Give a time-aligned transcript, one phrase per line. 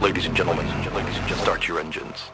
[0.00, 2.30] Ladies and gentlemen, ladies and gentlemen, start your engines.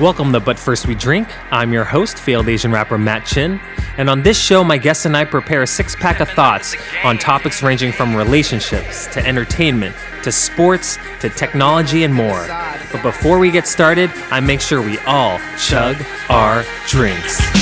[0.00, 1.28] Welcome to But First We Drink.
[1.52, 3.60] I'm your host, failed Asian rapper Matt Chin.
[3.96, 7.16] And on this show, my guests and I prepare a six pack of thoughts on
[7.16, 9.94] topics ranging from relationships to entertainment
[10.24, 12.44] to sports to technology and more.
[12.90, 15.96] But before we get started, I make sure we all chug
[16.28, 17.61] our drinks.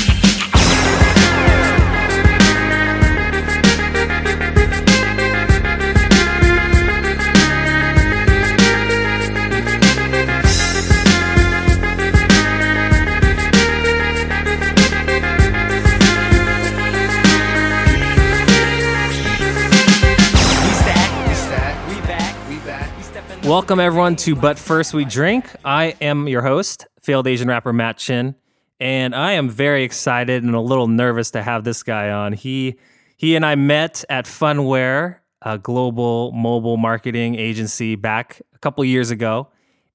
[23.60, 25.45] Welcome everyone to But First We Drink.
[25.66, 28.34] I am your host, failed Asian rapper Matt Chin,
[28.80, 32.33] and I am very excited and a little nervous to have this guy on.
[32.33, 32.77] He
[33.19, 39.11] he and I met at Phunware, a global mobile marketing agency back a couple years
[39.11, 39.48] ago,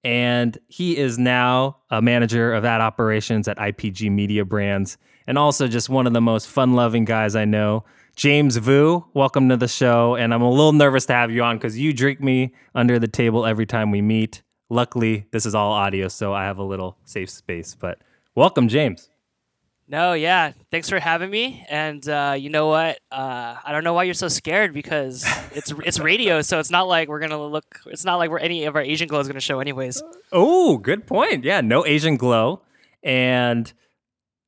[0.03, 5.89] and he is now a manager of ad operations at IPG Mediabrands and also just
[5.89, 7.83] one of the most fun-loving guys I know.
[8.15, 10.15] James Vu, welcome to the show.
[10.15, 13.09] And I'm a little nervous to have you on because you drink me under the
[13.09, 14.41] table every time we meet.
[14.69, 17.75] Luckily, this is all audio, so I have a little safe space.
[17.75, 17.99] But
[18.33, 19.09] welcome, James.
[19.89, 20.53] No, yeah.
[20.71, 21.65] Thanks for having me.
[21.69, 22.99] And uh, you know what?
[23.11, 26.87] Uh, I don't know why you're so scared because it's it's radio, so it's not
[26.87, 27.81] like we're gonna look.
[27.87, 30.01] It's not like we're any of our Asian glow is gonna show, anyways.
[30.31, 31.43] Oh, good point.
[31.43, 32.61] Yeah, no Asian glow,
[33.03, 33.71] and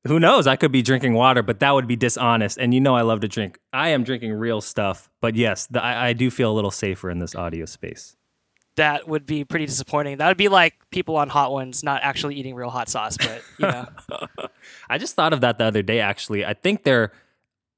[0.07, 0.47] who knows?
[0.47, 2.57] I could be drinking water, but that would be dishonest.
[2.57, 3.59] And you know, I love to drink.
[3.73, 7.09] I am drinking real stuff, but yes, the, I, I do feel a little safer
[7.09, 8.15] in this audio space.
[8.75, 10.17] That would be pretty disappointing.
[10.17, 13.41] That would be like people on Hot Ones not actually eating real hot sauce, but
[13.57, 13.87] you know.
[14.89, 15.99] I just thought of that the other day.
[15.99, 17.11] Actually, I think their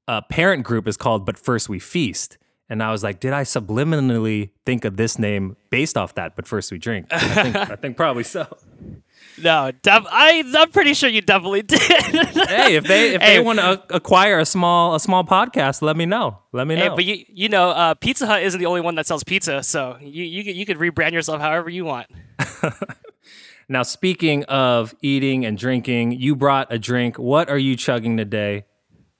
[0.06, 2.36] uh, parent group is called "But First We Feast,"
[2.70, 6.36] and I was like, did I subliminally think of this name based off that?
[6.36, 7.06] But first we drink.
[7.10, 8.46] I think, I think probably so.
[9.42, 11.80] No, def- I I'm pretty sure you definitely did.
[11.80, 13.36] hey, if they if Hey.
[13.36, 16.38] they want to acquire a small a small podcast, let me know.
[16.52, 16.82] Let me know.
[16.82, 19.62] Hey, but you you know, uh, Pizza Hut isn't the only one that sells pizza,
[19.62, 22.06] so you you could, you could rebrand yourself however you want.
[23.68, 27.18] now, speaking of eating and drinking, you brought a drink.
[27.18, 28.64] What are you chugging today?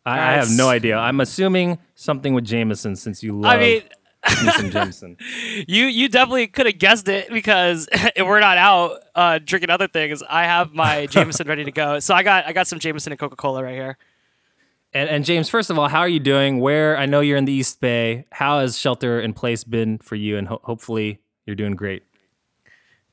[0.05, 0.97] I, I have no idea.
[0.97, 3.83] I'm assuming something with Jameson since you love I mean,
[4.45, 5.17] me some Jameson.
[5.67, 9.89] you you definitely could have guessed it because if we're not out uh, drinking other
[9.89, 11.99] things, I have my Jameson ready to go.
[11.99, 13.99] So I got I got some Jameson and Coca Cola right here.
[14.93, 16.59] And, and James, first of all, how are you doing?
[16.59, 18.25] Where I know you're in the East Bay.
[18.33, 20.37] How has shelter in place been for you?
[20.37, 22.03] And ho- hopefully you're doing great.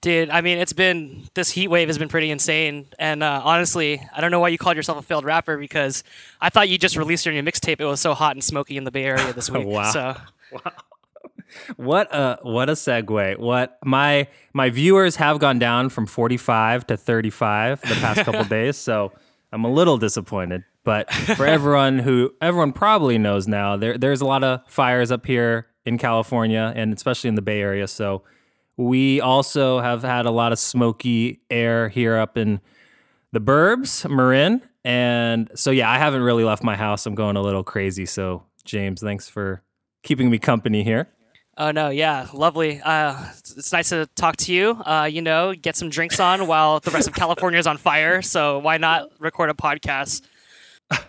[0.02, 4.00] Dude, I mean, it's been this heat wave has been pretty insane, and uh, honestly,
[4.16, 6.04] I don't know why you called yourself a failed rapper because
[6.40, 7.80] I thought you just released your new mixtape.
[7.82, 9.66] It was so hot and smoky in the Bay Area this week.
[9.66, 9.92] Wow.
[9.92, 10.16] So
[11.76, 13.40] What a what a segue.
[13.40, 18.78] What my my viewers have gone down from 45 to 35 the past couple days,
[18.78, 19.12] so
[19.52, 20.64] I'm a little disappointed.
[20.84, 25.26] But for everyone who everyone probably knows now, there there's a lot of fires up
[25.26, 27.88] here in California and especially in the Bay Area.
[27.88, 28.24] So
[28.78, 32.62] we also have had a lot of smoky air here up in
[33.32, 34.62] the burbs, Marin.
[34.86, 37.06] And so yeah, I haven't really left my house.
[37.06, 38.06] I'm going a little crazy.
[38.06, 39.64] So James, thanks for
[40.04, 41.10] keeping me company here.
[41.58, 42.80] Oh no, yeah, lovely.
[42.84, 43.16] Uh,
[43.56, 44.72] it's nice to talk to you.
[44.86, 48.22] Uh, you know, get some drinks on while the rest of California is on fire.
[48.22, 50.22] So why not record a podcast?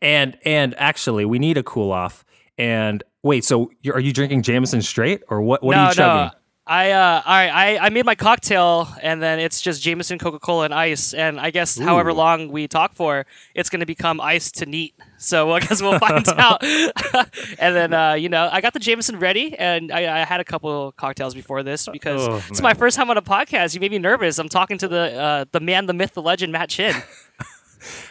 [0.00, 2.24] And and actually, we need a cool off.
[2.56, 5.62] And wait, so you're, are you drinking Jameson straight, or what?
[5.62, 6.24] What no, are you chugging?
[6.26, 6.30] no.
[6.66, 10.38] I uh, all right, I, I made my cocktail and then it's just Jameson, Coca
[10.38, 11.14] Cola, and ice.
[11.14, 13.24] And I guess however long we talk for,
[13.54, 14.94] it's gonna become ice to neat.
[15.18, 16.62] So I guess we'll find out.
[17.58, 20.44] and then uh, you know, I got the Jameson ready, and I, I had a
[20.44, 22.70] couple cocktails before this because Oh, it's man.
[22.70, 23.74] my first time on a podcast.
[23.74, 24.38] You made me nervous.
[24.38, 26.94] I'm talking to the uh, the man, the myth, the legend, Matt Chin.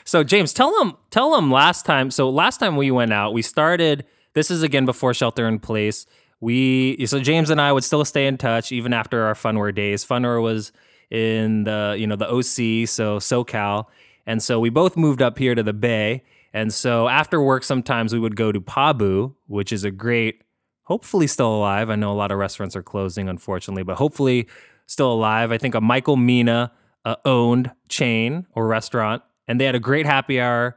[0.05, 2.09] So James, tell them tell them last time.
[2.09, 4.05] So last time we went out, we started.
[4.33, 6.05] This is again before shelter in place.
[6.39, 10.05] We so James and I would still stay in touch even after our Phunware days.
[10.05, 10.71] Phunware was
[11.11, 13.87] in the you know the OC, so SoCal,
[14.25, 16.23] and so we both moved up here to the Bay.
[16.57, 20.41] And so after work, sometimes we would go to Pabu, which is a great,
[20.85, 21.91] hopefully still alive.
[21.91, 24.47] I know a lot of restaurants are closing, unfortunately, but hopefully
[24.87, 25.51] still alive.
[25.51, 26.71] I think a Michael Mina
[27.05, 30.75] uh, owned chain or restaurant, and they had a great happy hour.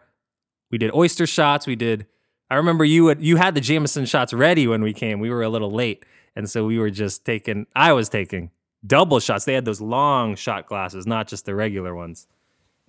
[0.71, 1.67] We did oyster shots.
[1.67, 2.06] We did.
[2.50, 5.19] I remember you had you had the Jameson shots ready when we came.
[5.19, 6.05] We were a little late,
[6.37, 7.67] and so we were just taking.
[7.75, 8.50] I was taking
[8.87, 9.47] double shots.
[9.47, 12.26] They had those long shot glasses, not just the regular ones.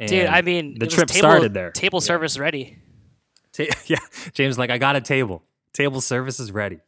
[0.08, 1.72] Dude, I mean, the trip table, started there.
[1.72, 2.78] Table service ready.
[3.54, 4.00] Ta- yeah,
[4.34, 5.44] James, like I got a table.
[5.74, 6.80] Table service is ready.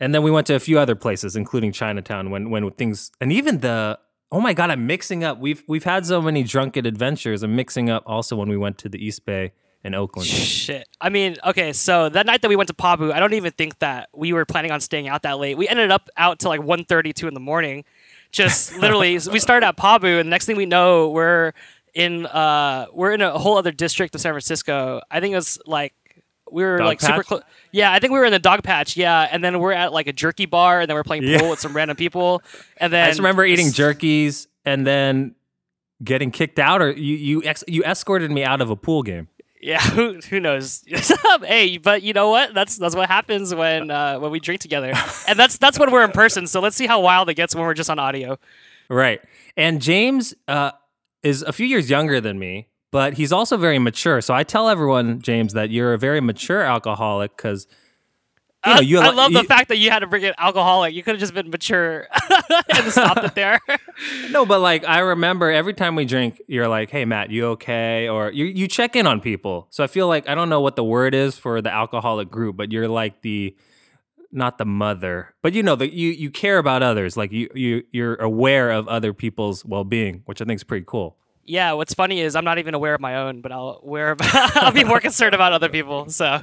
[0.00, 3.32] And then we went to a few other places, including Chinatown, when when things and
[3.32, 3.98] even the
[4.32, 5.38] oh my god, I'm mixing up.
[5.38, 7.42] We've we've had so many drunken adventures.
[7.42, 9.52] I'm mixing up also when we went to the East Bay
[9.84, 10.28] in Oakland.
[10.28, 10.88] Shit.
[11.00, 13.78] I mean, okay, so that night that we went to Pabu, I don't even think
[13.80, 15.56] that we were planning on staying out that late.
[15.56, 17.84] We ended up out till like 1.32 in the morning.
[18.30, 21.52] Just literally, we started at Pabu, and the next thing we know, we're
[21.94, 25.00] in uh we're in a whole other district of San Francisco.
[25.10, 25.94] I think it was like
[26.50, 27.42] we were Dog like super close.
[27.70, 28.96] Yeah, I think we were in the Dogpatch.
[28.96, 31.38] Yeah, and then we're at like a jerky bar, and then we're playing Yeah.
[31.40, 32.42] pool with some random people.
[32.76, 35.34] And then I just remember eating jerkies and then
[36.04, 39.28] getting kicked out, or you you ex- you escorted me out of a pool game.
[39.62, 40.84] Yeah, who, who knows?
[41.42, 42.52] hey, but you know what?
[42.52, 44.92] That's that's what happens when uh, when we drink together,
[45.28, 46.46] and that's that's when we're in person.
[46.46, 48.38] So let's see how wild it gets when we're just on audio.
[48.88, 49.22] Right.
[49.56, 50.72] And James uh,
[51.22, 54.20] is a few years younger than me, but he's also very mature.
[54.20, 57.66] So I tell everyone, James, that you're a very mature alcoholic because
[58.66, 58.98] you know you.
[59.00, 60.94] I love the you- fact that you had to bring it alcoholic.
[60.94, 62.06] You could have just been mature
[62.74, 63.60] and stopped it there.
[64.30, 68.08] No, but like I remember every time we drink, you're like, "Hey, Matt, you okay?"
[68.08, 69.66] Or you you check in on people.
[69.70, 72.56] So I feel like I don't know what the word is for the alcoholic group,
[72.56, 73.54] but you're like the
[74.32, 77.16] not the mother, but you know that you you care about others.
[77.16, 80.84] Like you you you're aware of other people's well being, which I think is pretty
[80.88, 81.16] cool.
[81.44, 84.56] yeah, what's funny is I'm not even aware of my own, but I'll aware about,
[84.62, 86.08] I'll be more concerned about other people.
[86.08, 86.40] So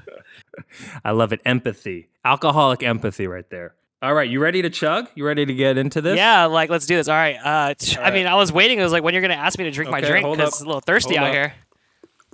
[1.06, 1.42] I love it.
[1.46, 3.76] Empathy, alcoholic empathy, right there.
[4.02, 5.10] All right, you ready to chug?
[5.16, 6.16] You ready to get into this?
[6.18, 7.08] yeah, like let's do this.
[7.10, 7.36] All right.
[7.44, 8.14] Uh, t- I right.
[8.14, 8.80] mean, I was waiting.
[8.80, 10.66] It was like when you're gonna ask me to drink my drink because it's a
[10.66, 11.34] little thirsty Hold out up.
[11.34, 11.54] here.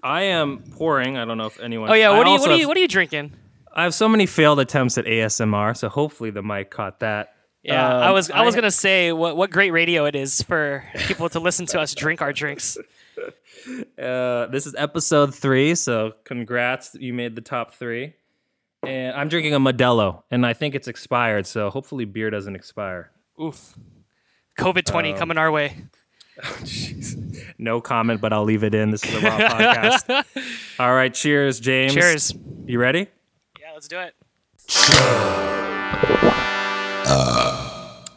[0.04, 1.18] I am pouring.
[1.18, 1.90] I don't know if anyone.
[1.90, 3.32] Oh yeah, I what are you what are you have- what are you drinking?
[3.76, 7.34] I have so many failed attempts at ASMR, so hopefully the mic caught that.
[7.64, 10.84] Yeah, I Um, was I was gonna say what what great radio it is for
[11.08, 12.78] people to listen to us drink our drinks.
[13.98, 18.14] Uh, this is episode three, so congrats, you made the top three.
[18.84, 23.10] And I'm drinking a Modelo, and I think it's expired, so hopefully beer doesn't expire.
[23.42, 23.76] Oof,
[24.60, 25.76] COVID twenty Um, coming our way.
[27.58, 28.92] No comment, but I'll leave it in.
[28.92, 30.26] This is a raw podcast.
[30.80, 31.94] All right, cheers, James.
[31.94, 32.34] Cheers.
[32.66, 33.08] You ready?
[33.76, 34.16] Let's do it.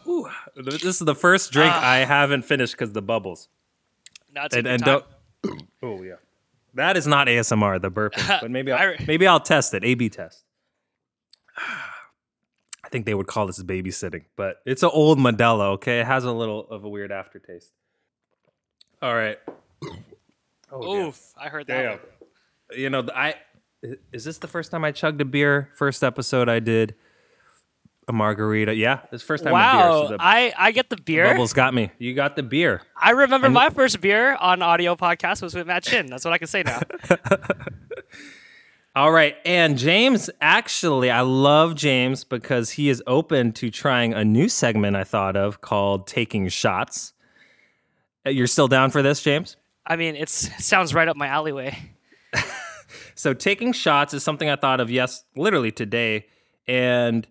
[0.06, 1.84] Ooh, this is the first drink ah.
[1.84, 3.48] I haven't finished because the bubbles.
[4.32, 5.04] Now it's a And, good and don't.
[5.82, 6.14] Oh yeah,
[6.74, 7.82] that is not ASMR.
[7.82, 9.84] The burping, but maybe I'll, I- maybe I'll test it.
[9.84, 10.44] A/B test.
[11.56, 15.72] I think they would call this babysitting, but it's an old Modelo.
[15.72, 17.72] Okay, it has a little of a weird aftertaste.
[19.02, 19.38] All right.
[20.70, 21.06] Oh, damn.
[21.08, 22.00] Oof, I heard that.
[22.70, 22.78] Damn.
[22.78, 23.34] You know, I
[24.12, 25.70] is this the first time I chugged a beer?
[25.76, 26.94] First episode I did
[28.08, 28.74] a margarita.
[28.74, 29.62] Yeah, this the first time a beer.
[29.62, 31.24] Wow, So the I I get the beer.
[31.28, 31.90] bubbles got me.
[31.98, 32.82] You got the beer.
[32.96, 36.06] I remember my first beer on audio podcast was with Matt Chin.
[36.06, 36.80] That's what I can say now.
[38.96, 39.36] All right.
[39.44, 44.96] And James, actually, I love James because he is open to trying a new segment
[44.96, 47.12] I thought of called Taking Shots.
[48.26, 49.56] Uh, You're still down for this, James?
[49.86, 51.78] I mean, it's it sounds right up my alleyway.
[53.18, 56.26] So, taking shots is something I thought of, yes, literally today.
[56.68, 57.26] And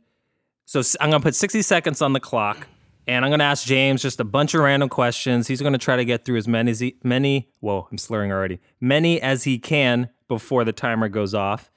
[0.66, 2.68] so I'm going to put 60 seconds on the clock
[3.08, 5.48] and I'm going to ask James just a bunch of random questions.
[5.48, 8.34] He's going to try to get through as many, as he, many, whoa, I'm slurring
[8.34, 11.72] already, many as he can before the timer goes off.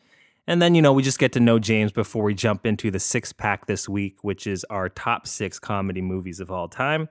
[0.45, 2.99] And then, you know, we just get to know James before we jump into the
[2.99, 7.09] six pack this week, which is our top six comedy movies of all time.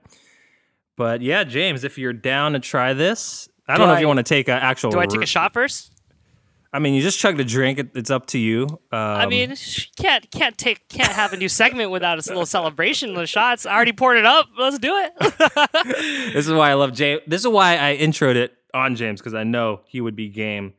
[0.96, 4.18] But yeah, James, if you're down to try this, I don't know if you want
[4.18, 4.90] to take an actual.
[4.90, 5.94] Do I take a shot first?
[6.72, 7.78] I mean, you just chugged a drink.
[7.80, 8.62] It, it's up to you.
[8.92, 9.54] Um, I mean,
[9.96, 13.66] can't can't take can't have a new segment without a little celebration of shots.
[13.66, 14.46] I already poured it up.
[14.58, 15.12] Let's do it.
[16.32, 17.22] this is why I love James.
[17.26, 20.74] This is why I introed it on James because I know he would be game.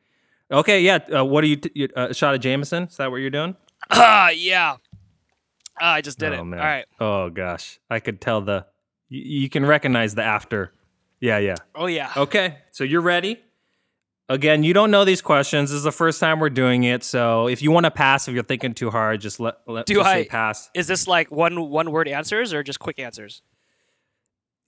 [0.50, 1.00] Okay, yeah.
[1.14, 1.58] Uh, what are you?
[1.58, 2.84] T- you- uh, a shot of Jameson?
[2.84, 3.56] Is that what you're doing?
[3.90, 4.78] Ah, yeah.
[5.80, 6.40] Ah, I just did it.
[6.40, 6.60] Oh man.
[6.60, 6.86] All right.
[7.00, 8.66] Oh gosh, I could tell the.
[9.10, 10.74] You, you can recognize the after.
[11.20, 11.56] Yeah, yeah.
[11.76, 12.12] Oh yeah.
[12.16, 13.40] Okay, so you're ready.
[14.32, 15.72] Again, you don't know these questions.
[15.72, 17.04] This is the first time we're doing it.
[17.04, 19.96] So if you want to pass, if you're thinking too hard, just let, let Do
[19.96, 20.70] just say I- pass.
[20.74, 23.42] Is this like one one word answers or just quick answers?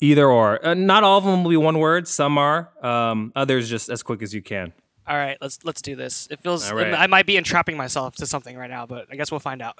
[0.01, 0.65] Either or.
[0.65, 2.10] Uh, not all of them will be one word.
[2.10, 2.72] Some are.
[2.86, 4.74] Um, others just as quick as you can.
[5.08, 6.27] All right, let's let's do this.
[6.29, 6.93] It feels right.
[6.93, 9.77] I might be entrapping myself to something right now, but I guess we'll find out.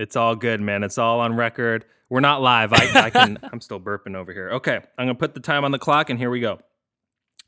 [0.00, 0.82] It's all good, man.
[0.82, 1.84] It's all on record.
[2.08, 2.72] We're not live.
[2.72, 3.38] I, I can.
[3.52, 4.50] I'm still burping over here.
[4.54, 6.58] Okay, I'm gonna put the time on the clock, and here we go.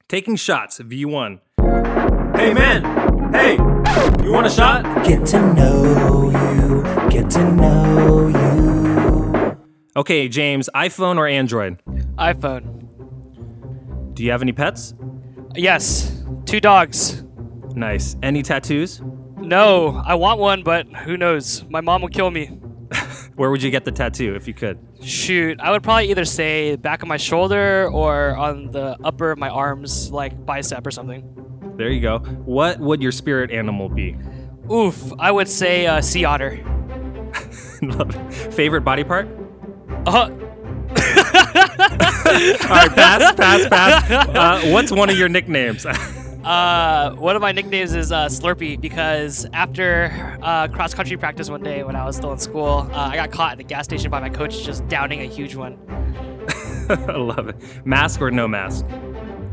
[0.09, 0.79] Taking shots.
[0.79, 1.41] V1.
[2.37, 3.33] Hey, man.
[3.33, 3.55] Hey,
[4.25, 4.85] you want a shot?
[5.05, 9.57] Get to know you, get to know you.
[9.97, 10.71] Okay, James.
[10.77, 11.83] iPhone or Android?
[12.19, 14.15] iPhone.
[14.15, 14.95] Do you have any pets?
[15.57, 16.23] Yes.
[16.45, 17.25] Two dogs.
[17.75, 18.17] Nice.
[18.23, 19.03] Any tattoos?
[19.39, 21.65] No, I want one, but who knows?
[21.69, 22.61] My mom will kill me.
[23.37, 24.79] Where would you get the tattoo if you could?
[25.03, 29.39] Shoot, I would probably either say back of my shoulder or on the upper of
[29.39, 31.23] my arms, like bicep or something.
[31.77, 32.21] There you go.
[32.21, 34.17] What would your spirit animal be?
[34.73, 36.57] Oof, I would say uh, sea otter.
[38.53, 39.29] Favorite body part?
[40.07, 40.31] Uh,
[42.27, 44.11] All right, pass, pass, pass.
[44.11, 45.87] Uh, what's one of your nicknames?
[46.47, 51.61] Uh, one of my nicknames is uh, Slurpee because after uh, cross country practice one
[51.61, 54.13] day when I was still in school, uh, I got caught at the gas station
[54.13, 55.77] by my coach just downing a huge one.
[56.89, 57.57] I love it.
[57.85, 58.87] Mask or no mask?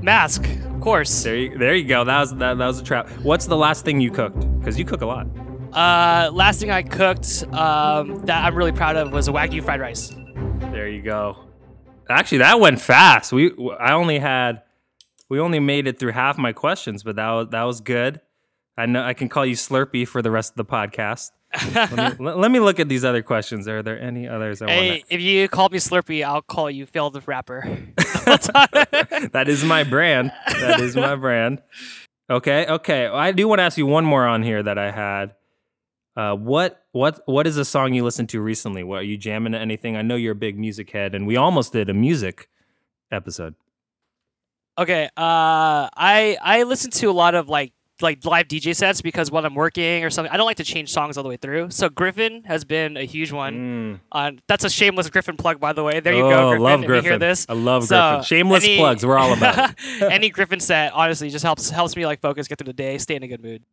[0.03, 1.23] Mask, of course.
[1.23, 2.03] There you, there you go.
[2.03, 3.09] That was that, that was a trap.
[3.23, 4.41] What's the last thing you cooked?
[4.59, 5.25] Because you cook a lot.
[5.71, 9.81] Uh, last thing I cooked um, that I'm really proud of was a wagyu fried
[9.81, 10.13] rice.
[10.59, 11.39] There you go.
[12.07, 13.33] Actually, that went fast.
[13.33, 14.61] We I only had
[15.33, 18.21] we only made it through half my questions, but that was that was good.
[18.77, 21.31] I know I can call you Slurpee for the rest of the podcast.
[21.73, 23.67] let, me, let, me look at these other questions.
[23.67, 26.85] Are there any others I Hey, want if you call me Slurpee, I'll call you
[26.85, 27.63] Phil the rapper.
[29.33, 30.31] That is my brand.
[30.47, 31.63] That is my brand.
[32.29, 33.07] Okay, okay.
[33.07, 35.33] I do want to ask you one more on here that I had.
[36.15, 38.83] Uh, what what what is a song you listened to recently?
[38.83, 39.97] What are you jamming to anything?
[39.97, 42.47] I know you're a big music head, and we almost did a music
[43.11, 43.55] episode.
[44.77, 45.09] Okay, uh,
[45.95, 49.55] I I listen to a lot of like like live DJ sets because when I'm
[49.55, 51.69] working or something, I don't like to change songs all the way through.
[51.69, 53.53] So Gryffin has been a huge one.
[53.53, 53.99] Mm.
[54.11, 55.99] On that's a shameless Gryffin plug, by the way.
[55.99, 56.59] There you oh, go, Gryffin.
[56.59, 57.01] love if Gryffin.
[57.03, 57.45] Hear this?
[57.47, 58.25] I love So, Gryffin.
[58.25, 59.05] Shameless any- plugs.
[59.05, 60.01] We're all about it.
[60.11, 63.15] any Gryffin set, honestly, just helps helps me like focus, get through the day, stay
[63.15, 63.63] in a good mood.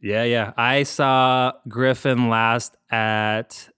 [0.00, 0.52] Yeah, yeah.
[0.56, 3.68] I saw Gryffin last at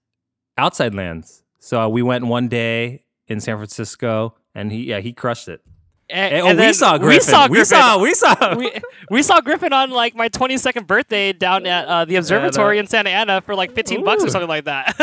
[0.56, 1.42] Outside Lands.
[1.58, 5.62] So we went one day in San Francisco, and he yeah he crushed it.
[6.10, 7.08] And, Eh, oh, and we saw Gryffin.
[7.08, 7.64] We saw We Gryffin.
[7.66, 7.98] saw.
[7.98, 8.54] We saw.
[8.56, 8.72] we,
[9.10, 13.10] we saw Gryffin on like my 22nd birthday down at uh, the observatory in Santa
[13.10, 14.94] Ana for like 15 bucks or something like that.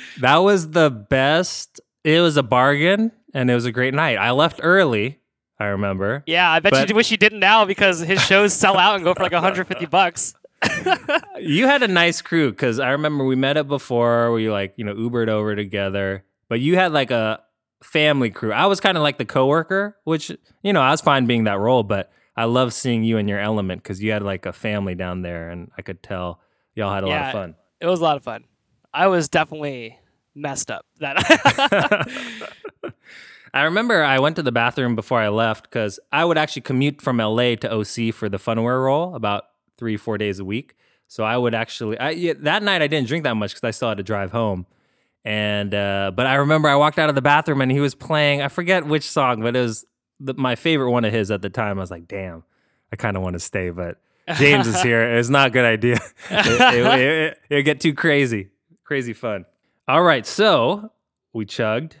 [0.20, 1.80] that was the best.
[2.04, 4.16] It was a bargain, and it was a great night.
[4.16, 5.18] I left early.
[5.60, 6.22] I remember.
[6.26, 9.02] yeah, I bet But- you wish you didn't now because his shows sell out and
[9.04, 10.34] go for like 150 bucks.
[11.40, 14.32] You had a nice crew because I remember we met up before.
[14.32, 17.40] We like you know Ubered over together, but you had like a
[17.82, 18.52] family crew.
[18.52, 20.30] I was kind of like the coworker, which
[20.62, 23.40] you know I was fine being that role, but I love seeing you in your
[23.40, 26.40] element because you had like a family down there, and I could tell
[26.74, 27.54] y'all had a lot of fun.
[27.80, 28.44] It was a lot of fun.
[28.92, 29.98] I was definitely
[30.34, 31.16] messed up that
[33.54, 37.00] I remember I went to the bathroom before I left because I would actually commute
[37.00, 39.44] from LA to OC for the Phunware role about
[39.76, 40.74] three, four days a week.
[41.06, 43.70] So I would actually, I, yeah, that night I didn't drink that much because I
[43.70, 44.66] still had to drive home.
[45.28, 48.40] And, uh, but I remember I walked out of the bathroom and he was playing,
[48.40, 49.84] I forget which song, but it was
[50.18, 51.76] the, my favorite one of his at the time.
[51.76, 52.44] I was like, damn,
[52.90, 53.98] I kind of want to stay, but
[54.38, 55.02] James is here.
[55.02, 55.96] It's not a good idea.
[56.30, 58.48] it, it, it, it'd get too crazy,
[58.84, 59.44] crazy fun.
[59.86, 60.24] All right.
[60.24, 60.92] So
[61.34, 61.96] we chugged.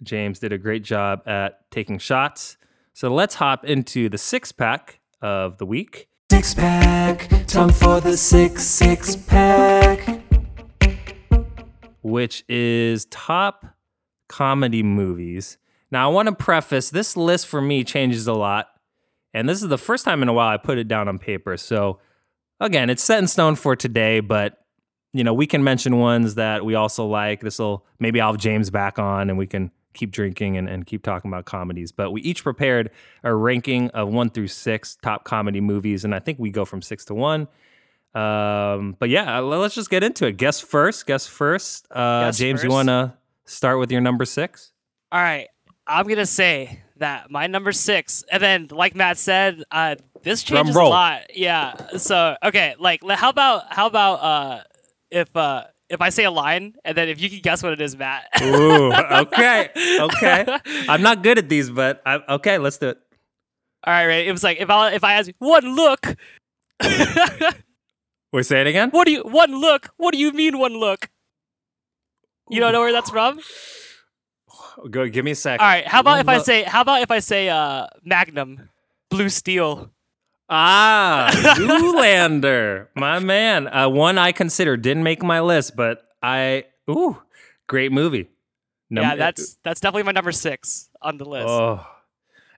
[0.00, 2.58] James did a great job at taking shots.
[2.92, 6.06] So let's hop into the six pack of the week.
[6.30, 10.17] Six pack, time for the six six pack.
[12.02, 13.66] Which is top
[14.28, 15.58] comedy movies.
[15.90, 18.68] Now, I want to preface this list for me changes a lot.
[19.34, 21.56] And this is the first time in a while I put it down on paper.
[21.56, 22.00] So,
[22.60, 24.58] again, it's set in stone for today, but
[25.12, 27.40] you know, we can mention ones that we also like.
[27.40, 30.86] This will maybe I'll have James back on and we can keep drinking and, and
[30.86, 31.92] keep talking about comedies.
[31.92, 32.90] But we each prepared
[33.24, 36.04] a ranking of one through six top comedy movies.
[36.04, 37.48] And I think we go from six to one.
[38.18, 40.36] Um, but yeah, let's just get into it.
[40.36, 41.06] Guess first.
[41.06, 41.86] Guess first.
[41.90, 44.72] Uh, Guess James, you want to start with your number six?
[45.12, 45.48] All right,
[45.86, 50.74] I'm gonna say that my number six, and then like Matt said, uh, this changes
[50.74, 51.34] a lot.
[51.34, 51.74] Yeah.
[51.96, 54.62] So okay, like how about how about uh,
[55.10, 57.80] if uh, if I say a line, and then if you can guess what it
[57.80, 58.24] is, Matt.
[58.42, 59.70] Ooh, okay,
[60.00, 60.58] okay.
[60.88, 62.98] I'm not good at these, but I, okay, let's do it.
[63.84, 64.26] All right, right.
[64.26, 66.16] It was like if I if I ask you one look,
[68.32, 68.90] We say it again.
[68.90, 69.90] what do you one look?
[69.96, 71.08] What do you mean one look?
[72.50, 73.40] You don't know where that's from?
[74.90, 75.60] Go, give me a sec.
[75.60, 75.86] All right.
[75.86, 78.68] How about One if I say how about if I say uh Magnum,
[79.10, 79.90] Blue Steel?
[80.50, 83.68] Ah, Zoolander, my man.
[83.68, 87.20] Uh, one I consider didn't make my list, but I ooh,
[87.66, 88.30] great movie.
[88.88, 91.48] Num- yeah, that's that's definitely my number six on the list.
[91.48, 91.86] Oh.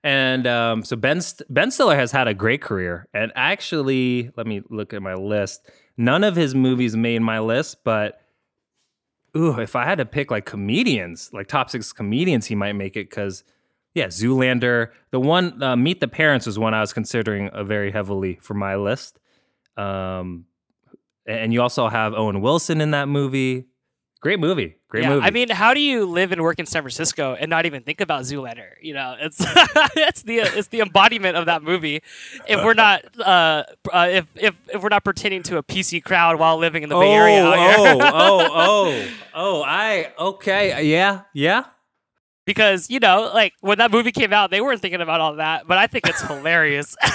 [0.03, 4.63] And um, so Ben Ben Stiller has had a great career, and actually, let me
[4.71, 5.69] look at my list.
[5.99, 8.21] None of his movies made my list, but
[9.37, 12.97] ooh, if I had to pick like comedians, like top six comedians, he might make
[12.97, 13.45] it because
[13.95, 14.91] yeah, Zoolander.
[15.11, 18.55] The one uh, Meet the Parents was one I was considering uh, very heavily for
[18.55, 19.21] my list.
[19.77, 20.47] Um,
[21.27, 23.67] and you also have Owen Wilson in that movie.
[24.21, 25.27] Great movie, Great yeah, movie.
[25.27, 28.01] I mean, how do you live and work in San Francisco and not even think
[28.01, 28.71] about Zoolander?
[28.83, 29.39] You know, it's
[29.97, 32.03] it's the it's the embodiment of that movie.
[32.49, 36.41] If we're not uh, uh, if if if we're not pertaining to a PC crowd
[36.41, 37.77] while living in the Bay Area, out here.
[37.79, 41.67] oh, oh, oh, oh, I okay, yeah, yeah.
[42.45, 45.69] because you know, like when that movie came out, they weren't thinking about all that.
[45.69, 46.97] But I think it's hilarious.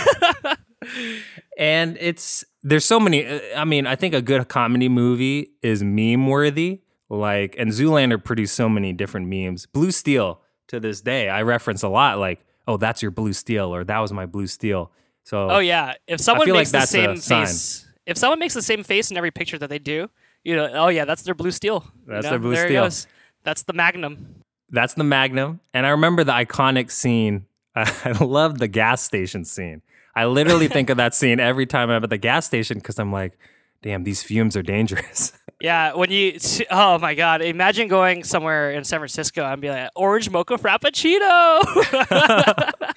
[1.58, 3.25] And it's there's so many.
[3.25, 6.82] uh, I mean, I think a good comedy movie is meme worthy.
[7.09, 9.65] Like, and Zoolander produced so many different memes.
[9.65, 12.17] Blue Steel to this day, I reference a lot.
[12.19, 14.91] Like, oh, that's your Blue Steel, or that was my Blue Steel.
[15.24, 18.62] So, oh yeah, if someone feel like makes the same face, if someone makes the
[18.62, 20.09] same face in every picture that they do,
[20.43, 21.83] you know, oh yeah, that's their blue steel.
[22.07, 23.09] You That's know, their blue there steel.
[23.43, 24.43] That's the Magnum.
[24.69, 25.59] that's the Magnum.
[25.74, 27.47] And I remember the iconic scene.
[27.75, 29.81] I love the gas station scene.
[30.15, 33.12] I literally think of that scene every time I'm at the gas station because I'm
[33.12, 33.38] like,
[33.82, 35.34] damn, these fumes are dangerous.
[35.62, 36.38] Yeah, when you
[36.70, 41.63] oh my god, imagine going somewhere in San Francisco and be like orange mocha frappuccino.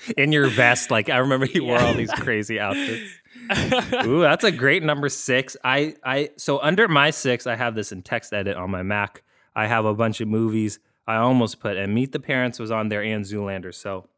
[0.16, 0.90] in your vest.
[0.90, 3.12] Like I remember you wore all these crazy outfits.
[4.04, 5.56] Ooh, that's a great number six.
[5.62, 9.22] I I so under my six, I have this in text edit on my Mac.
[9.54, 10.80] I have a bunch of movies.
[11.06, 14.08] I almost put and Meet the Parents was on there and Zoolander, so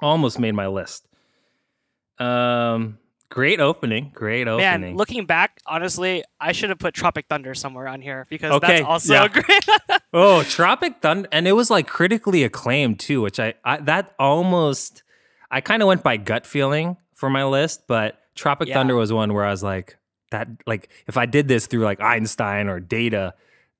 [0.00, 1.06] almost made my list.
[2.18, 2.98] Um,
[3.30, 4.80] great opening, great opening.
[4.80, 8.66] Man, looking back, honestly, I should have put Tropic Thunder somewhere on here because Okay,
[8.78, 9.28] that's also yeah.
[9.28, 9.66] great.
[10.12, 15.04] Oh, Tropic Thunder, and it was like critically acclaimed too, which I, I that almost
[15.50, 18.74] I kind of went by gut feeling for my list, but Tropic Yeah.
[18.74, 19.96] Thunder was one where I was like
[20.32, 23.34] that like if I did this through like Einstein or data,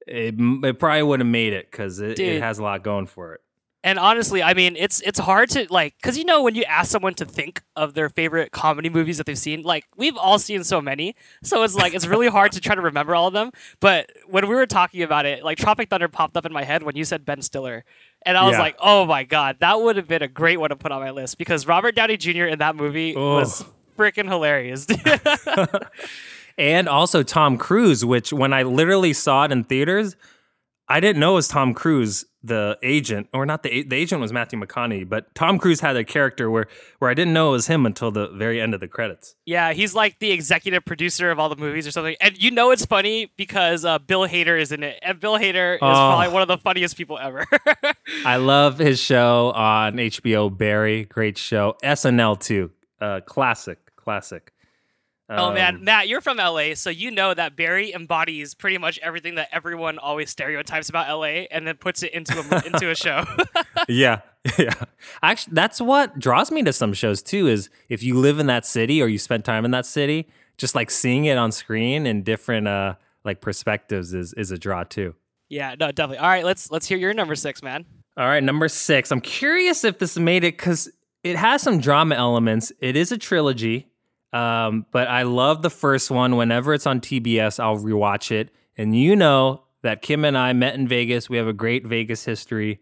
[0.07, 3.35] it, it probably would have made it because it, it has a lot going for
[3.35, 3.41] it.
[3.83, 6.91] And honestly, I mean, it's it's hard to like because you know when you ask
[6.91, 10.65] someone to think of their favorite comedy movies that they've seen, like we've all seen
[10.65, 13.53] so many, so it's like it's really hard to try to remember all of them.
[13.81, 16.83] But when we were talking about it, like Tropic Thunder popped up in my head
[16.83, 17.85] when you said Ben Stiller,
[18.27, 18.61] and I was Yeah.
[18.61, 21.11] like, oh my god, that would have been a great one to put on my
[21.11, 22.45] list because Robert Downey Jr.
[22.45, 23.65] in that movie was
[23.99, 24.87] freaking hilarious.
[26.59, 30.15] And also Tom Cruise, which when I literally saw it in theaters,
[30.91, 34.33] I didn't know it was Tom Cruise, the agent, or not the the agent was
[34.33, 36.67] Matthew McConaughey, but Tom Cruise had a character where
[36.99, 39.37] where I didn't know it was him until the very end of the credits.
[39.47, 42.17] Yeah, he's like the executive producer of all the movies or something.
[42.21, 44.99] And you know it's funny because uh, Bill Hader is in it.
[45.03, 45.87] And Bill Hader is Oh.
[45.95, 47.47] probably one of the funniest people ever.
[48.27, 51.05] I love his show on HBO, Barry.
[51.05, 51.77] Great show.
[51.85, 52.71] SNL too.
[53.01, 54.53] Uh, classic, classic.
[55.31, 58.99] Oh man, Um, Matt, you're from LA, so you know that Barry embodies pretty much
[59.03, 62.95] everything that everyone always stereotypes about LA and then puts it into a into a
[62.95, 63.25] show.
[63.89, 64.21] yeah,
[64.59, 64.75] yeah.
[65.23, 67.47] Actually, that's what draws me to some shows too.
[67.47, 70.75] Is if you live in that city or you spend time in that city, just
[70.75, 75.15] like seeing it on screen in different uh like perspectives is is a draw too.
[75.49, 76.19] yeah, no, definitely.
[76.19, 77.85] All right, let's let's hear your number 6, man.
[78.17, 79.11] All right, number six.
[79.13, 80.91] I'm curious if this made it because
[81.23, 82.73] it has some drama elements.
[82.81, 83.87] It is a trilogy,
[84.33, 86.37] um, but I love the first one.
[86.37, 88.51] Whenever it's on TBS, I'll rewatch it.
[88.77, 91.29] And you know that Kim and I met in Vegas.
[91.29, 92.81] We have a great Vegas history.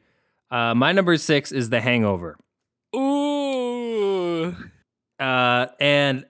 [0.50, 2.36] Uh, my number six is The Hangover.
[2.94, 4.56] Ooh.
[5.18, 6.24] Uh, and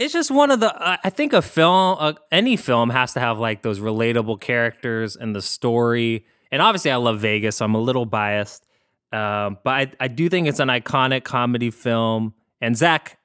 [0.00, 3.38] it's just one of the I think a film uh, any film has to have
[3.38, 7.80] like those relatable characters and the story and obviously i love vegas so i'm a
[7.80, 8.66] little biased
[9.12, 13.18] um, but I, I do think it's an iconic comedy film and zach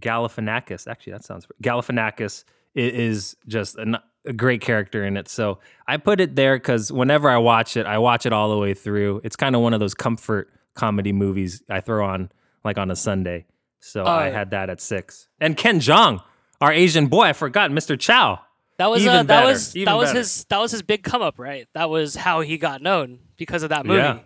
[0.00, 2.44] galifianakis actually that sounds galifianakis
[2.76, 6.90] i- is just an, a great character in it so i put it there because
[6.92, 9.74] whenever i watch it i watch it all the way through it's kind of one
[9.74, 12.30] of those comfort comedy movies i throw on
[12.64, 13.44] like on a sunday
[13.84, 14.32] so I Oh.
[14.32, 15.26] had that at six.
[15.40, 16.22] And Ken Jeong,
[16.60, 17.98] our Asian boy, I forgot, Mr.
[17.98, 18.38] Chow.
[18.78, 20.18] That was Even uh, that better, was that was better.
[20.20, 21.66] his that was his big come up, right?
[21.74, 23.98] That was how he got known because of that movie.
[23.98, 24.20] Yeah.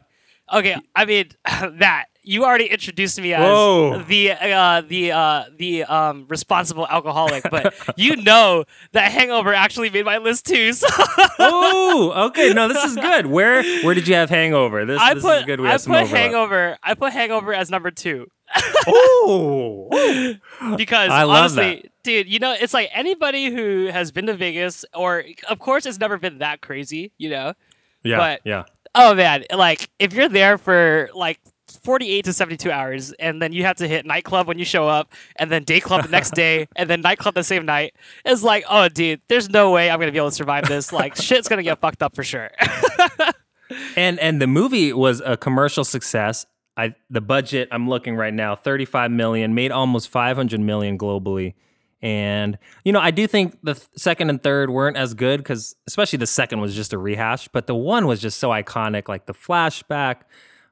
[0.52, 1.30] Okay, I mean
[1.78, 4.02] that you already introduced me as Whoa.
[4.02, 10.04] the uh, the uh, the um, responsible alcoholic, but you know that Hangover actually made
[10.04, 10.72] my list too.
[10.72, 10.88] So
[11.38, 12.52] oh, okay.
[12.52, 13.26] No, this is good.
[13.26, 14.84] Where where did you have Hangover?
[14.84, 15.60] This, I this put is good.
[15.60, 16.08] We I have put overlap.
[16.16, 18.26] Hangover I put Hangover as number two
[18.88, 19.88] Oh,
[20.76, 24.84] because I love honestly, dude, you know it's like anybody who has been to Vegas
[24.94, 27.54] or of course it's never been that crazy, you know.
[28.02, 28.64] yeah, But- yeah.
[28.98, 31.38] Oh man, like if you're there for like
[31.76, 35.12] 48 to 72 hours and then you have to hit nightclub when you show up
[35.36, 38.64] and then day club the next day and then nightclub the same night, it's like,
[38.68, 40.92] oh dude, there's no way I'm gonna be able to survive this.
[40.92, 42.50] Like shit's gonna get fucked up for sure.
[43.96, 46.46] And and the movie was a commercial success.
[46.76, 51.54] I the budget I'm looking right now, 35 million, made almost 500 million globally.
[52.02, 55.74] And you know, I do think the th- second and third weren't as good because,
[55.86, 59.26] especially the second was just a rehash, but the one was just so iconic, like
[59.26, 60.18] the flashback,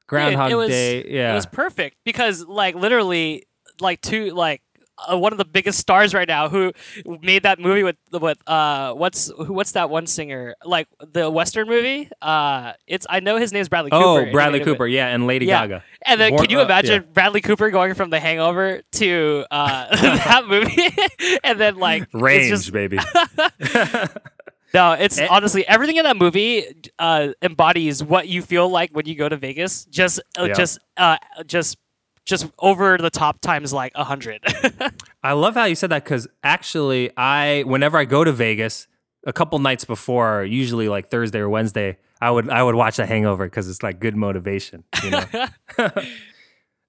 [0.06, 1.04] Groundhog it was, Day.
[1.08, 3.46] Yeah, It was perfect because like literally
[3.80, 4.62] like two like
[5.10, 6.72] uh, one of the biggest stars right now who
[7.20, 11.66] made that movie with with uh what's who, what's that one singer like the western
[11.66, 15.26] movie uh it's I know his name's Bradley Cooper oh, Bradley it Cooper, yeah, and
[15.26, 15.62] Lady Yeah.
[15.66, 15.84] Gaga.
[16.06, 17.08] And then, Born- can you uh, imagine yeah.
[17.12, 20.88] Bradley Cooper going from The Hangover to uh, that movie,
[21.44, 22.98] and then like Range, just- baby.
[24.74, 25.26] no, it's Eh.
[25.30, 26.64] honestly everything in that movie
[26.98, 29.84] uh, embodies what you feel like when you go to Vegas.
[29.86, 30.52] Just, uh, Yeah.
[30.54, 31.78] just, uh, just,
[32.26, 34.40] just over the top times like a hundred.
[35.22, 38.86] I love how you said that because actually, I whenever I go to Vegas,
[39.26, 43.04] a couple nights before, usually like Thursday or Wednesday, I would I would watch The
[43.06, 44.84] Hangover because it's like good motivation.
[45.02, 45.24] You know.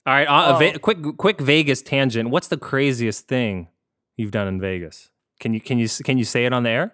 [0.07, 0.57] All right, uh, a Oh.
[0.57, 2.29] Ve- quick quick Vegas tangent.
[2.29, 3.67] What's the craziest thing
[4.15, 5.09] you've done in Vegas?
[5.39, 6.93] Can you can you can you say it on the air?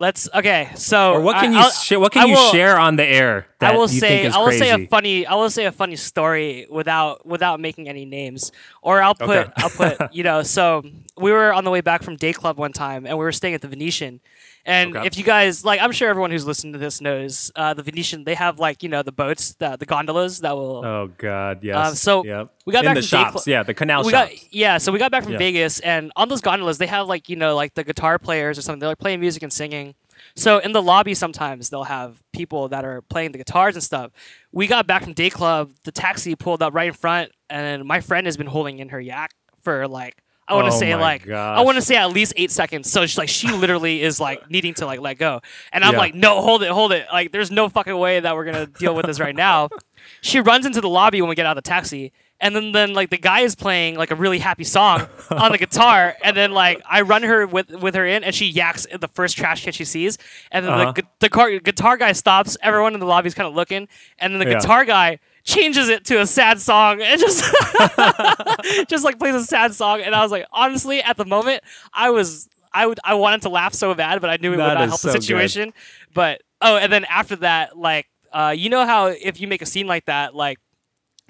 [0.00, 0.70] Let's okay.
[0.76, 3.04] So Or what can you I'll- sh- what can I you will- share on the
[3.04, 4.58] air I will say I will crazy?
[4.64, 8.52] say a funny I will say a funny story without without making any names.
[8.82, 9.52] Or I'll put Okay.
[9.56, 10.82] I'll put you know, so
[11.16, 13.54] we were on the way back from day club one time and we were staying
[13.54, 14.20] at the Venetian.
[14.64, 15.06] And Okay.
[15.06, 18.24] if you guys like I'm sure everyone who's listening to this knows uh, the Venetian
[18.24, 21.88] they have like, you know, the boats, the, the gondolas that will oh God, yes.
[21.88, 22.48] Um, so yep.
[22.66, 23.44] we got in back the from shops.
[23.44, 24.30] cl- yeah, the canal we shops.
[24.30, 25.38] got yeah, so we got back from Yeah.
[25.38, 28.62] Vegas, and on those gondolas they have like you know like the guitar players or
[28.62, 28.78] something.
[28.78, 29.94] They're like playing music and singing.
[30.34, 34.10] So in the lobby sometimes they'll have people that are playing the guitars and stuff.
[34.52, 38.00] We got back from day club, the taxi pulled up right in front, and my
[38.00, 40.16] friend has been holding in her yak for like
[40.50, 42.90] I want to Oh say like I want to say at least eight seconds.
[42.90, 45.40] So she's like she literally is like needing to like let go,
[45.72, 45.98] and I'm Yeah.
[45.98, 47.06] like no, hold it, hold it.
[47.12, 49.68] Like there's no fucking way that we're gonna deal with this right now.
[50.22, 52.94] She runs into the lobby when we get out of the taxi, and then then
[52.94, 56.52] like the guy is playing like a really happy song on the guitar, and then
[56.52, 59.64] like I run her with with her in, and she yaks in the first trash
[59.64, 60.18] can she sees,
[60.52, 60.92] and then Uh-huh.
[60.92, 62.56] the gu- the car, guitar guy stops.
[62.62, 64.60] Everyone in the lobby is kind of looking, and then the Yeah.
[64.60, 67.42] guitar guy changes it to a sad song and just
[68.88, 71.62] just like plays a sad song and i was like honestly at the moment
[71.94, 74.68] i was i would i wanted to laugh so bad but i knew it That
[74.68, 75.22] would not help so the good.
[75.22, 75.72] situation
[76.12, 79.66] but oh and then after that like uh, you know how if you make a
[79.66, 80.58] scene like that like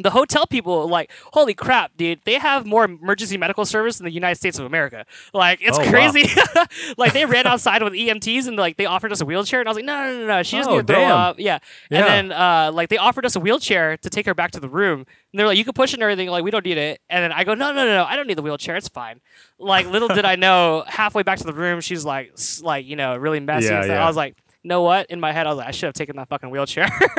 [0.00, 4.10] the hotel people like holy crap dude they have more emergency medical service than the
[4.12, 5.90] united states of america like it's Oh, wow.
[5.90, 6.28] crazy
[6.96, 9.70] like they ran outside with emts and like they offered us a wheelchair and i
[9.70, 11.58] was like no no no no she doesn't Oh, need to throw up yeah.
[11.90, 11.98] Yeah.
[11.98, 14.68] and then uh like they offered us a wheelchair to take her back to the
[14.68, 17.00] room and they're like you can push it and everything like we don't need it
[17.10, 19.20] and then i go no no no no i don't need the wheelchair it's fine
[19.58, 22.32] like little did i know halfway back to the room she's like
[22.62, 24.04] like you know really messy Yeah, yeah.
[24.04, 25.94] i was like you know what in my head i was like i should have
[25.94, 26.84] taken that fucking wheelchair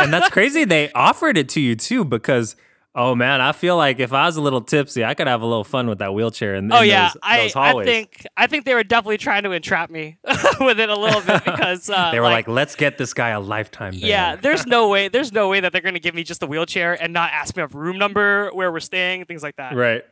[0.00, 0.64] and that's crazy.
[0.64, 2.56] They offered it to you too because
[2.94, 5.46] oh man, I feel like if I was a little tipsy, I could have a
[5.46, 6.56] little fun with that wheelchair.
[6.56, 7.86] In, Oh in yeah, those, I, those I hallways.
[7.86, 10.18] think I think they were definitely trying to entrap me
[10.60, 13.40] with it a little bit because uh, they were like, "Let's get this guy a
[13.40, 16.42] lifetime ban." yeah, there's no way there's no way that they're gonna give me just
[16.42, 19.74] a wheelchair and not ask me a room number, where we're staying, things like that.
[19.74, 20.04] right.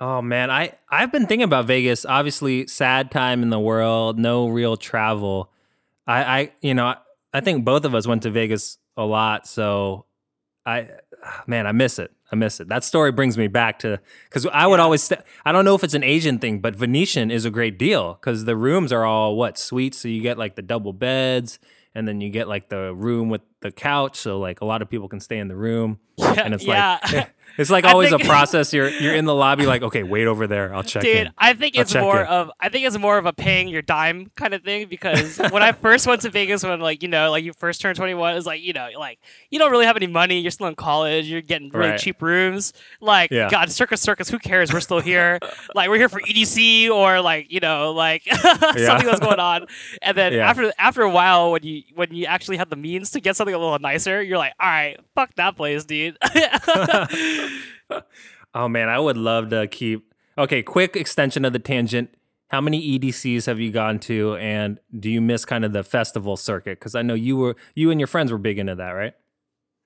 [0.00, 2.04] Oh man, I I've been thinking about Vegas.
[2.04, 5.50] Obviously, sad time in the world, no real travel.
[6.06, 6.94] I I you know
[7.32, 10.06] I think both of us went to Vegas a lot, so
[10.66, 10.88] I
[11.46, 12.12] man, I miss it.
[12.32, 12.68] I miss it.
[12.68, 15.02] That story brings me back to because I would always.
[15.02, 18.14] St- I don't know if it's an Asian thing, but Venetian is a great deal
[18.14, 21.58] because the rooms are all what suites, so you get like the double beds,
[21.94, 24.90] and then you get like the room with the couch, so like a lot of
[24.90, 25.98] people can stay in the room.
[26.16, 26.98] Yeah, and it's yeah.
[27.12, 28.72] like it's like always think- a process.
[28.72, 30.74] You're you're in the lobby, like okay, wait over there.
[30.74, 31.30] I'll check Dude, in.
[31.38, 32.26] I think I'll it's more in.
[32.26, 35.62] of I think it's more of a paying your dime kind of thing because when
[35.62, 38.46] I first went to Vegas when like you know like you first turned 21 it's
[38.46, 39.18] like you know like
[39.50, 42.00] you don't really have any money you're still in college you're getting really Right.
[42.00, 43.48] cheap rooms like Yeah.
[43.50, 45.38] god circus circus who cares we're still here
[45.74, 49.66] like we're here for EDC or like you know like something that's going on
[50.02, 50.48] and then Yeah.
[50.48, 53.54] after after a while when you when you actually have the means to get something
[53.54, 56.16] a little nicer you're like all right fuck that place dude
[58.56, 60.14] Oh man, I would love to keep.
[60.38, 62.10] Okay, quick extension of the tangent.
[62.50, 66.36] How many EDCs have you gone to, and do you miss kind of the festival
[66.36, 66.78] circuit?
[66.78, 69.12] Because I know you were, you and your friends were big into that, right?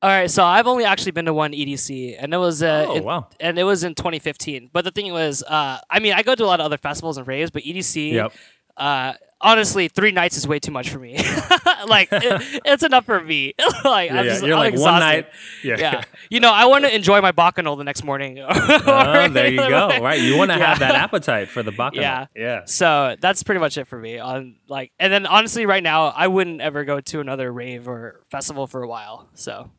[0.02, 2.96] All right, so I've only actually been to one EDC, and it was uh, Oh,
[2.96, 3.28] in- wow.
[3.40, 4.68] and it was in 2015.
[4.72, 7.16] But the thing was, uh, I mean, I go to a lot of other festivals
[7.16, 8.32] and raves, but EDC, Yep.
[8.76, 11.16] uh, honestly, three nights is way too much for me.
[11.86, 13.54] like, it- it's enough for me.
[13.84, 14.32] like, Yeah, I'm yeah.
[14.32, 15.04] just, You're I'm like one exhausted.
[15.04, 15.26] night.
[15.62, 15.76] Yeah.
[15.78, 18.38] Yeah, you know, I want to enjoy my bacchanal the next morning.
[18.48, 19.88] Oh, there you go.
[20.00, 22.02] Right, you want to have that appetite for the bacchanal.
[22.02, 22.26] Yeah.
[22.34, 22.64] Yeah.
[22.64, 24.18] So that's pretty much it for me.
[24.18, 28.22] On like, and then honestly, right now, I wouldn't ever go to another rave or
[28.30, 29.28] festival for a while.
[29.34, 29.70] So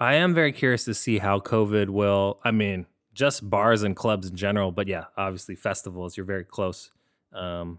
[0.00, 2.38] I am very curious to see how COVID will.
[2.44, 4.70] I mean, just bars and clubs in general.
[4.72, 6.90] But yeah, obviously festivals, you're very close.
[7.32, 7.78] Um,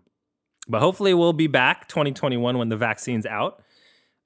[0.69, 3.61] but hopefully we'll be back 2021 when the vaccine's out.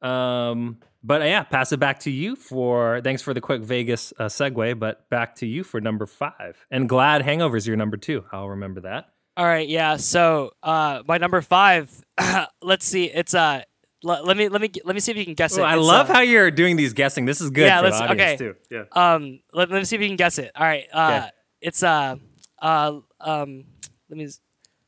[0.01, 4.13] Um, but uh, yeah, pass it back to you for thanks for the quick Vegas
[4.19, 4.77] uh, segue.
[4.79, 6.63] But back to you for number five.
[6.69, 8.25] And glad Hangover's is your number two.
[8.31, 9.09] I'll remember that.
[9.37, 9.97] All right, yeah.
[9.97, 11.89] So uh, my number five.
[12.61, 13.05] let's see.
[13.05, 13.63] It's uh.
[14.03, 15.61] Let, let me let me let me see if you can guess it.
[15.61, 17.25] I It's, love uh, how you're doing these guessing.
[17.25, 18.35] This is good Yeah, for let's- audience okay.
[18.37, 18.55] too.
[18.71, 18.83] Yeah.
[18.93, 20.49] Um, let, let me see if you can guess it.
[20.55, 20.85] All right.
[20.91, 21.29] Uh, Okay.
[21.61, 22.15] it's uh,
[22.59, 23.63] uh, um,
[24.09, 24.27] let me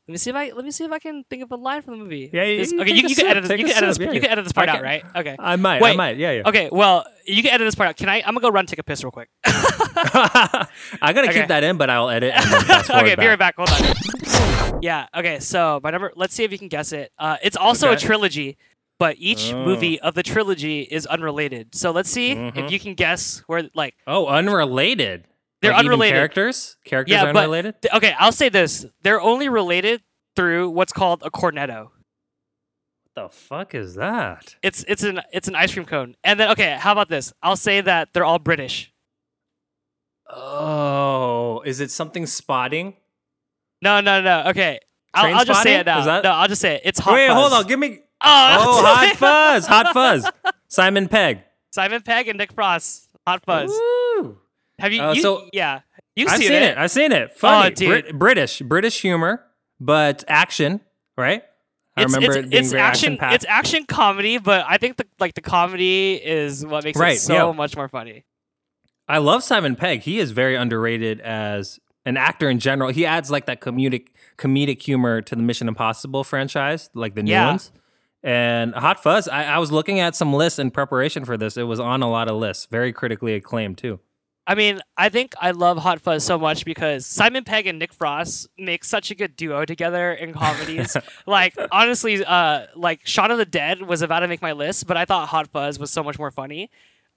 [0.06, 1.80] let me see if I let me see if I can think of a line
[1.82, 2.30] from the movie.
[2.32, 3.58] Yeah, you- This- you okay, you, you can edit this.
[3.58, 3.98] You can edit this.
[3.98, 4.12] yeah.
[4.12, 5.02] You can edit this part out, right?
[5.16, 5.36] Okay.
[5.38, 5.82] I might.
[5.82, 6.16] I might.
[6.18, 6.42] Yeah, yeah.
[6.48, 6.68] Okay.
[6.70, 7.96] Well, you can edit this part out.
[7.96, 8.16] Can I?
[8.18, 9.28] I'm gonna go run take a piss real quick.
[9.46, 10.66] I
[11.00, 11.40] gotta Okay.
[11.40, 12.32] keep that in, but I'll edit.
[12.34, 13.56] And then fast okay, be right back.
[13.56, 13.68] back.
[13.68, 14.82] Hold on.
[14.82, 15.06] Yeah.
[15.16, 15.38] Okay.
[15.40, 16.12] So my number.
[16.16, 17.12] Let's see if you can guess it.
[17.18, 18.56] Uh, it's also a trilogy,
[18.98, 19.64] but each Oh.
[19.64, 21.74] movie of the trilogy is unrelated.
[21.74, 22.56] So let's see Mhm.
[22.64, 25.24] if you can guess where like Oh, unrelated.
[25.64, 26.14] They're Like unrelated.
[26.16, 26.76] characters.
[26.84, 27.82] Characters Yeah, are but- unrelated.
[27.82, 28.14] th- okay.
[28.18, 30.02] I'll say this: they're only related
[30.36, 31.90] through what's called a cornetto.
[33.14, 34.56] What the fuck is that?
[34.62, 36.16] It's it's an it's an ice cream cone.
[36.24, 37.32] And then okay, how about this?
[37.42, 38.92] I'll say that they're all British.
[40.28, 42.96] Oh, is it something spotting?
[43.82, 44.44] No, no, no.
[44.48, 44.80] Okay.
[45.12, 46.04] I'll, I'll just say it now.
[46.04, 46.82] That- No, I'll just say it.
[46.84, 47.14] It's hot.
[47.14, 47.36] Wait, Fuzz.
[47.36, 47.66] hold on.
[47.66, 47.98] Give me.
[48.20, 49.66] Oh, Oh, hot fuzz.
[49.66, 50.28] Hot fuzz.
[50.68, 51.40] Simon Pegg.
[51.72, 53.08] Simon Pegg and Nick Frost.
[53.26, 53.70] Hot Fuzz.
[53.70, 54.38] Woo.
[54.78, 55.02] Have you?
[55.02, 55.80] Uh, you so- yeah,
[56.16, 56.78] you've I've seen, seen it.
[56.78, 57.36] I've seen it.
[57.36, 57.74] Funny.
[57.74, 57.88] dude.
[57.88, 58.60] Brit- British.
[58.60, 59.44] British humor,
[59.80, 60.80] but action.
[61.16, 61.42] Right.
[61.96, 63.18] I It's, remember it's, it being it's very action.
[63.20, 67.20] It's action comedy, but I think the like the comedy is what makes Right, it
[67.20, 67.52] so yeah.
[67.56, 68.24] much more funny.
[69.06, 70.00] I love Simon Pegg.
[70.00, 72.90] He is very underrated as an actor in general.
[72.90, 74.08] He adds like that comedic
[74.38, 77.46] comedic humor to the Mission Impossible franchise, like the new Yeah.
[77.48, 77.70] ones.
[78.24, 81.56] And Hot Fuzz, I, I was looking at some lists in preparation for this.
[81.58, 84.00] It was on a lot of lists, very critically acclaimed too.
[84.46, 87.94] I mean, I think I love Hot Fuzz so much because Simon Pegg and Nick
[87.94, 90.96] Frost make such a good duo together in comedies.
[91.26, 94.96] like honestly, uh, like Shaun of the Dead was about to make my list, but
[94.98, 96.70] I thought Hot Fuzz was so much more funny.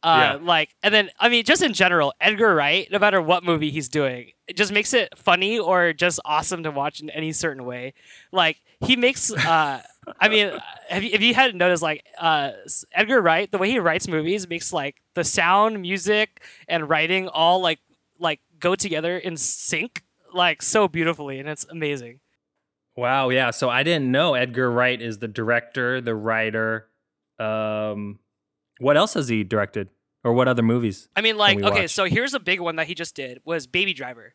[0.04, 0.46] Uh, Yeah.
[0.46, 3.90] Like, and then I mean, just in general, Edgar Wright, no matter what movie he's
[3.90, 7.94] doing, it just makes it funny or just awesome to watch in any certain way.
[8.32, 9.34] Like he makes.
[9.34, 9.82] Uh,
[10.20, 10.52] I mean,
[10.90, 12.52] have you, if you hadn't noticed, like uh,
[12.94, 17.62] Edgar Wright, the way he writes movies makes like the sound, music, and writing all
[17.62, 17.80] like
[18.20, 22.20] like go together in sync, like so beautifully, and it's amazing.
[22.96, 23.52] Wow, yeah.
[23.52, 26.88] So I didn't know Edgar Wright is the director, the writer.
[27.38, 28.20] Um,
[28.80, 29.90] what else has he directed,
[30.24, 31.10] or what other movies?
[31.16, 31.92] I mean, like okay, watch?
[31.92, 34.34] so here's a big one that he just did was Baby Driver.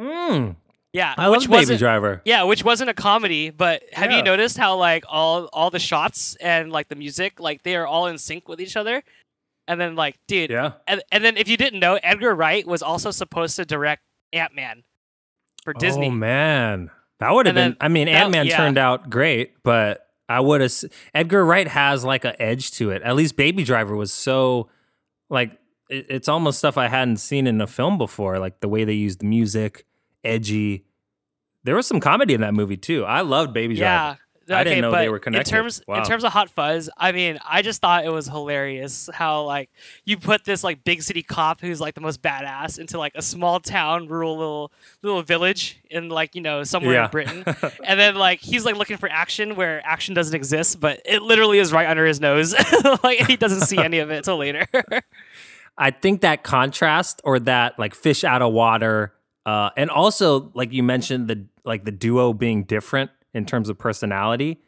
[0.00, 0.52] Hmm.
[0.94, 2.22] Yeah, I which love Baby wasn't- Driver.
[2.24, 4.18] Yeah, which wasn't a comedy, but have Yeah.
[4.18, 7.86] you noticed how like all all the shots and like the music, like they are
[7.86, 9.02] all in sync with each other?
[9.66, 10.72] And then like, dude, Yeah.
[10.86, 14.02] and, and then if you didn't know, Edgar Wright was also supposed to direct
[14.32, 14.84] Ant Man
[15.64, 16.06] for oh, Disney.
[16.06, 17.78] Oh man, that would have And been.
[17.80, 18.56] then I mean, that- Ant Man yeah.
[18.56, 20.72] turned out great, but I would have.
[21.14, 23.02] Edgar Wright has like an edge to it.
[23.02, 24.68] At least Baby Driver was so
[25.28, 25.58] like
[25.90, 28.38] it, it's almost stuff I hadn't seen in a film before.
[28.38, 29.84] Like the way they used the music,
[30.24, 30.84] edgy.
[31.64, 33.04] There was some comedy in that movie too.
[33.04, 34.18] I loved Baby Driver.
[34.46, 34.56] Yeah.
[34.56, 35.50] I didn't know they were connected.
[35.54, 35.96] In terms Wow.
[35.96, 39.70] in terms of Hot Fuzz, I mean, I just thought it was hilarious how like
[40.04, 43.22] you put this like big city cop who's like the most badass into like a
[43.22, 47.04] small town, rural little little village in like, you know, somewhere Yeah.
[47.06, 47.44] in Britain.
[47.84, 51.58] and then like he's like looking for action where action doesn't exist, but it literally
[51.58, 52.54] is right under his nose.
[53.02, 54.66] like he doesn't see any of it till later.
[55.78, 59.14] I think that contrast or that like fish out of water,
[59.46, 63.78] uh, and also like you mentioned the like the duo being different in terms of
[63.78, 64.60] personality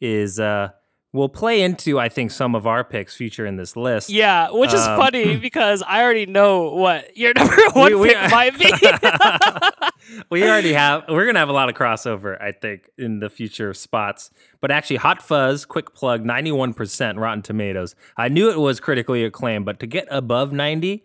[0.00, 0.68] is uh
[1.12, 4.10] will play into I think some of our picks future in this list.
[4.10, 8.30] yeah, which is Um, funny because I already know what your number one we- pick
[8.32, 8.72] might be.
[10.30, 13.72] we already have we're gonna have a lot of crossover I think in the future
[13.74, 14.30] spots.
[14.60, 17.94] But actually, Hot Fuzz, quick plug, ninety one percent Rotten Tomatoes.
[18.16, 21.04] I knew it was critically acclaimed, but to get above ninety,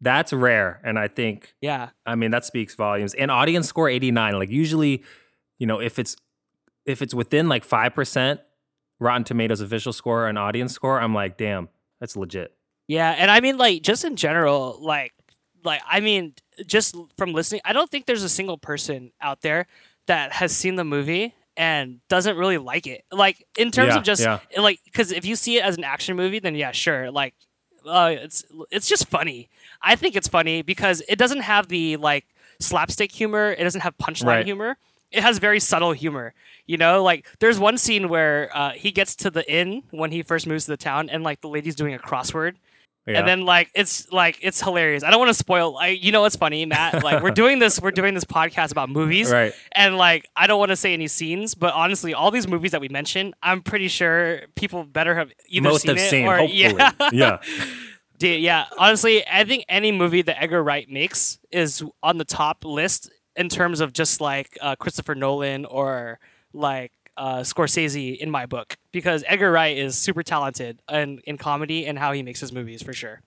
[0.00, 1.90] that's rare, and I think yeah.
[2.06, 3.14] I mean, that speaks volumes.
[3.14, 4.38] And audience score 89.
[4.38, 5.02] Like usually,
[5.58, 6.16] you know, if it's
[6.86, 8.38] if it's within like 5%
[9.00, 11.68] Rotten Tomatoes official score and audience score, I'm like, damn,
[12.00, 12.54] that's legit.
[12.86, 15.12] Yeah, and I mean like just in general, like
[15.64, 16.34] like I mean
[16.66, 19.66] just from listening, I don't think there's a single person out there
[20.06, 23.02] that has seen the movie and doesn't really like it.
[23.12, 24.38] Like in terms Yeah, of just yeah.
[24.56, 27.34] like cuz if you see it as an action movie, then yeah, sure, like
[27.88, 29.48] uh, it's it's just funny.
[29.82, 32.24] I think it's funny because it doesn't have the like
[32.60, 34.46] slapstick humor, it doesn't have punchline Right.
[34.46, 34.76] humor.
[35.10, 36.34] It has very subtle humor.
[36.66, 40.22] You know, like there's one scene where uh, he gets to the inn when he
[40.22, 42.56] first moves to the town and like the lady's doing a crossword
[43.08, 43.18] Yeah.
[43.20, 45.02] And then like it's like it's hilarious.
[45.02, 45.72] I don't want to spoil.
[45.74, 47.02] Like you know what's funny, Matt?
[47.02, 47.80] Like we're doing this.
[47.80, 49.52] We're doing this podcast about movies, Right.
[49.72, 52.80] And like I don't want to say any scenes, but honestly, all these movies that
[52.80, 56.36] we mentioned, I'm pretty sure people better have either Most seen have it seen, or
[56.38, 56.60] hopefully.
[56.60, 57.38] yeah, yeah.
[58.18, 58.66] Dude, yeah.
[58.76, 63.48] Honestly, I think any movie that Edgar Wright makes is on the top list in
[63.48, 66.18] terms of just like uh, Christopher Nolan or
[66.52, 71.84] like uh, Scorsese in my book because Edgar Wright is super talented in, in comedy
[71.86, 73.20] and how he makes his movies for sure.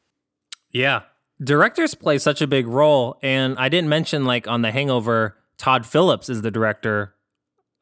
[0.72, 1.02] Yeah.
[1.44, 3.18] Directors play such a big role.
[3.22, 7.16] And I didn't mention, like, on The Hangover, Todd Phillips is the director.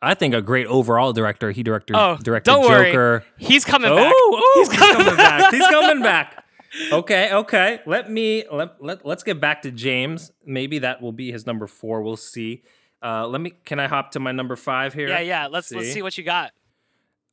[0.01, 1.51] I think a great overall director.
[1.51, 2.91] He directed, Oh, directed don't worry.
[2.91, 3.25] Joker.
[3.37, 4.13] He's coming Oh, back.
[4.15, 5.53] oh, He's he's, coming coming back.
[5.53, 6.43] He's coming back.
[6.91, 7.79] Okay, okay.
[7.87, 10.31] Let me let, let let's get back to James.
[10.45, 12.03] Maybe that will be his number four.
[12.03, 12.61] We'll see.
[13.01, 13.53] Uh, let me.
[13.65, 15.07] Can I hop to my number five here?
[15.07, 15.47] Yeah, yeah.
[15.47, 15.93] Let's let's See?
[15.93, 16.51] see what you got.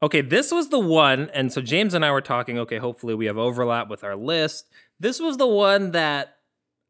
[0.03, 2.59] Okay, this was the one, and so James and I were talking.
[2.59, 4.69] Okay, hopefully we have overlap with our list.
[5.01, 6.37] This was the one that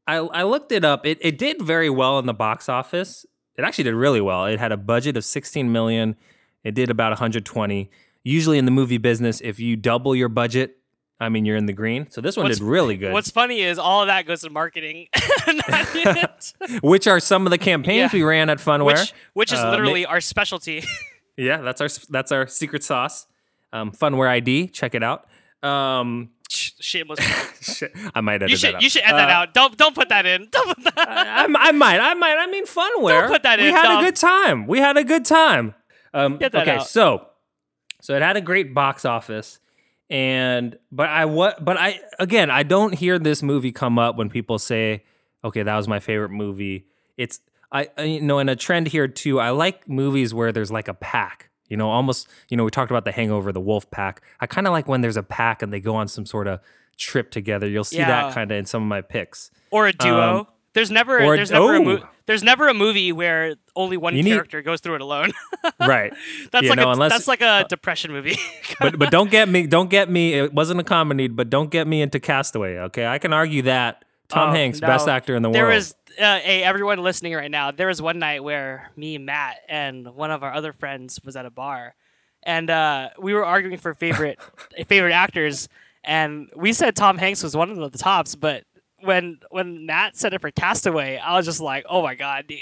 [0.06, 1.06] I I looked it up.
[1.06, 3.24] It it did very well in the box office.
[3.56, 4.44] It actually did really well.
[4.46, 6.16] It had a budget of 16 million.
[6.62, 7.90] It did about 120.
[8.22, 10.76] Usually in the movie business, if you double your budget,
[11.18, 12.10] I mean you're in the green.
[12.10, 13.12] So this one What's- did really good.
[13.12, 15.08] What's funny is all of that goes to marketing,
[16.82, 18.18] which are some of the campaigns Yeah.
[18.18, 18.84] we ran at Phunware.
[19.00, 20.84] which which is Uh, ma- literally our specialty.
[21.38, 23.26] Yeah, that's our that's our secret sauce.
[23.70, 25.26] Um, Phunware ID, check it out.
[25.62, 27.20] Um, Shameless.
[28.14, 28.82] I might edit You that out.
[28.82, 29.52] you should add that Uh, out.
[29.52, 30.48] Don't don't put that in.
[30.50, 31.08] Don't put that.
[31.08, 32.36] I, I might, I might.
[32.38, 33.20] I mean, Phunware.
[33.20, 33.66] Don't put that in.
[33.66, 34.02] we had Dom.
[34.02, 34.66] a good time.
[34.66, 35.74] We had a good time.
[36.14, 36.88] Um, Get that okay, out.
[36.88, 37.26] so
[38.00, 39.58] so it had a great box office,
[40.10, 44.28] and but I what but I again I don't hear this movie come up when
[44.30, 45.04] people say,
[45.44, 46.86] okay, that was my favorite movie.
[47.16, 47.40] It's
[47.72, 49.40] I, I you know in a trend here too.
[49.40, 51.50] I like movies where there's like a pack.
[51.68, 54.22] You know, almost you know we talked about the Hangover, the Wolf Pack.
[54.40, 56.60] I kind of like when there's a pack and they go on some sort of
[56.96, 57.66] trip together.
[57.68, 58.06] You'll see Yeah.
[58.06, 59.50] that kind of in some of my picks.
[59.70, 60.38] or a duo.
[60.40, 62.08] Um, there's never or there's never a oh.
[62.26, 65.32] There's never a movie where only one You need- character goes through it alone.
[65.80, 66.12] right.
[66.52, 68.36] that's like a, unless- uh, that's like a depression movie.
[68.80, 71.86] but but don't get me don't get me it wasn't a comedy but don't get
[71.86, 74.86] me into castaway okay i can argue that tom Oh, hanks no.
[74.86, 77.70] best actor in the there world was uh, hey everyone listening right now.
[77.72, 81.44] There was one night where me, Matt, and one of our other friends was at
[81.44, 81.94] a bar,
[82.42, 84.38] and uh, we were arguing for favorite
[84.88, 85.68] favorite actors,
[86.02, 88.64] and we said Tom Hanks was one of the tops, but.
[89.00, 92.60] When when Matt said it for Castaway, I was just like, "Oh my god, dude!"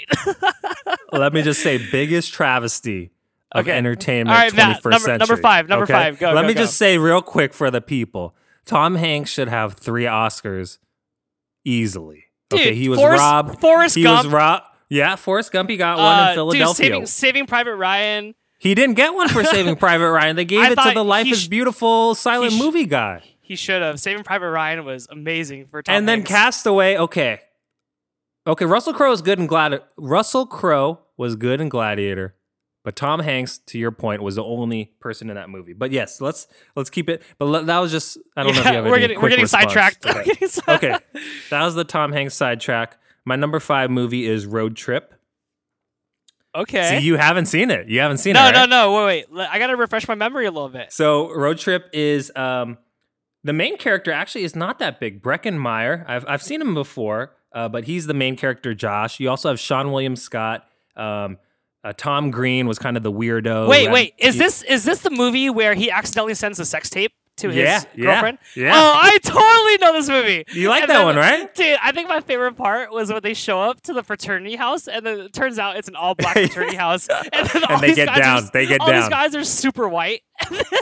[1.11, 3.11] let me just say biggest travesty
[3.53, 3.71] of Okay.
[3.77, 5.93] entertainment All right, 21st Matt, number- century number five, number okay?
[5.93, 6.61] five, go, let go, me go.
[6.61, 10.79] just say real quick for the people tom hanks should have three oscars
[11.63, 14.25] easily okay Dude, he was Forrest- robbed Forrest he Gump.
[14.25, 16.67] was robbed yeah Forrest Gump he got one Uh, in Philadelphia.
[16.67, 18.35] Dude, saving, saving Private Ryan.
[18.59, 20.35] he didn't get one for Saving Private Ryan.
[20.35, 23.21] They gave I it to the Life he is Beautiful silent sh- movie guy.
[23.45, 23.99] He should have.
[23.99, 26.97] Saving Private Ryan was amazing for Tom and then Castaway.
[26.97, 27.41] Okay,
[28.47, 28.65] okay.
[28.65, 32.35] Russell Crowe is good in Gladi- Russell Crowe was good in Gladiator,
[32.83, 35.73] but Tom Hanks, to your point, was the only person in that movie.
[35.73, 37.21] But yes, let's let's keep it.
[37.37, 39.29] But le- that was just I don't know if you have we're any getting we're
[39.35, 40.01] getting sidetracked.
[40.01, 40.15] to that.
[40.17, 40.97] We're getting side- okay,
[41.51, 42.97] that was the Tom Hanks sidetrack.
[43.25, 45.11] My number five movie is Road Trip.
[46.55, 46.99] Okay.
[46.99, 47.89] See, you haven't seen it.
[47.89, 48.53] You haven't seen no, it.
[48.53, 48.69] no, right?
[48.69, 49.05] no.
[49.05, 49.47] Wait, wait.
[49.49, 50.91] I gotta refresh my memory a little bit.
[50.93, 52.77] So Road Trip is um,
[53.45, 54.11] the main character.
[54.11, 55.21] Actually, is not that big.
[55.21, 56.03] Breckin Meyer.
[56.07, 58.73] I've I've seen him before, uh, but he's the main character.
[58.73, 59.19] Josh.
[59.19, 60.65] You also have Seann William Scott.
[60.97, 61.37] Um,
[61.83, 63.67] uh, Tom Green was kind of the weirdo.
[63.69, 64.13] Wait, wait.
[64.17, 67.47] Is he- this is this the movie where he accidentally sends a sex tape to
[67.49, 68.37] his Yeah, yeah, girlfriend?
[68.55, 68.71] yeah.
[68.75, 70.45] Oh, I totally know this movie.
[70.53, 71.53] You like And that then- one, right?
[71.53, 74.87] Dude, I think my favorite part was when they show up to the fraternity house,
[74.87, 77.87] and then it turns out it's an all black fraternity house, and then all they
[77.87, 80.21] these get guys down, Are, they get all these guys are super white,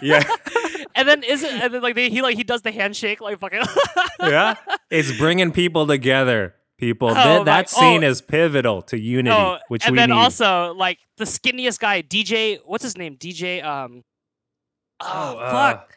[0.02, 0.24] Yeah,
[0.96, 3.64] and then isn't and then like they, he like he does the handshake like fucking.
[4.20, 4.56] yeah.
[4.90, 6.56] It's bringing people together.
[6.80, 7.10] People.
[7.10, 8.08] Oh that that scene oh.
[8.10, 10.16] is pivotal to unity, Oh, which and we then need.
[10.16, 12.60] also like the skinniest guy, DJ.
[12.66, 13.16] What's his name?
[13.16, 13.64] DJ.
[13.64, 14.04] Um.
[15.00, 15.78] Oh, uh, fuck.
[15.92, 15.94] uh,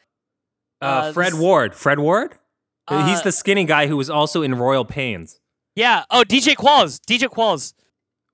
[0.80, 1.74] uh, Fred this- Ward.
[1.74, 2.32] Fred Ward.
[2.88, 5.40] He's Uh, the skinny guy who was also in Royal Pains.
[5.74, 6.04] Yeah.
[6.10, 7.00] Oh, DJ Qualls.
[7.00, 7.74] DJ Qualls.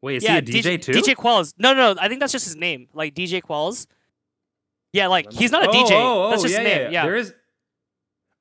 [0.02, 0.92] Wait, is yeah, he a DJ, too?
[0.92, 1.54] DJ Qualls.
[1.58, 2.88] No, no, I think that's just his name.
[2.92, 3.86] Like DJ Qualls.
[4.92, 5.90] Yeah, like he's not a Oh, DJ.
[5.92, 6.92] oh, that's oh, just yeah, his name.
[6.92, 7.04] Yeah.
[7.04, 7.32] There is.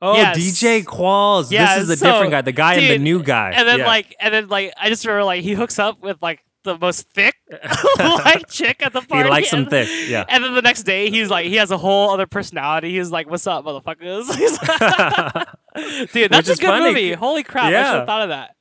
[0.02, 0.38] Oh, Yes.
[0.38, 1.52] DJ Qualls.
[1.52, 2.42] Yeah, this is a so, different guy.
[2.42, 3.52] The guy and the new guy.
[3.56, 3.86] And then Yeah.
[3.88, 7.10] like, and then like, I just remember like he hooks up with like the most
[7.12, 7.36] thick
[8.00, 9.26] like chick at the party.
[9.26, 9.90] he likes and, thick.
[10.08, 10.26] Yeah.
[10.30, 12.92] And then the next day, he's like, he has a whole other personality.
[12.98, 14.28] He's like, "What's up, motherfuckers?"
[16.14, 16.86] Dude, that's is a good funny.
[16.88, 17.14] movie.
[17.14, 17.66] Holy crap!
[17.66, 17.94] I should Yeah.
[17.94, 18.56] have thought of that.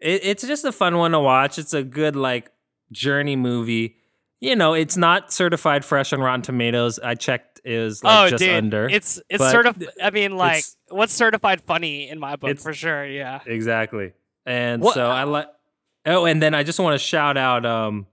[0.00, 1.58] it, it's just a fun one to watch.
[1.58, 2.50] It's a good like
[2.92, 3.96] journey movie.
[4.40, 6.98] you know, it's not certified fresh on Rotten Tomatoes.
[6.98, 8.88] I checked is like oh, just dude, under.
[8.88, 9.82] it's it's sort of.
[10.02, 13.06] I mean, like, what's certified funny in my book for sure.
[13.06, 13.40] Yeah.
[13.46, 14.12] exactly.
[14.46, 15.46] And What- so I like.
[16.06, 18.06] Oh, and then I just want to shout out um,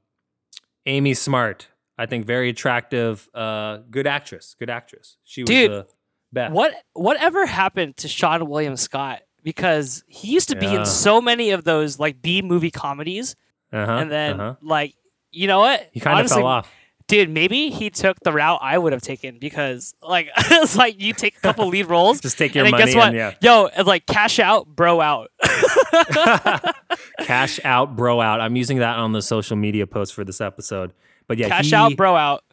[0.85, 1.67] Amy Smart.
[1.97, 4.55] I think very attractive, uh, good actress.
[4.57, 5.17] Good actress.
[5.23, 5.87] She was Dude, the
[6.33, 6.53] best.
[6.53, 9.21] What whatever happened to Seann William Scott?
[9.43, 10.79] Because he used to be Yeah.
[10.79, 13.35] in so many of those like B movie comedies,
[13.73, 14.55] Uh-huh, and then uh-huh.
[14.61, 14.95] like
[15.31, 15.89] you know what?
[15.91, 16.71] he kind of fell off.
[17.11, 17.29] Dude.
[17.29, 21.37] Maybe he took the route I would have taken because like it's like you take
[21.37, 23.07] a couple lead roles, Just take your and money guess what?
[23.09, 25.29] and yeah, Yo, it's like cash out, bro out.
[27.21, 28.39] cash out, bro out.
[28.41, 30.93] I'm using that on the social media post for this episode.
[31.27, 32.43] But yeah, cash he, out, bro out.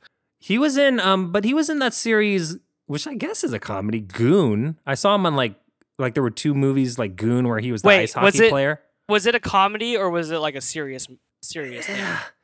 [0.40, 2.56] He was in, um, but he was in that series,
[2.86, 4.78] which I guess is a comedy, Goon.
[4.86, 5.54] I saw him on like,
[5.98, 8.40] like there were two movies like Goon where he was the Wait, ice hockey was
[8.40, 8.80] it- player.
[9.09, 11.09] Was it a comedy or was it like a serious
[11.42, 12.04] serious thing?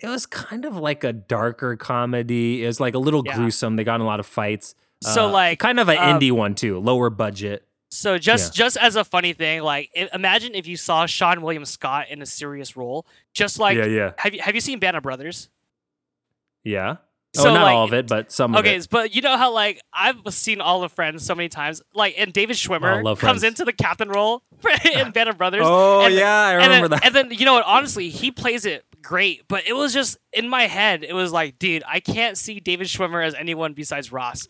[0.00, 2.62] It was kind of like a darker comedy.
[2.62, 3.34] It was like a little Yeah.
[3.36, 3.76] gruesome.
[3.76, 4.74] They got in a lot of fights.
[5.02, 7.64] So, Uh, like, kind of an um, indie one too, lower budget.
[7.90, 12.08] So just just as a funny thing, like imagine if you saw Seann William Scott
[12.10, 15.02] in a serious role, just like yeah, yeah, have you have you seen Band of
[15.02, 15.48] Brothers?
[16.64, 16.96] yeah.
[17.34, 18.88] So, oh, not like, all of it, but some Okay, of it.
[18.90, 22.32] but you know how like I've seen all of Friends so many times, like and
[22.32, 24.42] David Schwimmer Oh, comes into the captain role
[24.92, 25.62] in Band of Brothers.
[25.64, 27.06] Oh and, yeah, I and remember then, that.
[27.06, 27.64] And then you know what?
[27.64, 31.02] Honestly, he plays it great, but it was just in my head.
[31.02, 34.46] It was like, dude, I can't see David Schwimmer as anyone besides Ross.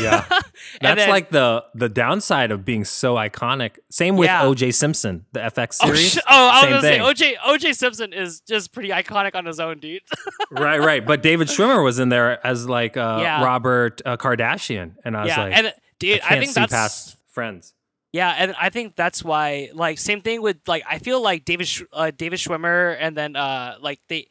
[0.00, 0.24] Yeah.
[0.80, 3.78] That's then- like the the downside of being so iconic.
[3.90, 4.42] Same with Yeah.
[4.44, 6.12] OJ Simpson, the FX Oh, series.
[6.12, 7.26] sh- oh, I was Same gonna thing.
[7.26, 10.02] say OJ OJ Simpson is just pretty iconic on his own, dude.
[10.50, 11.04] right, right.
[11.06, 13.44] But David Schwimmer was in there as like uh, Yeah.
[13.44, 16.72] Robert uh, Kardashian, and I was yeah, like, and dude, I I, think see that's
[16.72, 17.72] past Friends.
[18.12, 21.66] Yeah, and I think that's why like same thing with like I feel like David
[21.68, 24.28] Sch- uh, David Schwimmer and then uh like they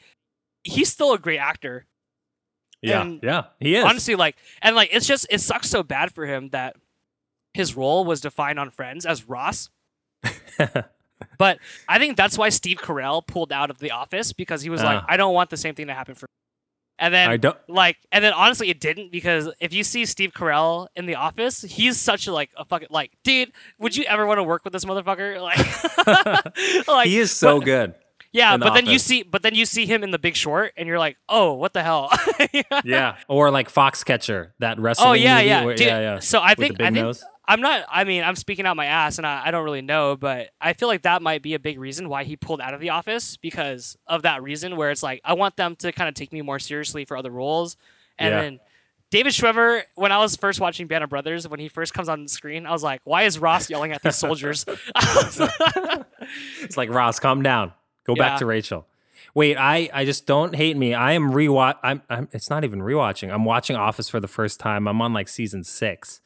[0.63, 1.85] he's still a great actor.
[2.81, 3.83] Yeah, And yeah, he is.
[3.85, 6.75] Honestly, like and like it's just it sucks so bad for him that
[7.53, 9.69] his role was defined on Friends as Ross.
[11.37, 14.83] But I think that's why Steve Carell pulled out of The Office because he was
[14.83, 15.05] like, Ah.
[15.07, 16.25] I don't want the same thing to happen for.
[16.25, 16.27] Me.
[16.97, 17.57] And then I don't.
[17.67, 21.61] like and then honestly it didn't because if you see Steve Carell in the office,
[21.61, 24.71] he's such a like a fucking like dude, would you ever want to work with
[24.73, 25.41] this motherfucker?
[26.05, 27.95] Like, like he is so but- good.
[28.31, 30.35] Yeah, in The but then you see but then you see him in the big
[30.35, 32.09] short and you're like, oh, what the hell?
[32.83, 35.09] Yeah, or like Foxcatcher, that wrestling.
[35.09, 35.63] oh yeah, yeah.
[35.63, 36.19] where- Dude, yeah, yeah.
[36.19, 37.23] So I think I think nose.
[37.47, 40.15] I'm not I mean, I'm speaking out my ass and I, I don't really know,
[40.15, 42.79] but I feel like that might be a big reason why he pulled out of
[42.79, 46.15] the office because of that reason where it's like I want them to kind of
[46.15, 47.77] take me more seriously for other roles.
[48.17, 48.41] And Yeah.
[48.41, 48.59] then
[49.11, 52.23] David Schwimmer, when I was first watching Band of Brothers, when he first comes on
[52.23, 54.65] the screen, I was like, why is Ross yelling at these soldiers?
[56.63, 57.71] It's like Ross, calm down.
[58.05, 58.29] Go Yeah.
[58.29, 58.87] back to Rachel.
[59.33, 60.93] Wait, I, I just don't hate me.
[60.93, 61.75] I am rewatch.
[61.83, 62.29] I'm, I'm.
[62.31, 63.31] It's not even rewatching.
[63.33, 64.87] I'm watching Office for the first time.
[64.87, 66.21] I'm on like season six.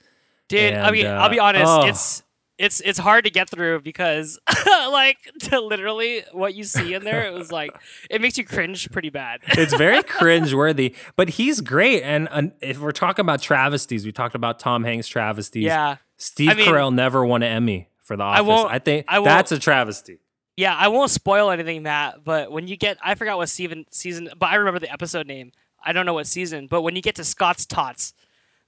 [0.49, 1.87] Dude, I mean, uh, I'll be honest, oh.
[1.87, 2.23] it's
[2.57, 4.37] it's it's hard to get through because
[4.67, 7.71] like to literally what you see in there, it was like
[8.09, 9.39] it makes you cringe pretty bad.
[9.49, 12.03] It's very cringe worthy, but he's great.
[12.03, 15.63] And uh, if we're talking about travesties, we talked about Tom Hanks travesties.
[15.63, 15.97] yeah.
[16.17, 18.39] Steve I mean- Carell never won an Emmy for The Office.
[18.39, 20.19] I, won't- think I that's a travesty.
[20.57, 22.25] Yeah, I won't spoil anything, Matt.
[22.25, 25.53] But when you get, I forgot what season season, but I remember the episode name.
[25.81, 28.13] I don't know what season, but when you get to Scott's Tots,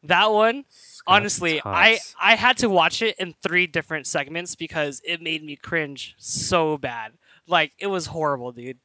[0.04, 0.64] that one,
[1.08, 5.56] honestly, I I had to watch it in three different segments because it made me
[5.56, 7.14] cringe so bad.
[7.48, 8.78] Like it was horrible, dude.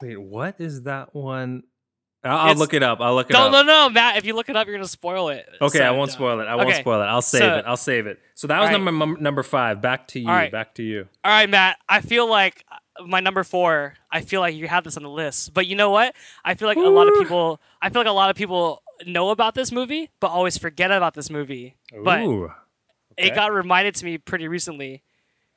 [0.00, 1.62] Wait, what is that one?
[2.24, 3.00] I'll, look it up.
[3.00, 3.52] I'll look it No, up.
[3.52, 4.16] no, no, no, Matt.
[4.16, 5.46] If you look it up, you're gonna spoil it.
[5.60, 6.14] Okay, So, I won't no.
[6.14, 6.46] spoil it.
[6.46, 7.04] I won't Okay, spoil it.
[7.04, 7.64] I'll save so- it.
[7.66, 8.18] I'll save it.
[8.34, 8.72] So that was right.
[8.72, 9.80] number num- number five.
[9.80, 10.26] Back to you.
[10.28, 10.50] Right.
[10.50, 11.08] Back to you.
[11.24, 11.78] All right, Matt.
[11.88, 13.94] I feel like uh, my number four.
[14.10, 16.14] I feel like you have this on the list, but you know what?
[16.44, 17.60] I feel like a lot of people.
[17.80, 21.14] I feel like a lot of people know about this movie, but always forget about
[21.14, 21.76] this movie.
[22.04, 22.52] But okay.
[23.16, 25.02] it got reminded to me pretty recently.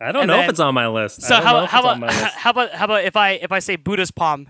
[0.01, 1.21] I don't and know if it's on my list.
[1.21, 2.23] So I don't know how how about my list.
[2.35, 4.47] how about how about if I if I say Buddha's palm?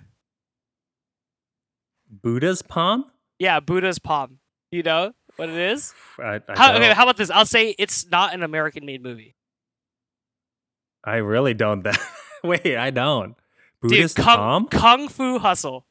[2.10, 3.06] Buddha's palm?
[3.40, 4.40] Yeah, Buddha's palm.
[4.72, 5.94] You know what it is?
[6.20, 7.32] I, I, How, okay, how about this?
[7.32, 9.36] I'll say it's not an American-made movie.
[11.04, 11.84] I really don't.
[11.84, 12.00] That
[12.44, 13.36] wait, I don't.
[13.82, 14.68] Buddha's Dude, Kung, palm?
[14.68, 15.86] Kung Fu Hustle.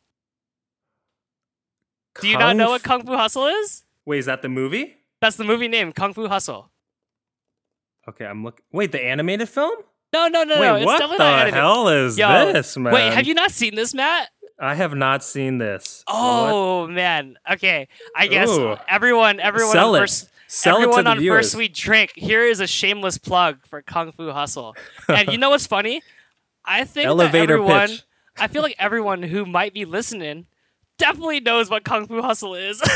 [2.20, 3.84] Do you not know what Kung Fu Hustle is?
[4.04, 4.96] Wait, is that the movie?
[5.20, 6.70] That's the movie name, Kung Fu Hustle.
[8.08, 8.64] Okay, I'm looking.
[8.72, 9.76] Wait, the animated film?
[10.12, 10.76] No, no, no, Wait, no.
[10.76, 11.54] It's what definitely the not animated.
[11.54, 12.92] hell is Yo, this, man?
[12.94, 14.28] Wait, have you not seen this, Matt?
[14.58, 16.02] I have not seen this.
[16.08, 16.14] What?
[16.16, 17.36] Oh man.
[17.50, 17.86] Okay.
[18.16, 18.76] I guess Ooh.
[18.88, 19.98] everyone, everyone Sell on it.
[20.00, 21.36] first, Sell it to everyone the on viewers.
[21.46, 22.12] first sweet drink.
[22.16, 24.74] Here is a shameless plug for Kung Fu Hustle.
[25.08, 26.02] And you know what's funny?
[26.64, 28.02] I think Elevator that everyone, pitch.
[28.38, 30.46] I feel like everyone who might be listening
[30.99, 32.80] definitely knows what Kung Fu Hustle is.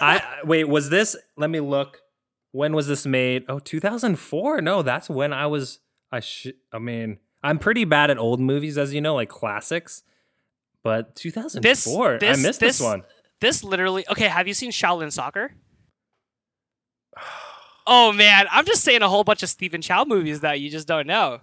[0.00, 1.16] I wait, was this?
[1.36, 2.00] Let me look.
[2.52, 3.44] When was this made?
[3.48, 4.60] Oh, 2004.
[4.60, 5.80] No, that's when I was.
[6.12, 6.54] I should.
[6.72, 10.02] I mean, I'm pretty bad at old movies, as you know, like classics.
[10.82, 13.02] But 2004, this- I missed this, this- one.
[13.40, 14.04] this literally.
[14.10, 15.52] Okay, have you seen Shaolin Soccer?
[17.86, 20.88] Oh man, I'm just saying a whole bunch of Stephen Chow movies that you just
[20.88, 21.40] don't know.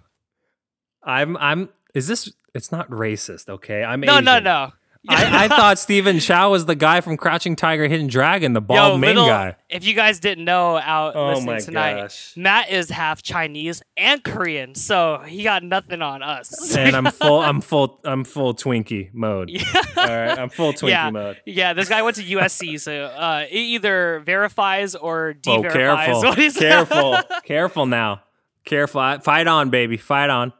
[1.02, 1.36] I'm.
[1.36, 1.68] I'm.
[1.94, 2.32] Is this?
[2.54, 3.84] It's not racist, okay?
[3.84, 4.00] I'm.
[4.00, 4.72] No, no, no.
[5.08, 8.66] I, I thought Stephen Chow was the guy from Crouching Tiger, Hidden Dragon, the Yo,
[8.66, 9.56] bald main little, guy.
[9.68, 12.34] If you guys didn't know out Oh listening tonight, gosh.
[12.36, 16.76] Matt is half Chinese and Korean, so he got nothing on us.
[16.76, 17.40] And I'm full.
[17.40, 17.98] I'm full.
[18.04, 19.50] I'm full Twinkie mode.
[19.50, 19.62] yeah.
[19.96, 21.40] All right, I'm full Twinkie yeah, mode.
[21.46, 21.72] yeah.
[21.72, 26.38] This guy went to USC, so uh, it either verifies or Oh, de-verifies careful, what
[26.38, 28.22] he's careful, careful now.
[28.64, 29.18] Careful.
[29.18, 29.96] Fight on, baby.
[29.96, 30.52] Fight on.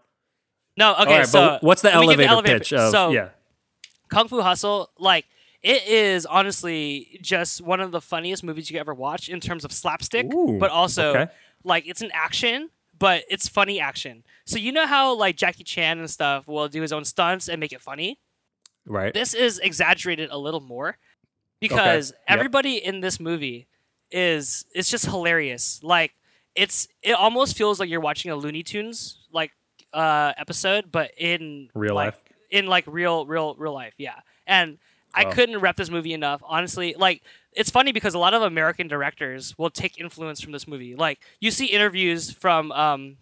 [0.77, 1.01] No, okay.
[1.01, 2.91] All right, so but what's the let me elevator, pitch of?
[2.91, 3.29] so, yeah.
[4.13, 5.25] Kung Fu Hustle, like
[5.63, 9.73] it is honestly just one of the funniest movies you ever watch in terms of
[9.73, 11.33] slapstick, Ooh, but also okay.
[11.65, 14.23] like it's an action, but it's funny action.
[14.45, 17.59] So you know how like Jackie Chan and stuff will do his own stunts and
[17.59, 18.19] make it funny.
[18.87, 19.15] Right.
[19.15, 20.99] This is exaggerated a little more
[21.61, 22.21] because Yep.
[22.27, 23.69] everybody in this movie
[24.11, 25.81] is it's just hilarious.
[25.83, 26.13] Like
[26.55, 29.53] it's it almost feels like you're watching a Looney Tunes like
[29.95, 32.32] uh episode, but in Real like, life?
[32.53, 33.95] In like real real real life.
[33.99, 34.79] Yeah, and
[35.15, 35.31] I Oh.
[35.33, 36.41] couldn't rep this movie enough.
[36.45, 37.23] Honestly, like
[37.53, 40.95] it's funny because a lot of American directors will take influence from this movie.
[40.95, 43.17] Like you see interviews from um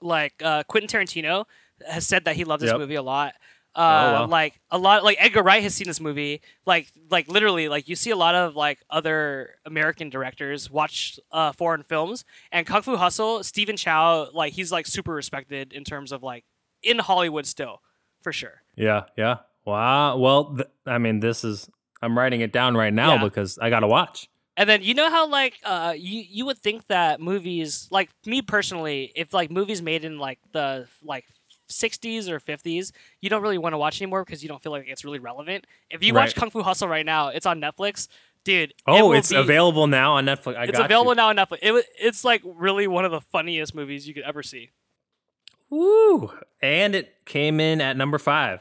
[0.00, 1.44] like uh, Quentin Tarantino
[1.86, 2.78] has said that he loved this Yep.
[2.80, 3.34] movie a lot.
[3.72, 4.26] Uh, wow.
[4.26, 6.40] like a lot, like Edgar Wright has seen this movie.
[6.66, 11.52] Like, like literally, like you see a lot of like other American directors watch uh,
[11.52, 16.10] foreign films, and Kung Fu Hustle, Stephen Chow, like he's like super respected in terms
[16.10, 16.44] of like
[16.82, 17.80] in Hollywood still,
[18.20, 18.62] for sure.
[18.76, 19.04] Yeah.
[19.16, 19.38] Yeah.
[19.64, 20.16] Wow.
[20.16, 21.68] Well, th- I mean, this is.
[22.02, 23.24] I'm writing it down right now Yeah.
[23.24, 24.28] because I got to watch.
[24.56, 28.40] And then you know how like uh you you would think that movies like me
[28.42, 31.24] personally, if like movies made in like the like
[31.70, 34.86] 60s or 50s, you don't really want to watch anymore because you don't feel like
[34.88, 35.66] it's really relevant.
[35.90, 38.08] If you watch Kung Fu Hustle right now, it's on Netflix,
[38.44, 38.74] dude.
[38.86, 40.56] Oh, will it's be- available now on Netflix.
[40.56, 41.16] I It's available you.
[41.16, 41.58] now on Netflix.
[41.62, 44.70] It, it's like really one of the funniest movies you could ever see.
[45.70, 46.32] Woo!
[46.62, 48.60] And it came in at number five.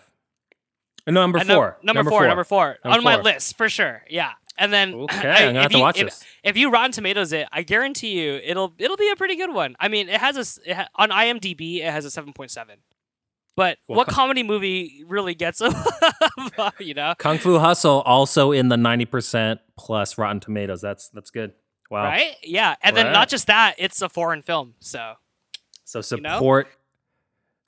[1.08, 1.78] Uh, No, number And num- four.
[1.84, 4.04] number, four, number four Number on my list for sure.
[4.10, 6.24] Yeah, and then Okay, I- I'm gonna have if to you- watch if, this.
[6.44, 9.76] If you Rotten Tomatoes it, I guarantee you it'll it'll be a pretty good one.
[9.80, 12.80] I mean, it has a it ha- on IMDb it has a seven point seven.
[13.56, 15.74] But Well, what co- comedy movie really gets a
[16.80, 20.80] you know Kung Fu Hustle also in the 90% plus Rotten Tomatoes.
[20.80, 21.54] That's that's good.
[21.90, 22.04] Wow.
[22.04, 22.36] right?
[22.44, 24.76] Yeah, and then not just that, it's a foreign film.
[24.80, 25.16] So
[25.86, 26.40] So You know?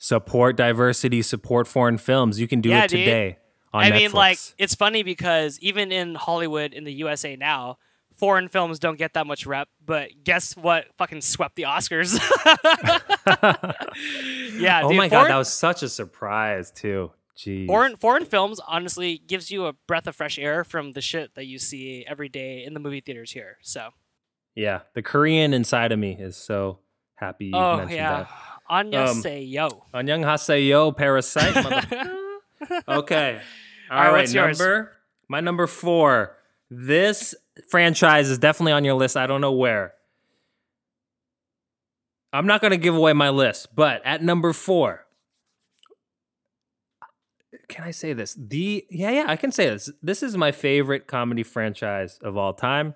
[0.04, 2.40] Support diversity, support foreign films.
[2.40, 3.00] You can do Yeah, it dude.
[3.02, 3.38] today
[3.72, 3.96] on I Netflix.
[3.98, 7.78] mean, like it's funny because even in Hollywood in the USA now.
[8.18, 10.86] Foreign films don't get that much rep, but guess what?
[10.98, 12.14] Fucking swept the Oscars.
[14.60, 17.12] yeah, oh dude, my foreign- god, that was such a surprise too.
[17.38, 17.66] Jeez.
[17.68, 21.46] Foreign foreign films honestly gives you a breath of fresh air from the shit that
[21.46, 23.58] you see every day in the movie theaters here.
[23.62, 23.90] So
[24.54, 26.80] yeah, the Korean inside of me is so
[27.16, 28.30] happy you oh mentioned yeah, that.
[28.72, 29.84] Anya Um, say yo.
[29.94, 31.54] Annyeonghaseyo, Parasite.
[31.54, 32.10] motherfucker.
[32.88, 33.42] okay.
[33.92, 34.58] All right, All right, yours?
[34.60, 34.92] number
[35.28, 36.36] my number four.
[36.70, 37.36] This
[37.70, 39.18] franchise is definitely on your list.
[39.18, 39.94] I don't know where.
[42.34, 45.06] I'm not going to give away my list, but at number four,
[47.68, 48.38] can I say this?
[48.40, 49.92] The yeah, yeah, I can say this.
[50.02, 52.94] This is my favorite comedy franchise of all time.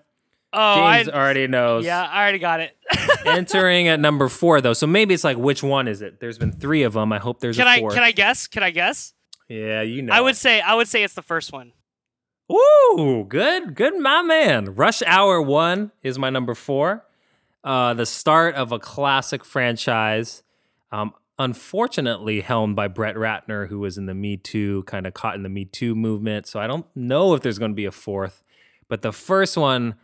[0.55, 1.85] Oh, James I, already knows.
[1.85, 2.75] yeah, I already got it.
[3.25, 6.19] Entering at number four, though, so maybe it's like which one is it?
[6.19, 7.11] There's been three of them.
[7.11, 7.93] I hope there's can a I fourth.
[7.93, 8.47] can I guess?
[8.47, 9.13] Can I guess?
[9.49, 10.13] Yeah, you know.
[10.13, 11.73] I would say I would say it's the first one.
[12.51, 14.75] Ooh, good, good, my man.
[14.75, 17.05] Rush Hour One is my number four.
[17.63, 20.43] Uh, the start of a classic franchise.
[20.91, 25.35] Um, unfortunately, helmed by Brett Ratner, who was in the Me Too, kind of caught
[25.35, 26.45] in the Me Too movement.
[26.45, 28.43] So I don't know if there's going to be a fourth.
[28.87, 29.95] But the first one,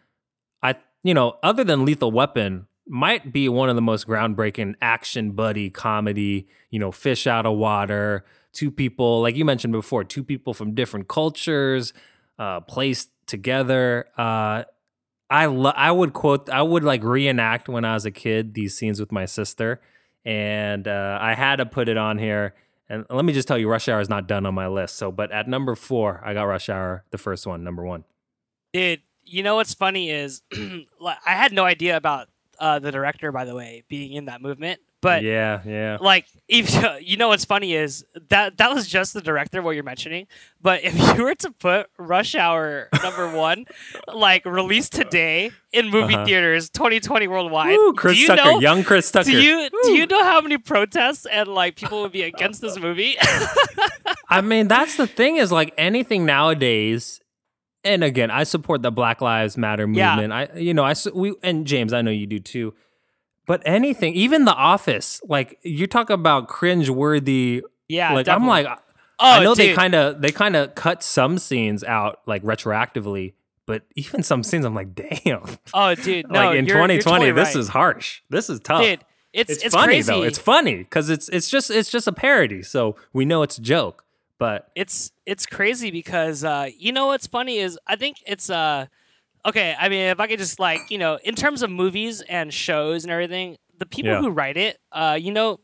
[1.04, 5.70] you know, other than Lethal Weapon, might be one of the most groundbreaking action buddy
[5.70, 6.48] comedy.
[6.70, 8.26] You know, fish out of water.
[8.54, 11.94] Two people, like you mentioned before, two people from different cultures
[12.38, 14.08] uh, placed together.
[14.18, 14.64] Uh,
[15.30, 18.76] I lo- I would quote I would like reenact when I was a kid these
[18.76, 19.80] scenes with my sister,
[20.26, 22.56] and uh, I had to put it on here.
[22.90, 24.98] And let me just tell you, Rush Hour is not done on my list.
[24.98, 28.04] So, but at number four, I got Rush Hour, the first one, number one.
[28.74, 29.02] Dude,
[29.32, 32.28] you know what's funny is I had no idea about
[32.60, 34.80] uh, the director, by the way, being in that movement.
[35.02, 35.98] But yeah, yeah.
[36.00, 36.70] like if
[37.02, 40.28] you know what's funny is that that was just the director what you're mentioning
[40.62, 43.66] but if you were to put rush hour number one
[44.14, 46.26] like released today in movie Uh-huh.
[46.26, 49.32] theaters 2020 worldwide Ooh, Chris you Tucker, know young Chris Tucker.
[49.32, 52.78] do you do you know how many protests and like people would be against this
[52.78, 53.16] movie
[54.30, 57.21] I mean, that's the thing is like anything nowadays.
[57.84, 60.30] And again, I support the Black Lives Matter movement.
[60.30, 60.48] Yeah.
[60.54, 62.74] I, you know, I we and James, I know you do too.
[63.48, 67.64] But anything, even The Office, like you talk about cringe-worthy.
[67.88, 68.60] yeah like definitely.
[68.60, 68.80] I'm like,
[69.20, 73.34] oh, I know they kind of they kind of cut some scenes out like retroactively,
[73.66, 75.44] but even some scenes, I'm like, damn.
[75.74, 77.62] oh dude no like in you're- you're 2020, totally this right.
[77.62, 78.22] is harsh.
[78.30, 78.84] This is tough.
[78.84, 79.04] dude
[79.34, 80.24] it's it's, it's, funny crazy though.
[80.24, 83.62] It's funny because it's it's just it's just a parody, so we know it's a
[83.62, 84.04] joke.
[84.42, 88.88] But it's it's crazy because uh, you know what's funny is I think it's uh
[89.46, 89.76] okay.
[89.80, 93.04] I mean, if I could just like you know, in terms of movies and shows
[93.06, 94.20] and everything, the people Yeah.
[94.20, 95.60] who write it, uh, you know,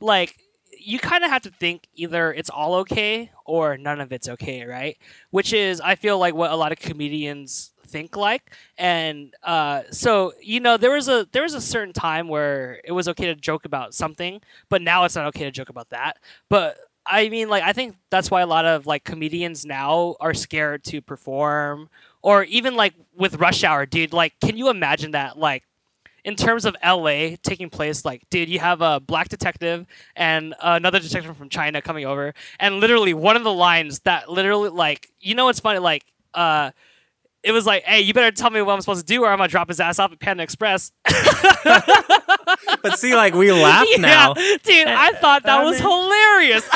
[0.00, 0.36] like
[0.78, 4.64] you kind of have to think either it's all okay or none of it's okay,
[4.64, 4.96] right?
[5.30, 10.32] Which is I feel like what a lot of comedians think like and uh so
[10.42, 13.34] you know there was a there was a certain time where it was okay to
[13.36, 16.18] joke about something but now it's not okay to joke about that
[16.50, 16.76] but
[17.08, 20.84] I mean, like, I think that's why a lot of like comedians now are scared
[20.84, 21.88] to perform,
[22.22, 24.12] or even like with Rush Hour, dude.
[24.12, 25.38] Like, can you imagine that?
[25.38, 25.64] Like,
[26.24, 29.86] in terms of LA taking place, like, dude, you have a black detective
[30.16, 34.70] and another detective from China coming over, and literally one of the lines that literally,
[34.70, 36.04] like, you know, what's funny, like,
[36.34, 36.70] uh.
[37.42, 39.38] It was like, hey, you better tell me what I'm supposed to do, or I'm
[39.38, 40.90] gonna drop his ass off at Panda Express.
[42.82, 44.34] but see, like we laugh now.
[44.34, 46.68] dude, I thought that I was mean- hilarious.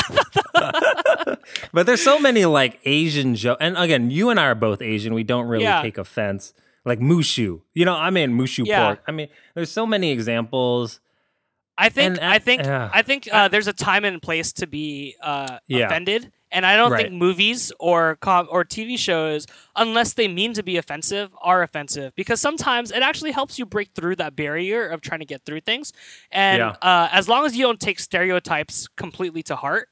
[1.73, 5.15] But there's so many like Asian jokes, and again, you and I are both Asian.
[5.15, 5.83] We don't really Yeah.
[5.83, 6.53] take offense.
[6.85, 8.87] Like mushu, you know, I mean mushu Yeah.
[8.87, 9.03] pork.
[9.07, 11.01] I mean, there's so many examples.
[11.77, 12.91] I think And, uh, I think yeah.
[12.93, 15.87] I think uh, there's a time and place to be uh, Yeah.
[15.87, 17.03] offended, and I don't Right.
[17.07, 19.47] think movies or com- or TV shows,
[19.77, 23.91] unless they mean to be offensive, are offensive because sometimes it actually helps you break
[23.95, 25.93] through that barrier of trying to get through things,
[26.31, 26.69] and Yeah.
[26.83, 29.89] uh, as long as you don't take stereotypes completely to heart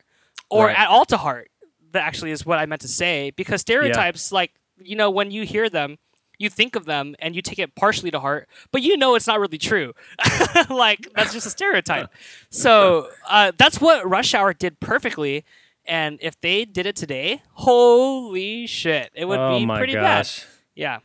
[0.51, 0.79] or Right.
[0.79, 1.51] at all to heart,
[1.93, 5.45] that actually is what I meant to say because stereotypes, like you know, when you
[5.45, 5.99] hear them.
[6.41, 9.27] You think of them and you take it partially to heart, but you know it's
[9.27, 9.93] not really true.
[10.71, 12.11] like that's just a stereotype.
[12.51, 15.45] So uh, that's what Rush Hour did perfectly.
[15.89, 20.41] And if they did it today, holy shit, it would oh be pretty gosh.
[20.41, 20.47] bad.
[20.75, 20.99] Yeah.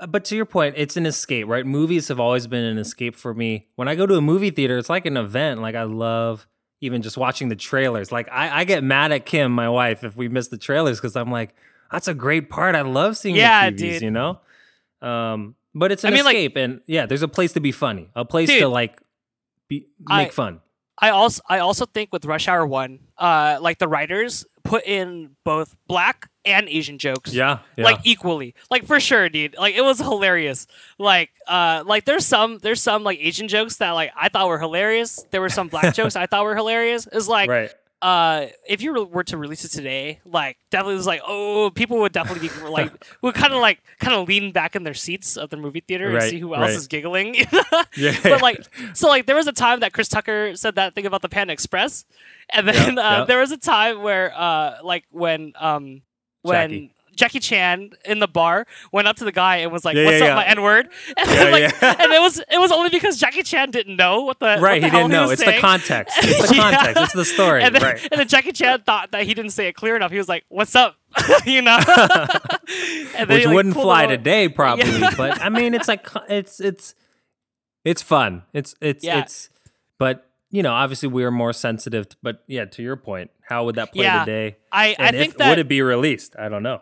[0.00, 1.66] Uh, But to your point, it's an escape, right?
[1.66, 3.66] Movies have always been an escape for me.
[3.76, 5.60] When I go to a movie theater, it's like an event.
[5.60, 6.46] Like I love
[6.80, 8.10] even just watching the trailers.
[8.10, 11.14] Like I, I get mad at Kim, my wife, if we miss the trailers because
[11.14, 11.54] I'm like,
[11.92, 12.74] that's a great part.
[12.74, 14.02] I love seeing Yeah, the previews, dude.
[14.02, 14.40] you know?
[15.02, 17.70] Um, but it's I an mean, like- escape, and yeah, there's a place to be
[17.70, 18.98] funny, a place Dude, to like
[19.68, 20.61] be I- make fun.
[21.02, 25.30] I also I also think with Rush Hour One, uh, like the writers put in
[25.44, 27.34] both black and Asian jokes.
[27.34, 27.84] Yeah, yeah.
[27.84, 29.56] Like equally, like for sure, dude.
[29.58, 30.68] Like it was hilarious.
[30.98, 34.60] Like, uh, like there's some there's some like Asian jokes that like I thought were
[34.60, 35.26] hilarious.
[35.32, 37.08] There were some black jokes I thought were hilarious.
[37.12, 37.72] It's like, right.
[38.02, 42.10] Uh, if you were to release it today, like definitely was like, oh, people would
[42.10, 42.92] definitely be like,
[43.22, 46.10] would kind of like kind of lean back in their seats of the movie theater
[46.10, 46.70] and see who else right.
[46.70, 47.36] is giggling.
[47.96, 48.16] Yeah.
[48.22, 51.22] but like, so like there was a time that Chris Tucker said that thing about
[51.22, 52.04] the Panda Express,
[52.50, 53.28] and then Yep, uh, yep.
[53.28, 56.02] there was a time where uh, like when um
[56.42, 56.70] when.
[56.70, 56.92] Jackie.
[57.14, 60.20] Jackie Chan in the bar went up to the guy and was like, Yeah, "What's
[60.20, 60.34] yeah, up, yeah.
[60.34, 63.96] my N word?" And like, and it was it was only because Jackie Chan didn't
[63.96, 65.22] know what the what Right, the he hell didn't know.
[65.22, 65.56] was It's saying.
[65.56, 66.16] the context.
[66.22, 67.02] It's the context.
[67.02, 67.62] It's the story.
[67.62, 68.08] And then, right.
[68.10, 70.10] and then Jackie Chan thought that he didn't say it clear enough.
[70.10, 70.96] He was like, "What's up?"
[71.44, 75.00] you know, Which he, like, wouldn't fly today, probably.
[75.16, 76.94] But I mean, it's like it's it's
[77.84, 78.42] it's fun.
[78.52, 79.50] It's it's it's.
[79.98, 82.08] But you know, obviously, we are more sensitive.
[82.10, 84.24] To, but yeah, to your point, how would that play Yeah.
[84.24, 84.56] today?
[84.70, 86.34] I I And think if, that would it be released?
[86.38, 86.80] I don't know.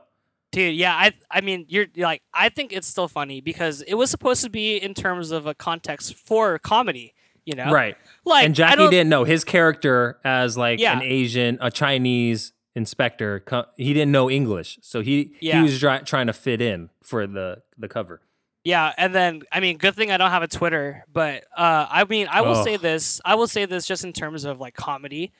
[0.52, 3.94] Dude, yeah, I I mean, you're, you're like, I think it's still funny because it
[3.94, 7.70] was supposed to be in terms of a context for comedy, you know?
[7.70, 7.96] Right.
[8.24, 10.94] Like, and Jackie didn't know his character as like Yeah.
[10.96, 13.44] an Asian, a Chinese inspector.
[13.76, 15.58] He didn't know English, so he Yeah.
[15.58, 18.20] he was try, trying to fit in for the the cover.
[18.64, 22.04] Yeah, and then I mean, good thing I don't have a Twitter, but uh, I
[22.04, 22.64] mean, I will Oh.
[22.64, 23.20] say this.
[23.24, 25.32] I will say this just in terms of like comedy.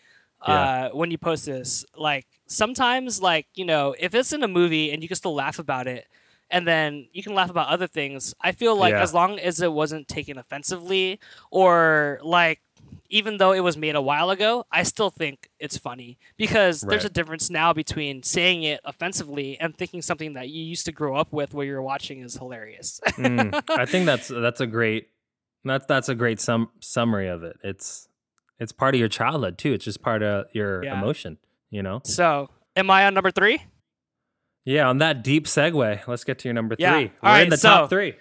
[0.46, 0.54] Yeah.
[0.54, 4.90] Uh, when you post this, like sometimes, like you know, if it's in a movie
[4.92, 6.07] and you can still laugh about it,
[6.51, 8.34] and then you can laugh about other things.
[8.40, 9.03] I feel like Yeah.
[9.03, 11.18] as long as it wasn't taken offensively
[11.51, 12.61] or like.
[13.12, 17.05] Even though it was made a while ago, I still think it's funny because there's
[17.05, 21.16] a difference now between saying it offensively and thinking something that you used to grow
[21.16, 23.01] up with where you're watching is hilarious.
[23.18, 25.09] Mm, I think that's that's a great
[25.64, 27.57] that's that's a great sum, summary of it.
[27.64, 28.09] It's
[28.61, 29.72] it's part of your childhood too.
[29.72, 30.96] It's just part of your Yeah.
[30.96, 31.38] emotion,
[31.70, 32.00] you know?
[32.04, 33.62] So, am I on number three?
[34.64, 36.82] Yeah, on that deep segue, let's get to your number three.
[36.84, 36.96] Yeah.
[36.98, 38.14] We're All right, in the so- top three.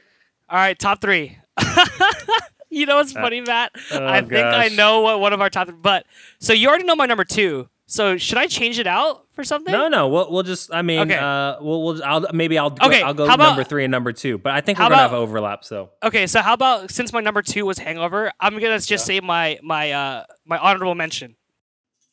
[0.50, 1.38] All right, top three.
[2.70, 3.72] you know what's funny, Matt?
[3.92, 5.70] oh, I think I know what one of our top.
[5.82, 6.06] But
[6.40, 7.68] so you already know my number two.
[7.88, 9.72] So should I change it out for something?
[9.72, 10.72] No, no, we'll we'll just.
[10.74, 11.16] I mean, Okay.
[11.18, 12.04] uh, we'll we'll.
[12.04, 14.62] I'll maybe I'll go, Okay, I'll go about- number three and number two, but I
[14.62, 15.64] think we're gonna about- have overlap.
[15.66, 19.20] So Okay, so how about since my number two was Hangover, I'm gonna just say
[19.20, 21.36] my my uh my honorable mention.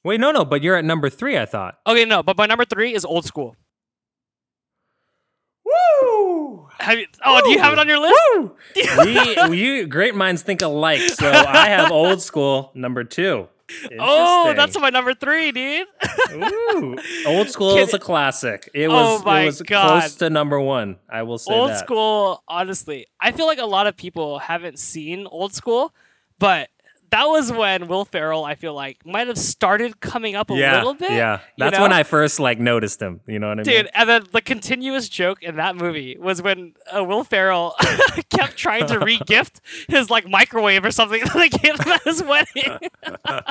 [0.06, 1.36] Wait, no, no, but you're at number three.
[1.36, 1.78] I thought.
[1.86, 3.56] Okay, no, but my number three is Old School.
[5.64, 6.68] Woo!
[6.78, 8.20] Have you, oh, do you have it on your list?
[9.50, 11.00] we, we great minds think alike.
[11.00, 13.48] So I have old school number two.
[13.98, 15.88] Oh, that's my number three, dude.
[16.34, 16.96] Ooh.
[17.26, 18.70] Old school Can- is a classic.
[18.72, 19.88] It Oh was my it was God.
[20.02, 20.98] close to number one.
[21.10, 21.80] I will say old that.
[21.80, 25.92] school, honestly, I feel like a lot of people haven't seen Old School,
[26.38, 26.68] but
[27.10, 30.76] that was when Will Ferrell, I feel like, might have started coming up a yeah,
[30.78, 31.12] little bit.
[31.12, 31.38] yeah.
[31.56, 31.82] you That's know?
[31.82, 33.20] when I first like noticed him.
[33.26, 33.76] You know what I mean?
[33.82, 37.74] Dude, and then the continuous joke in that movie was when uh, Will Ferrell
[38.30, 42.22] kept trying to re-gift his like microwave or something that they gave him at his
[42.22, 42.78] wedding.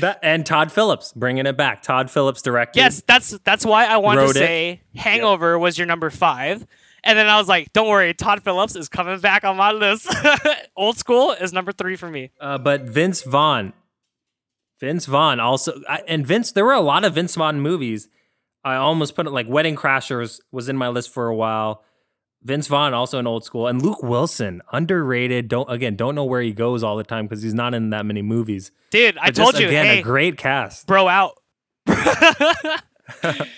[0.00, 1.82] That, and Todd Phillips bringing it back.
[1.82, 2.78] Todd Phillips directed.
[2.78, 4.34] yes, that's that's why I wanted to it.
[4.34, 6.66] say Hangover was your number five.
[7.04, 10.14] And then I was like, don't worry, Todd Phillips is coming back on my list.
[10.76, 12.30] Old School is number three for me.
[12.40, 13.72] Uh, but Vince Vaughn,
[14.78, 16.52] Vince Vaughn also, I, and Vince.
[16.52, 18.08] There were a lot of Vince Vaughn movies.
[18.64, 21.82] I almost put it like Wedding Crashers was in my list for a while.
[22.42, 25.48] Vince Vaughn also in old school, and Luke Wilson underrated.
[25.48, 28.06] Don't again don't know where he goes all the time because he's not in that
[28.06, 28.70] many movies.
[28.90, 30.86] Dude, I But told just, you, again hey, a great cast.
[30.86, 31.38] bro out.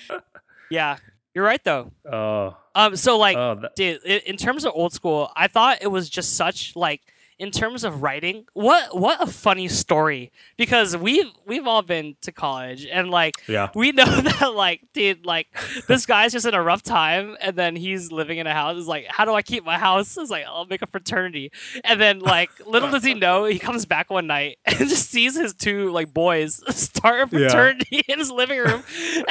[0.70, 0.96] yeah,
[1.34, 1.92] you're right though.
[2.10, 5.88] Oh, Um, so like, oh, that, dude, in terms of old school, I thought it
[5.88, 7.02] was just such like
[7.42, 12.30] in terms of writing, what what a funny story because we've we've all been to
[12.30, 13.70] college and like Yeah.
[13.74, 15.48] we know that like dude like
[15.88, 18.78] this guy's just in a rough time and then he's living in a house.
[18.78, 20.16] It's like how do I keep my house?
[20.16, 21.50] It's like I'll make a fraternity
[21.82, 25.36] and then like little does he know he comes back one night and just sees
[25.36, 27.48] his two like boys start a Yeah.
[27.48, 28.84] fraternity in his living room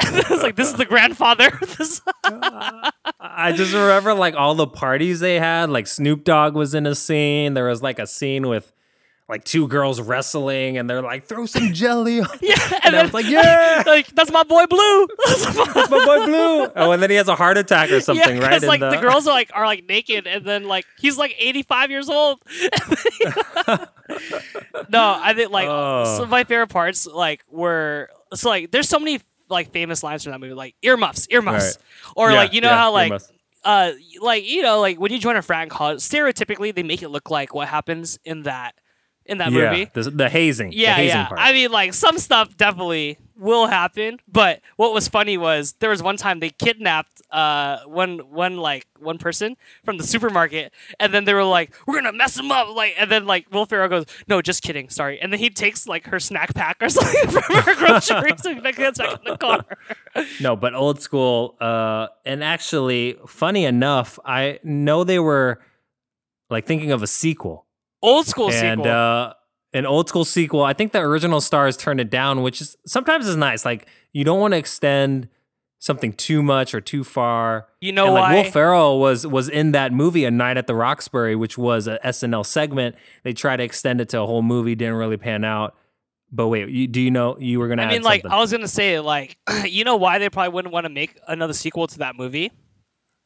[0.04, 1.50] and then it's like this is the grandfather.
[3.20, 5.70] I just remember like all the parties they had.
[5.70, 7.54] Like Snoop Dogg was in a scene.
[7.54, 8.72] There was like a scene with
[9.30, 12.90] like two girls wrestling, and they're like, "Throw some jelly." on yeah, And and I
[12.92, 15.08] then was like, "Yeah, like that's my boy Blue.
[15.26, 18.48] that's my boy Blue." Oh, and then he has a heart attack or something, yeah,
[18.48, 18.62] right?
[18.62, 18.88] like the...
[18.98, 22.10] Uh, girls are like are like naked, and then like he's like eighty five years
[22.10, 22.42] old.
[24.90, 26.04] no, I think like Oh.
[26.16, 30.24] some of my favorite parts like were so like there's so many like famous lines
[30.24, 31.78] from that movie, like earmuffs, earmuffs,
[32.16, 33.32] or Yeah, like you know yeah, how like earmuffs.
[33.64, 33.92] Uh
[34.22, 37.30] like you know like when you join a frat college, stereotypically they make it look
[37.30, 38.76] like what happens in that
[39.26, 39.90] in that yeah, movie.
[39.94, 41.28] the, the hazing, Yeah, the hazing yeah.
[41.28, 41.40] part.
[41.40, 46.04] I mean, like some stuff definitely will happen, but what was funny was there was
[46.04, 51.26] one time they kidnapped uh one one like one person from the supermarket, and then
[51.26, 54.06] they were like, "We're gonna mess him up," like, and then like Will Ferrell goes,
[54.28, 57.56] "No, just kidding, sorry," and then he takes like her snack pack or something from
[57.64, 59.66] her groceries and gets back in the car.
[60.40, 61.56] No, but old school.
[61.60, 65.62] Uh, and actually, funny enough, I know they were
[66.50, 67.66] like thinking of a sequel.
[68.02, 68.92] Old school and sequel.
[68.92, 69.34] uh
[69.74, 70.64] an old school sequel.
[70.64, 73.64] I think the original stars turned it down, which is sometimes is nice.
[73.64, 75.30] Like you don't want to extend
[75.80, 77.68] something too much or too far.
[77.80, 78.36] you know and like why?
[78.36, 82.00] Will Ferrell was was in that movie, A Night at the Roxbury, which was a
[82.04, 82.96] SNL segment.
[83.24, 85.76] They tried to extend it to a whole movie, didn't really pan out.
[86.34, 87.84] But wait, you, do you know you were gonna?
[87.84, 88.38] I mean, like something.
[88.38, 91.54] I was gonna say, like you know why they probably wouldn't want to make another
[91.54, 92.52] sequel to that movie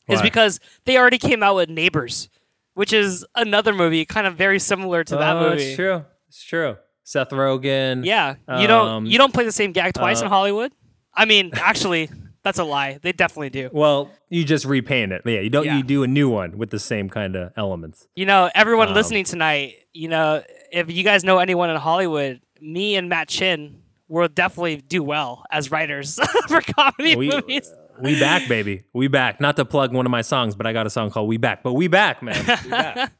[0.07, 2.29] is because they already came out with Neighbors,
[2.75, 5.63] which is another movie kind of very similar to that oh, movie.
[5.63, 6.05] It's true.
[6.27, 6.77] It's true.
[7.03, 8.05] Seth Rogen.
[8.05, 10.71] Yeah, you don't Um, you don't play the same gag twice uh, in Hollywood.
[11.13, 12.09] I mean, actually,
[12.43, 12.99] that's a lie.
[13.01, 13.69] They definitely do.
[13.71, 15.21] Well, you just repaint it.
[15.25, 15.65] Yeah, you don't.
[15.65, 15.77] Yeah.
[15.77, 18.07] You do a new one with the same kind of elements.
[18.15, 22.41] You know, everyone Um, listening tonight, you know, if you guys know anyone in Hollywood,
[22.59, 27.71] me and Matt Chin will definitely do well as writers for comedy We movies.
[28.01, 28.83] We back, baby.
[28.93, 29.39] We back.
[29.39, 31.63] Not to plug one of my songs, but I got a song called "We Back."
[31.63, 32.35] But we back, man.
[32.63, 33.11] We back.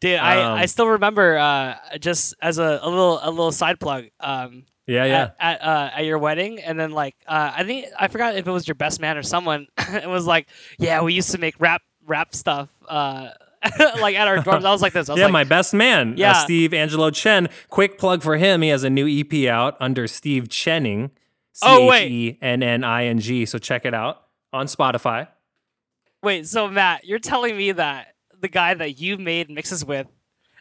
[0.00, 3.78] Dude, I, Um, I still remember uh, just as a, a little a little side
[3.78, 5.22] plug um, Yeah, yeah.
[5.38, 8.46] at at, uh, at your wedding, and then like uh, I think I forgot if
[8.46, 9.66] it was your best man or someone.
[9.78, 10.48] it was like,
[10.78, 13.28] yeah, we used to make rap rap stuff uh,
[14.00, 14.64] like at our dorms.
[14.64, 15.08] I was like this.
[15.08, 16.32] I was yeah, like, my best man, Yeah.
[16.32, 17.48] uh, Steve Angelo Chen.
[17.68, 18.62] Quick plug for him.
[18.62, 21.10] He has a new EP out under Steve Chenning.
[21.52, 22.10] C Oh, H wait.
[22.12, 23.44] E N N I N G.
[23.46, 24.22] So check it out
[24.52, 25.28] on Spotify.
[26.22, 28.08] Wait, so Matt, you're telling me that
[28.40, 30.06] the guy that you made mixes with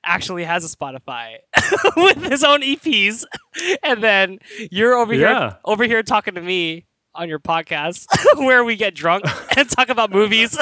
[0.03, 1.35] actually has a Spotify
[1.95, 3.23] with his own EPs,
[3.83, 4.39] and then
[4.71, 5.39] you're over Yeah.
[5.49, 8.05] here over here talking to me on your podcast
[8.37, 9.25] where we get drunk
[9.57, 10.57] and talk about movies.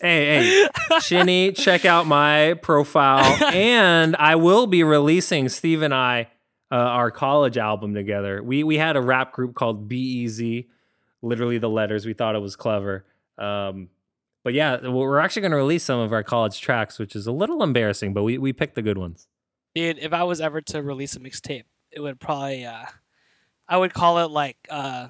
[0.00, 3.22] Hey, hey, Shinny, check out my profile.
[3.52, 6.28] And I will be releasing Steve and I
[6.74, 8.42] uh, our college album together.
[8.42, 10.66] We we had a rap group called BEZ,
[11.22, 12.04] literally the letters.
[12.04, 13.04] We thought it was clever.
[13.38, 13.90] Um,
[14.42, 17.32] but yeah, we're actually going to release some of our college tracks, which is a
[17.32, 19.28] little embarrassing, but we, we picked the good ones.
[19.74, 22.86] Dude, if I was ever to release a mixtape, it would probably uh
[23.68, 25.08] I would call it like uh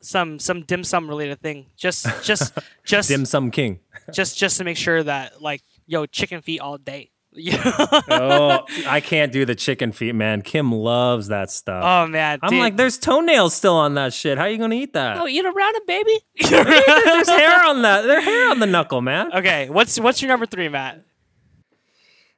[0.00, 1.66] some some dim sum related thing.
[1.76, 3.80] Just just just Dim Sum King.
[4.14, 7.10] just just to make sure that like yo chicken feet all day.
[7.40, 7.62] Yeah.
[8.10, 10.42] oh, I can't do the chicken feet, man.
[10.42, 11.82] Kim loves that stuff.
[11.84, 12.60] oh man, I'm dude.
[12.60, 14.38] like, there's toenails still on that shit.
[14.38, 15.18] How are you gonna eat that?
[15.18, 16.20] oh, eat around it, baby.
[16.50, 18.02] there's hair on that.
[18.02, 19.32] There's hair on the knuckle, man.
[19.32, 21.04] okay, what's what's your number three, Matt?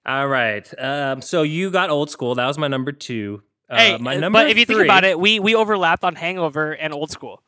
[0.04, 0.68] All right.
[0.80, 2.34] Um, so you got old school.
[2.34, 3.42] That was my number two.
[3.70, 6.14] Uh, hey, my uh, number but if you think about it, we we overlapped on
[6.16, 7.42] Hangover and Old School.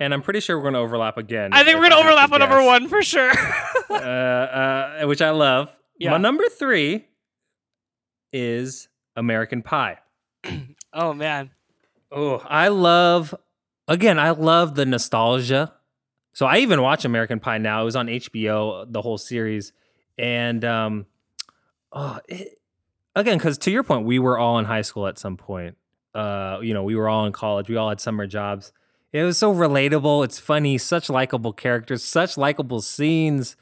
[0.00, 1.52] and I'm pretty sure we're going to overlap again.
[1.52, 3.30] I think we're gonna have to overlap on number one for sure.
[3.90, 5.70] uh, uh, which I love.
[5.98, 6.10] Yeah.
[6.10, 7.06] My number three
[8.32, 9.98] is American Pie.
[10.92, 11.50] oh man,
[12.14, 13.34] Oh, I love.
[13.88, 15.72] Again, I love the nostalgia.
[16.32, 17.82] So I even watch American Pie now.
[17.82, 19.72] It was on HBO, the whole series,
[20.16, 21.06] and um,
[21.92, 22.58] oh, it,
[23.14, 25.76] again, because to your point, we were all in high school at some point.
[26.14, 27.68] Uh, you know, we were all in college.
[27.68, 28.72] We all had summer jobs.
[29.12, 30.24] It was so relatable.
[30.24, 30.78] It's funny.
[30.78, 32.04] Such likable characters.
[32.04, 33.56] Such likable scenes.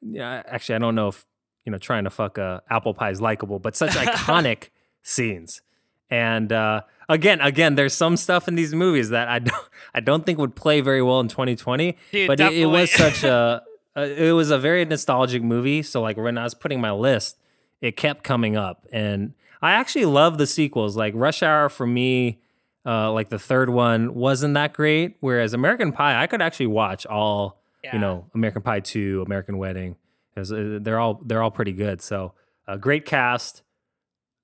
[0.00, 1.26] Yeah, actually, I don't know if
[1.64, 4.68] you know trying to fuck a apple pie is likable, but such iconic
[5.02, 5.62] scenes.
[6.10, 10.24] And uh, again, again, there's some stuff in these movies that I don't, I don't
[10.24, 11.96] think would play very well in 2020.
[12.12, 13.62] Dude, but it, it was such a,
[13.96, 15.82] a, it was a very nostalgic movie.
[15.82, 17.38] So like when I was putting my list,
[17.80, 20.96] it kept coming up, and I actually love the sequels.
[20.96, 22.40] Like Rush Hour for me,
[22.86, 25.16] uh, like the third one wasn't that great.
[25.20, 27.60] Whereas American Pie, I could actually watch all.
[27.82, 27.94] Yeah.
[27.94, 29.96] You know, American Pie Two, American Wedding.
[30.36, 32.00] 'Cause, uh, they're all they're all pretty good.
[32.02, 32.34] So
[32.66, 33.62] a great cast.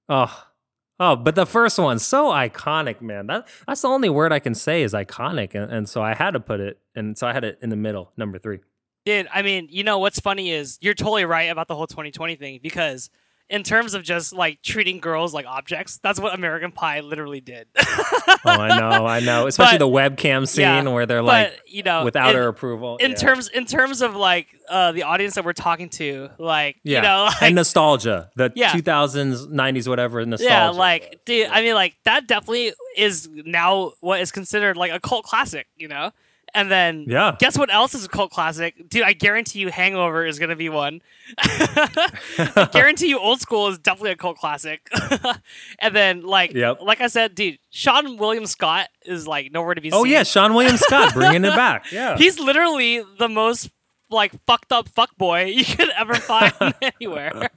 [0.08, 0.44] Oh,
[0.98, 3.26] oh, but the first one so iconic, man.
[3.28, 6.32] That that's the only word I can say is iconic, and, and so I had
[6.32, 8.60] to put it, and so I had it in the middle, number three.
[9.06, 12.36] Dude, I mean, you know what's funny is you're totally right about the whole 2020
[12.36, 13.08] thing because
[13.50, 17.66] in terms of just like treating girls like objects, that's what American Pie literally did.
[18.42, 19.46] Oh, I know, I know.
[19.48, 22.48] Especially But- the webcam scene yeah, where they're but like you know, without in, her
[22.48, 22.96] approval.
[22.96, 23.16] in yeah.
[23.16, 27.02] terms in terms of like uh, the audience that we're talking to, like yeah, you
[27.02, 28.70] know, like, and nostalgia, the Yeah.
[28.70, 30.54] 2000s, 90s, whatever nostalgia.
[30.54, 35.00] yeah, like dude, I mean, like that definitely is now what is considered like a
[35.00, 36.10] cult classic, you know.
[36.54, 37.36] And then, Yeah.
[37.38, 39.02] guess what else is a cult classic, dude?
[39.02, 41.00] I guarantee you, Hangover is gonna be one.
[41.38, 44.88] I guarantee you, Old School is definitely a cult classic.
[45.78, 46.78] and then, like, Yep.
[46.82, 50.00] like I said, dude, Seann William Scott is like nowhere to be oh, seen.
[50.00, 50.12] oh seen.
[50.12, 51.86] yeah, Seann William Scott bringing it back.
[51.92, 53.70] Yeah, He's literally the most
[54.10, 57.48] like fucked up fuck boy you could ever find anywhere.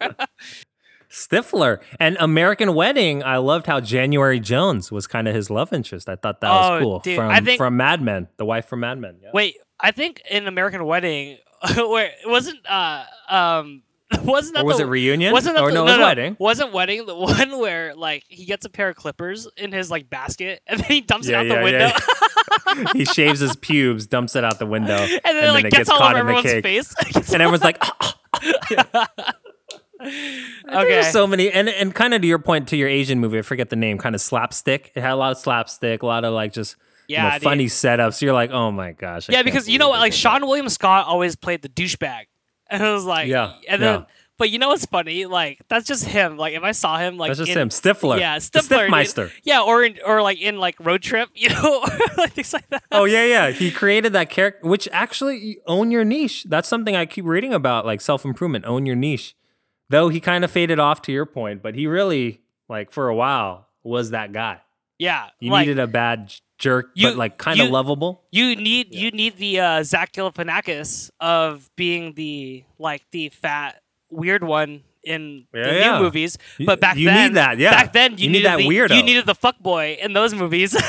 [1.14, 3.24] Stifler and American Wedding.
[3.24, 6.09] I loved how January Jones was kind of his love interest.
[6.09, 8.66] I thought that was Oh, cool dude, from I think- from Mad Men, the wife
[8.68, 9.18] from Mad Men.
[9.22, 9.30] Yeah.
[9.34, 11.38] Wait, I think in American Wedding,
[11.76, 13.84] where it wasn't uh um
[14.24, 15.32] wasn't that or was the, it reunion?
[15.34, 16.36] Wasn't that or the, no, no, it was no, wedding.
[16.39, 17.16] Wasn't wedding the
[17.49, 20.88] one where like he gets a pair of clippers in his like basket and then
[20.88, 21.95] he dumps Yeah, it out yeah, the window
[22.86, 22.91] yeah.
[22.93, 25.78] he shaves his pubes, dumps it out the window, and then it like it gets
[25.78, 27.14] gets all caught over in the everyone's cake.
[27.14, 27.34] face.
[27.34, 28.18] and everyone's like, "Ah,
[30.68, 30.89] okay.
[30.89, 33.41] There's so many, and and kind of to your point to your Asian movie, I
[33.41, 34.91] forget the name, kind of slapstick.
[34.95, 36.76] It had a lot of slapstick, a lot of like just
[37.08, 38.22] you know, Yeah, funny setups.
[38.22, 39.30] You're like, oh my gosh.
[39.30, 42.24] I yeah, because you know what, like Seann William Scott always played the douchebag,
[42.70, 43.99] and it was like, Yeah, and then.
[44.01, 44.06] yeah.
[44.39, 45.28] But you know what's funny?
[45.28, 46.38] Like that's just him.
[46.38, 48.20] Like if I saw him, like That's just in- him, Stifler.
[48.20, 48.89] Yeah, Stifler.
[48.89, 49.32] Stifmeister.
[49.43, 51.86] Yeah, or in, or like in like Road Trip, you know,
[52.18, 52.84] like things like that.
[52.91, 53.51] Oh yeah, yeah.
[53.51, 56.45] He created that character, which actually own your niche.
[56.49, 58.66] That's something I keep reading about, like self improvement.
[58.66, 59.36] Own your niche.
[59.90, 63.16] Though he kind of faded off to your point, but he really, like for a
[63.16, 64.62] while, was that guy.
[65.00, 68.24] Yeah, You like, needed a bad jerk, You- but like kind of lovable.
[68.32, 74.44] You need you need the uh, Zach Galifianakis of being the like the fat weird
[74.44, 75.98] one in Yeah, the yeah.
[75.98, 76.38] new movies.
[76.66, 77.72] But back you then, need that, yeah.
[77.72, 78.96] Back then, you, You need that the, weirdo.
[78.96, 80.76] You needed the fuck boy in those movies.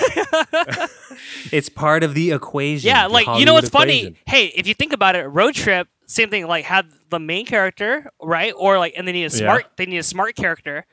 [1.53, 2.89] It's part of the equation.
[2.89, 4.17] yeah, like you know what's funny?
[4.27, 6.47] Hey, if you think about it, Road Trip, same thing.
[6.47, 8.53] Like had the main character, right?
[8.57, 9.29] Or like, and they need a Yeah.
[9.29, 9.67] smart.
[9.77, 10.87] They need a smart character,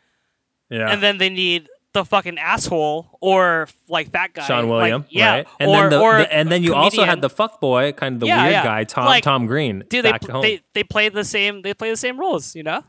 [0.70, 0.90] Yeah.
[0.92, 5.32] and then they need the fucking asshole or like that guy, Sean like, William, yeah,
[5.36, 5.48] right?
[5.60, 8.16] And or, then the, or the- and then you also had the fuck boy, kind
[8.16, 8.64] of the Yeah, weird yeah.
[8.64, 11.98] guy, Tom Like, Tom Green, Dude, they, they they play the same they play the
[11.98, 12.84] same roles, you know?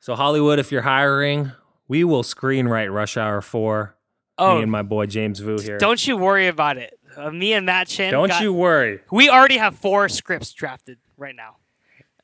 [0.00, 1.52] So Hollywood, if you're hiring,
[1.88, 3.96] we will screenwrite Rush Hour Four.
[4.36, 5.78] Oh, Me and my boy James Vu here.
[5.78, 6.97] don't you worry about it.
[7.18, 8.12] Uh, me and Matt Chin.
[8.12, 9.00] Don't got- you worry.
[9.10, 11.56] We already have four scripts drafted right now.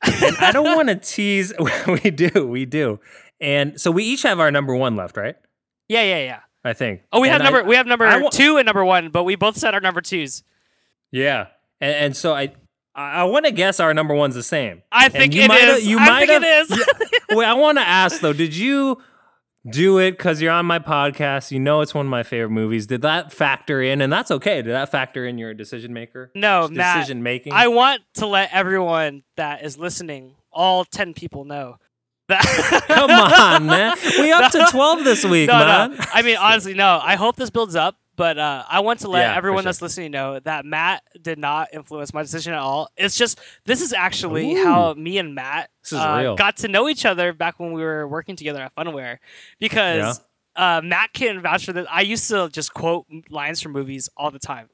[0.01, 1.51] I don't want to tease.
[1.87, 2.99] we do, we do.
[3.41, 5.35] And so we each have our number one left, right?
[5.89, 6.39] Yeah, yeah, yeah.
[6.63, 7.01] I think.
[7.11, 9.09] Oh, we have And I- number we have number I wa- two and number one,
[9.09, 10.43] but we both said our number twos.
[11.11, 11.47] Yeah,
[11.81, 12.53] and, and so I,
[12.95, 14.81] I, I want to guess our number one's the same.
[14.91, 15.87] I And think you it might have- is.
[15.87, 16.85] You I might think it have- is.
[17.29, 17.35] Yeah.
[17.37, 18.33] Wait, I want to ask though.
[18.33, 19.01] Did you
[19.69, 21.51] do it because you're on my podcast?
[21.51, 22.87] You know it's one of my favorite movies.
[22.87, 24.01] Did that factor in?
[24.01, 24.61] And that's okay.
[24.61, 26.31] Did that factor in your decision maker?
[26.35, 26.97] No, Matt.
[26.97, 27.53] decision making.
[27.53, 31.77] I want to let everyone that is listening, all ten people, know
[32.27, 32.83] that.
[32.87, 33.95] Come on, man.
[34.19, 35.91] We up to twelve this week, no, man.
[35.91, 35.97] no.
[36.13, 36.99] I mean, honestly, no.
[37.01, 39.69] I hope this builds up, but uh, I want to let Yeah, everyone sure.
[39.69, 42.89] that's listening know that Matt did not influence my decision at all.
[42.97, 44.63] It's just this is actually Ooh.
[44.63, 46.35] how me and Matt This is uh, real.
[46.35, 49.17] got to know each other back when we were working together at Phunware,
[49.59, 50.21] because.
[50.57, 51.85] Uh, Matt can vouch for this.
[51.91, 54.69] I used to just quote lines from movies all the time.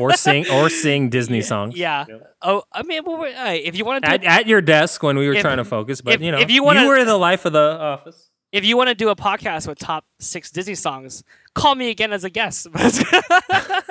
[0.00, 1.76] or sing or sing Disney songs.
[1.76, 2.04] Yeah.
[2.40, 5.34] Oh, I mean, well, if you want to At, at your desk when we were
[5.34, 7.52] If- trying to focus, but if- you know, if you wanna- were the life of
[7.52, 8.29] the office.
[8.52, 11.22] If you want to do a podcast with top six Disney songs,
[11.54, 12.66] call me again as a guest.
[12.74, 12.74] and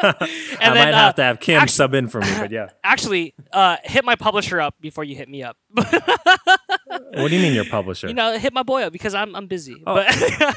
[0.03, 0.25] I
[0.61, 2.69] might uh, have to have Kim act- sub in for me, but yeah.
[2.83, 5.57] actually uh, hit my publisher up before you hit me up.
[5.73, 8.07] What do you mean your publisher?
[8.07, 9.81] you know, hit my boy up because I'm I'm busy.
[9.85, 9.95] Oh.
[9.95, 10.07] But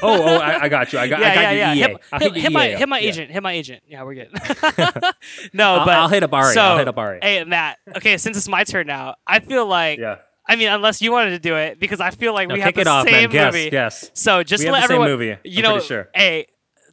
[0.03, 0.99] oh, oh, I, I got you.
[0.99, 1.73] I got, yeah, I got yeah, yeah.
[1.73, 1.79] EA.
[1.79, 2.79] Hit, hit, hit my up.
[2.79, 3.09] hit my Yeah.
[3.09, 3.31] agent.
[3.31, 3.83] Hit my agent.
[3.87, 4.29] Yeah, we're good.
[5.53, 6.53] no, I'll- but I'll hit up Ari.
[6.53, 7.19] So, I'll hit up Ari.
[7.21, 7.79] Hey, Matt.
[7.95, 9.99] Okay, since it's my turn now, I feel like.
[9.99, 10.17] Yeah.
[10.47, 12.73] I mean, unless you wanted to do it, because I feel like No, we have
[12.75, 13.29] the it off, same.
[13.29, 13.69] Guess, movie.
[13.69, 14.11] guess.
[14.13, 16.09] So just We let everyone, movie, you I'm know, sure.
[16.13, 16.47] hey,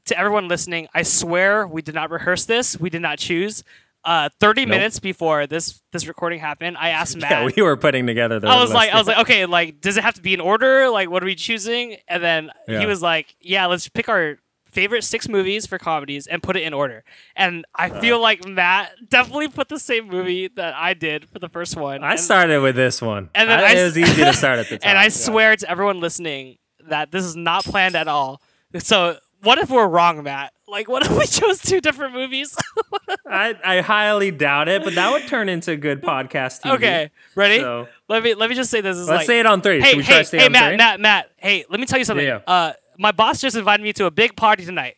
[0.06, 2.78] to everyone listening, I swear we did not rehearse this.
[2.78, 3.64] We did not choose.
[4.02, 7.30] Uh, Thirty minutes before this this recording happened, I asked Matt.
[7.30, 8.48] Yeah, we were putting together the.
[8.48, 10.88] I was like, I was like, okay, like, does it have to be in order?
[10.88, 11.96] Like, what are we choosing?
[12.08, 12.80] And then Yeah.
[12.80, 14.38] he was like, yeah, let's pick our
[14.72, 17.04] favorite six movies for comedies and put it in order.
[17.36, 18.00] And I Uh.
[18.00, 22.02] feel like Matt definitely put the same movie that I did for the first one.
[22.04, 23.30] I And- started with this one.
[23.34, 24.88] and then I, I it was easy to start at the top.
[24.88, 25.08] and I yeah.
[25.10, 26.58] swear to everyone listening
[26.88, 28.40] that this is not planned at all.
[28.78, 30.52] So what if we're wrong, Matt?
[30.68, 32.56] Like, what if we chose two different movies?
[33.26, 36.74] I, I highly doubt it, but that would turn into a good podcast TV.
[36.74, 37.58] okay, ready?
[37.58, 39.80] So let me let me just say this is let's like, say it on three.
[39.80, 40.76] hey, Should we try hey, to stay hey, on Matt, three?
[40.76, 41.30] Matt, Matt.
[41.36, 42.24] Hey, let me tell you something.
[42.26, 44.96] Yeah, Uh, my boss just invited me to a big party tonight.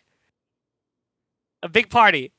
[1.63, 2.33] A big party,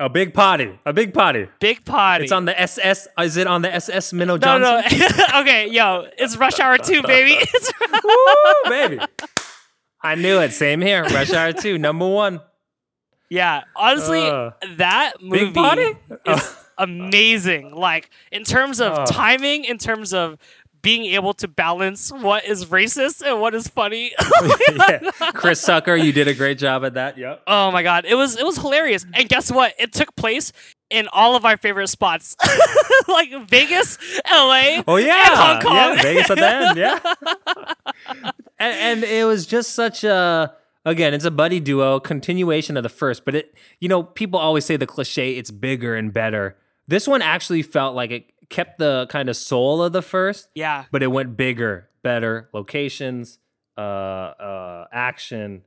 [0.00, 0.78] A big party.
[0.86, 1.46] A big party.
[1.60, 2.24] big party.
[2.24, 3.06] It's on the SS.
[3.20, 4.98] Is it on the SS Minnow no, Johnson?
[4.98, 5.40] no.
[5.42, 7.34] okay, yo, it's Rush Hour Two, baby.
[7.38, 7.72] It's
[8.04, 8.98] Woo, baby.
[10.02, 10.52] I knew it.
[10.52, 11.04] Same here.
[11.04, 12.40] Rush Hour 2, number one.
[13.30, 15.94] Yeah, honestly, Uh, that movie Big potty?
[16.26, 17.72] is amazing.
[17.74, 19.04] Like in terms of Oh.
[19.06, 20.38] timing, in terms of
[20.82, 24.12] being able to balance what is racist and what is funny.
[24.76, 24.98] yeah.
[25.32, 27.16] Chris Tucker, you did a great job at that.
[27.16, 27.42] Yep.
[27.46, 29.06] oh my god, it was it was hilarious.
[29.14, 29.74] And guess what?
[29.78, 30.52] It took place
[30.90, 32.36] in all of our favorite spots,
[33.08, 33.96] like Vegas,
[34.30, 35.74] LA, Oh yeah, Hong Kong.
[35.74, 36.98] yeah, Vegas at the end, yeah.
[38.58, 40.52] and, and it was just such a
[40.84, 44.64] again, it's a buddy duo continuation of the first, but it you know people always
[44.64, 46.56] say the cliche it's bigger and better.
[46.88, 50.84] This one actually felt like it kept the kind of soul of the first, yeah.
[50.92, 53.38] but it went bigger, better locations,
[53.76, 55.62] uh, uh, action.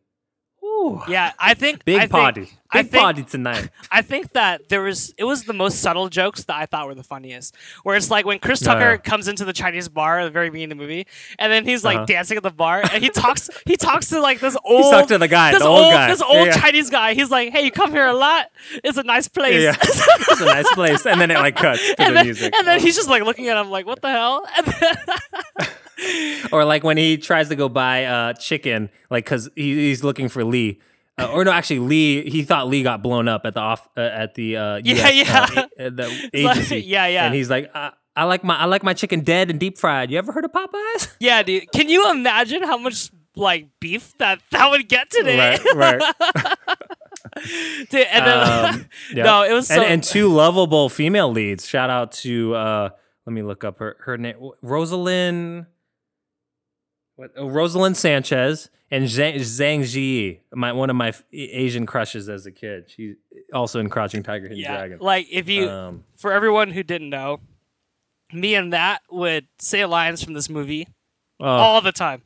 [0.66, 1.02] Ooh.
[1.08, 3.70] Yeah, I think Big I think- party, I big think, party tonight.
[3.92, 6.96] I think that there was it was the most subtle jokes that I thought were
[6.96, 7.56] the funniest.
[7.84, 8.98] Where it's like when Chris Tucker yeah.
[8.98, 11.08] comes into the Chinese bar at the very beginning of the movie,
[11.40, 12.06] and then he's like Uh-huh.
[12.08, 15.18] dancing at the bar, and he talks he talks to like this old talked to
[15.18, 16.08] the guy, this the old guy.
[16.10, 16.58] this old Yeah.
[16.60, 17.14] Chinese guy.
[17.14, 18.48] He's like, "Hey, you come here a lot.
[18.84, 22.02] It's a nice place." Yeah, it's a nice place, and then it like cuts to
[22.02, 22.54] and the then, music.
[22.58, 24.46] and then he's just like looking at him like, "What the hell?"
[26.52, 30.30] Or like when he tries to go buy uh, chicken, like because he, he's looking
[30.30, 30.80] for Lee.
[31.18, 32.30] Uh, or no, actually, Lee.
[32.30, 35.16] He thought Lee got blown up at the off uh, at the uh, Yeah, US,
[35.16, 35.48] yeah.
[35.56, 36.82] uh, a- uh, the agency.
[36.82, 37.26] yeah, yeah.
[37.26, 40.12] And he's like, I, I like my I like my chicken dead and deep fried.
[40.12, 41.16] You ever heard of Popeyes?
[41.20, 45.58] yeah, dude, can you imagine how much like beef that that would get today?
[45.76, 46.02] right.
[47.90, 49.24] Dude, and then Um, yeah.
[49.24, 51.68] no, it was so and, and two lovable female leads.
[51.68, 52.90] Shout out to uh,
[53.26, 55.66] let me look up her her name, Roselyn.
[57.16, 62.46] What, oh, Roselyn Sanchez and Zhang, Zhang Ji, my one of my Asian crushes as
[62.46, 62.86] a kid.
[62.90, 63.16] She's
[63.54, 64.98] also in Crouching Tiger, Hidden yeah, Dragon.
[65.00, 67.40] like if you Um, for everyone who didn't know,
[68.34, 70.88] me and that would say lines from this movie
[71.40, 72.24] oh, all the time.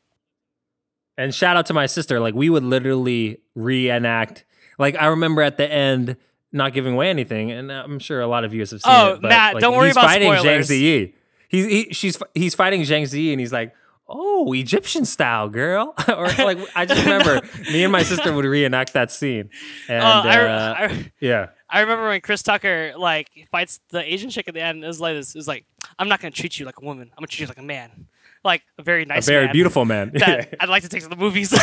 [1.17, 2.19] and shout out to my sister.
[2.19, 4.43] Like we would literally reenact.
[4.79, 6.15] Like I remember at the end,
[6.51, 9.21] not giving away anything, and I'm sure a lot of you have seen Oh, it.
[9.21, 10.59] but, Matt, like, don't worry he's about fighting Zhang.
[10.61, 11.13] Ziyi.
[11.47, 13.73] He's he, she's he's fighting Zhang Ziyi, and he's like,
[14.09, 15.93] oh, Egyptian style, girl.
[16.07, 17.41] or like I just remember
[17.71, 19.49] me and my sister would reenact that scene.
[19.87, 21.47] And Oh, I, uh, I, yeah.
[21.69, 24.83] I remember when Chris Tucker like fights the Asian chick at the end.
[24.83, 25.35] It was like this.
[25.35, 25.65] It was like,
[25.99, 27.09] I'm not gonna treat you like a woman.
[27.11, 28.07] I'm gonna treat you like a man,
[28.43, 30.11] like a very A nice, very man beautiful man.
[30.15, 31.53] that I'd like to take to the movies.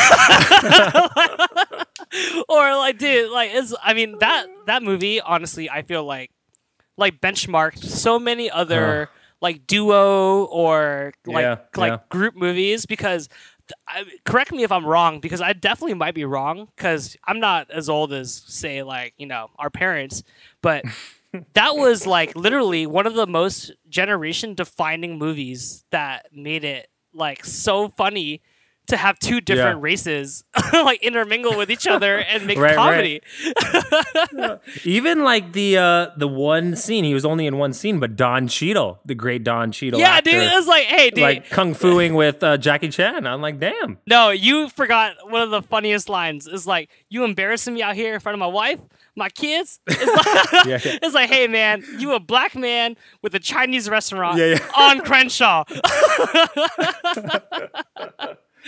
[2.49, 3.75] or like, dude, like, it's.
[3.83, 5.21] I mean that that movie.
[5.21, 6.31] Honestly, I feel like
[6.97, 9.11] like benchmarked so many other
[9.41, 11.99] like duo or like Yeah, like yeah.
[12.09, 13.29] group movies because.
[13.89, 17.69] I, correct me if I'm wrong because I definitely might be wrong because I'm not
[17.69, 20.23] as old as say like you know our parents,
[20.63, 20.85] but
[21.55, 27.45] that was like literally one of the most generation defining movies that made it like
[27.45, 28.41] so funny
[28.89, 29.83] to have two different Yeah.
[29.85, 33.21] races like intermingle with each other and make Right, comedy.
[34.85, 38.49] Even like the uh the one scene, he was only in one scene, but Don
[38.49, 39.99] Cheadle, the great Don Cheadle.
[40.01, 43.27] Yeah, actor, dude, it was like, hey, dude, like kung fuing with uh, Jackie Chan.
[43.27, 43.99] I'm like, damn.
[44.07, 46.47] no, you forgot one of the funniest lines.
[46.47, 48.81] Is like, you embarrassing me out here in front of my wife,
[49.15, 49.81] my kids.
[49.89, 50.99] It's like, Yeah, yeah.
[51.03, 54.69] it's like, hey, man, you a black man with a Chinese restaurant Yeah, yeah.
[54.77, 55.65] on Crenshaw.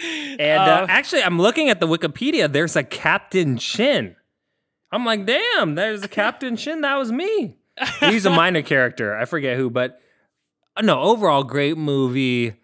[0.03, 2.51] And uh, Uh, actually, I'm looking at the Wikipedia.
[2.51, 4.15] There's a Captain Chin.
[4.93, 6.81] I'm like, damn, there's a Captain Chin.
[6.83, 7.57] That was me.
[8.01, 9.17] He's a minor character.
[9.17, 10.01] I forget who, but
[10.77, 12.55] uh, no, overall, great movie.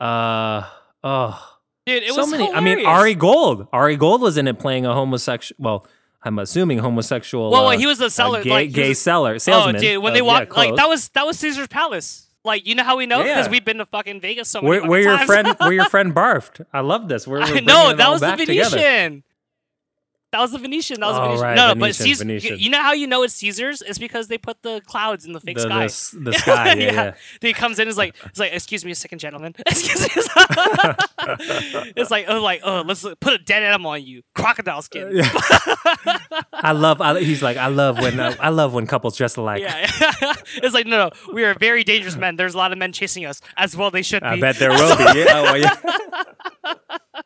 [0.00, 0.62] Uh,
[1.02, 2.52] oh, Dude, it so was many.
[2.52, 2.84] I mean.
[2.84, 3.66] Ari Gold.
[3.72, 5.56] Ari Gold was in it playing a homosexual.
[5.64, 5.86] Well,
[6.22, 7.50] I'm assuming homosexual.
[7.50, 9.76] Well, uh, he was the seller, gay, like, gay was- seller, salesman.
[9.76, 12.27] Oh, dude, when they of, yeah, walked, like that was that was Caesar's Palace.
[12.48, 13.50] Like, you know how we know because Yeah.
[13.52, 16.64] we've been to fucking Vegas so many Where, where your friend, where your friend barfed.
[16.72, 17.26] I love this.
[17.28, 18.46] We're, we're I bringing know it that was the Venetian.
[18.70, 19.22] together.
[20.28, 20.32] Venetian.
[20.32, 21.00] That was the Venetian.
[21.00, 21.42] That was the Oh, Venetian.
[21.44, 22.24] right, no, no, but Caesar.
[22.24, 22.58] Venetian.
[22.58, 23.82] You know how you know it's Caesar's?
[23.82, 25.84] It's because they put the clouds in the fake The, the, sky.
[25.84, 27.14] s- the sky, yeah, yeah.
[27.40, 29.54] He comes in, and is like, it's like, excuse me a second, gentleman.
[29.66, 30.08] Excuse me.
[31.96, 35.10] it's like, oh, like, oh, let's put a dead animal on you, crocodile skin.
[35.12, 35.28] Yeah,
[36.52, 37.00] I love.
[37.00, 39.62] I, he's like, I love when uh, I love when couples dress alike.
[39.62, 39.86] Yeah.
[40.62, 42.36] it's like, no, no, we are very dangerous men.
[42.36, 44.40] There's a lot of men chasing us, as well they should I be.
[44.40, 45.04] bet there will be.
[45.20, 47.22] Yeah, oh, well, yeah.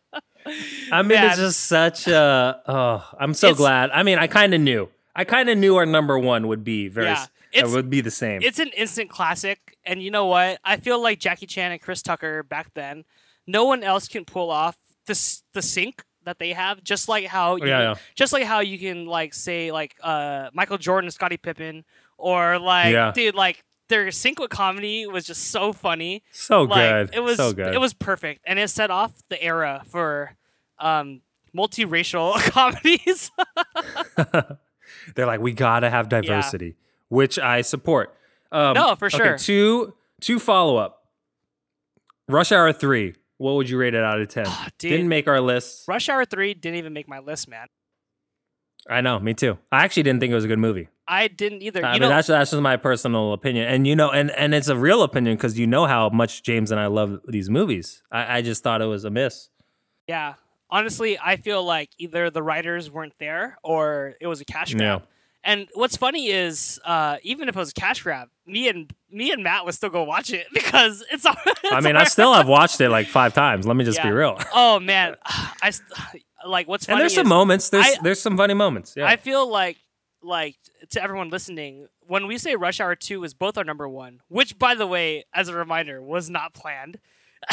[0.90, 2.60] I mean, it's just such a.
[2.66, 3.90] Oh, I'm so It's- glad.
[3.90, 4.88] I mean, I kind of knew.
[5.14, 7.06] I kind of knew our number one would be very.
[7.08, 7.12] Yeah.
[7.22, 8.40] s- It's- uh, would be the same.
[8.42, 10.58] It's an instant classic, and you know what?
[10.64, 13.04] I feel like Jackie Chan and Chris Tucker back then,
[13.46, 16.82] no one else can pull off the the sync that they have.
[16.82, 17.94] Just like how, you, Oh, yeah, yeah.
[18.14, 21.84] just like how you can like say like uh Michael Jordan and Scottie Pippen,
[22.16, 23.12] or like Yeah.
[23.14, 26.22] dude like their sync with comedy was just so funny.
[26.32, 27.16] so like good.
[27.16, 27.74] it was so good.
[27.74, 30.36] it was perfect, and it set off the era for
[30.78, 31.20] um
[31.56, 33.30] multiracial comedies.
[35.14, 36.76] They're like, we gotta have diversity,
[37.08, 38.14] which I support.
[38.50, 39.38] Um, No, for okay, sure.
[39.38, 41.04] two two follow up.
[42.28, 43.14] Rush Hour three.
[43.38, 44.46] What would you rate it out of ten?
[44.78, 44.90] Dude.
[44.90, 45.88] Didn't make our list.
[45.88, 47.66] Rush Hour Three didn't even make my list, man.
[48.88, 49.58] I know, me too.
[49.72, 50.88] I actually didn't think it was a good movie.
[51.06, 51.84] I didn't either.
[51.84, 54.54] I you mean, know, that's that's just my personal opinion, and you know, and and
[54.54, 58.02] it's a real opinion because you know how much James and I love these movies.
[58.10, 59.48] I, I just thought it was a miss.
[60.06, 60.34] Yeah.
[60.70, 65.02] Honestly, I feel like either the writers weren't there or it was a cash grab.
[65.02, 65.06] Yeah.
[65.44, 69.32] And what's funny is, uh, even if it was a cash grab, me and me
[69.32, 71.26] and Matt would still go watch it because it's.
[71.26, 71.34] I
[71.64, 73.66] it's mean, I still have watched it like five times.
[73.66, 74.38] Let me just be real.
[74.54, 75.16] Oh man,
[75.62, 75.88] I st-
[76.46, 77.68] like what's And funny there's some moments.
[77.70, 78.94] There's I- there's some funny moments.
[78.96, 79.06] Yeah.
[79.06, 79.78] I feel like
[80.22, 80.56] like
[80.90, 84.58] to everyone listening when we say Rush Hour Two is both our number one, which
[84.58, 86.98] by the way, as a reminder, was not planned.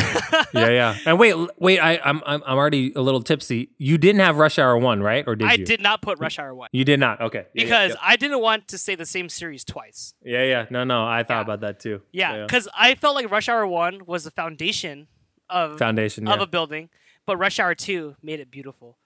[0.53, 0.97] yeah, yeah.
[1.07, 1.79] And wait, wait.
[1.79, 3.69] I, I'm I'm I'm already a little tipsy.
[3.79, 5.23] You didn't have Rush Hour one, right?
[5.27, 5.65] Or did you I you?
[5.65, 7.19] did not put Rush Hour One You did not.
[7.21, 7.39] Okay.
[7.39, 10.13] Yeah, yeah, because I didn't want to say the same series twice.
[10.23, 10.65] yeah, yeah, yeah.
[10.69, 11.03] No, no.
[11.07, 11.41] I thought Yeah.
[11.41, 12.01] about that too.
[12.11, 15.07] Yeah, because I felt like Rush Hour One was the foundation
[15.49, 16.27] of Foundation.
[16.27, 16.43] of Yeah.
[16.43, 16.89] a building,
[17.25, 18.99] but Rush Hour Two made it beautiful.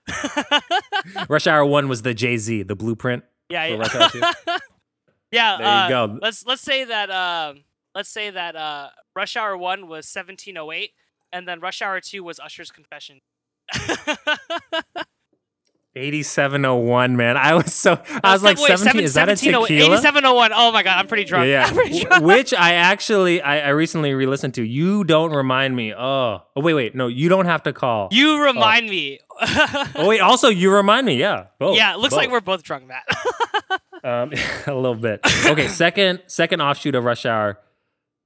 [1.30, 3.24] Rush Hour one was the Jay Z, the blueprint.
[3.54, 4.20] Yeah, yeah, Rush Hour 2?
[5.32, 5.58] yeah.
[5.58, 6.20] There you uh, go.
[6.22, 7.64] Let's let's say that um,
[7.94, 10.92] let's say that uh, Rush Hour One was 1708,
[11.32, 13.22] and then Rush Hour Two was Usher's Confession.
[15.96, 17.38] 8701, man.
[17.38, 19.04] I was so I was like Wait, 17.
[19.04, 19.98] Is that a 1708 tequila?
[19.98, 20.52] 8701.
[20.54, 21.48] Oh my god, I'm pretty drunk.
[21.48, 22.24] Yeah, I'm pretty drunk.
[22.24, 24.64] Which I actually I, I recently re-listened to.
[24.64, 25.94] You don't remind me.
[25.94, 26.96] Oh, oh wait, wait.
[26.96, 28.10] No, you don't have to call.
[28.12, 29.20] You remind me.
[29.42, 31.16] oh wait, also you remind me.
[31.18, 31.48] Yeah.
[31.60, 31.78] Both.
[31.78, 33.04] yeah, it looks like we're both drunk, Matt.
[34.04, 34.34] Um,
[34.68, 35.22] a little bit.
[35.46, 37.60] Okay, second second offshoot of Rush Hour.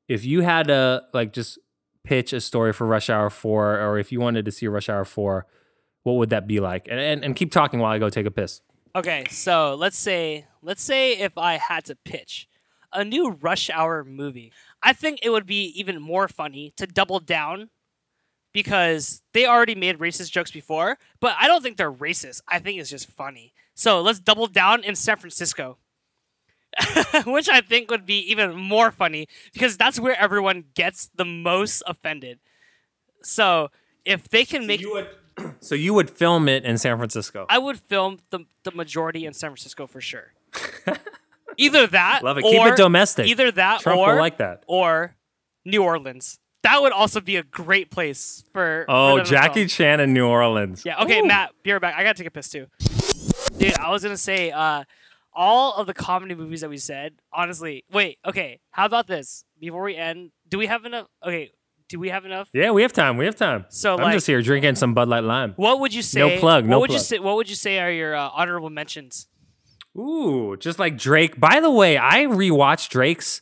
[0.08, 1.60] If you had to like just
[2.04, 5.06] pitch a story for Rush Hour Four, or if you wanted to see Rush Hour
[5.06, 5.46] Four,
[6.08, 6.88] what would that be like?
[6.90, 8.62] And and, and keep talking while I go take a piss.
[8.96, 12.48] Okay, so let's say let's say if I had to pitch
[12.94, 17.20] a new Rush Hour movie, I think it would be even more funny to double
[17.20, 17.70] down
[18.54, 22.42] because they already made racist jokes before, but I don't think they're racist.
[22.48, 23.54] I think it's just funny.
[23.76, 25.78] So let's double down in San Francisco.
[27.26, 31.84] Which I think would be even more funny because that's where everyone gets the most
[31.86, 32.40] offended.
[33.24, 33.72] So
[34.06, 35.08] if they can make you would,
[35.60, 37.46] so you would film it in San Francisco.
[37.50, 40.34] I would film the the majority in San Francisco for sure.
[41.58, 42.44] either that, Love it.
[42.44, 43.28] Keep it domestic.
[43.28, 44.64] Either that, Trump or will like that.
[44.68, 45.16] or
[45.66, 46.40] New Orleans.
[46.64, 48.84] That would also be a great place for.
[48.88, 49.68] for Oh, to Jackie.
[49.68, 50.84] Chan in New Orleans.
[50.86, 51.02] Yeah.
[51.04, 51.96] Okay, Matt, be right back.
[51.96, 52.68] I gotta take a piss too.
[53.58, 54.84] Dude, I was gonna say, uh,
[55.34, 57.86] all of the comedy movies that we said, honestly.
[57.92, 58.60] Wait, okay.
[58.72, 59.44] How about this?
[59.60, 61.08] Before we end, do we have enough?
[61.24, 61.52] Okay,
[61.90, 62.50] do we have enough?
[62.54, 63.18] Yeah, we have time.
[63.18, 63.66] We have time.
[63.70, 65.54] So, I'm like- just here drinking some Bud Light Lime.
[65.56, 66.20] What would you say?
[66.20, 67.06] No plug, No What would you plug.
[67.06, 67.20] say?
[67.20, 69.28] What would you say are your uh, honorable mentions?
[69.98, 71.40] Ooh, just like Drake.
[71.40, 73.42] By the way, I rewatched Drake's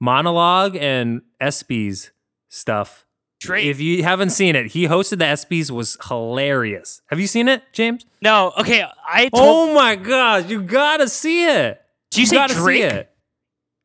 [0.00, 2.10] monologue and ESPYS
[2.48, 3.04] stuff.
[3.40, 3.66] Drake.
[3.66, 7.00] If you haven't seen it, he hosted the ESPYS was hilarious.
[7.06, 8.04] Have you seen it, James?
[8.22, 8.52] no.
[8.58, 9.32] Okay, I told.
[9.70, 11.80] Oh my gosh, you gotta see it.
[12.10, 13.08] Do you say gotta Drake?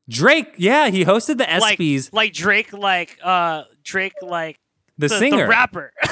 [0.08, 4.60] Drake, yeah, he hosted the like, ESPYS, like Drake, like uh, Drake, like
[4.98, 5.38] the, the, singer.
[5.38, 5.92] the rapper.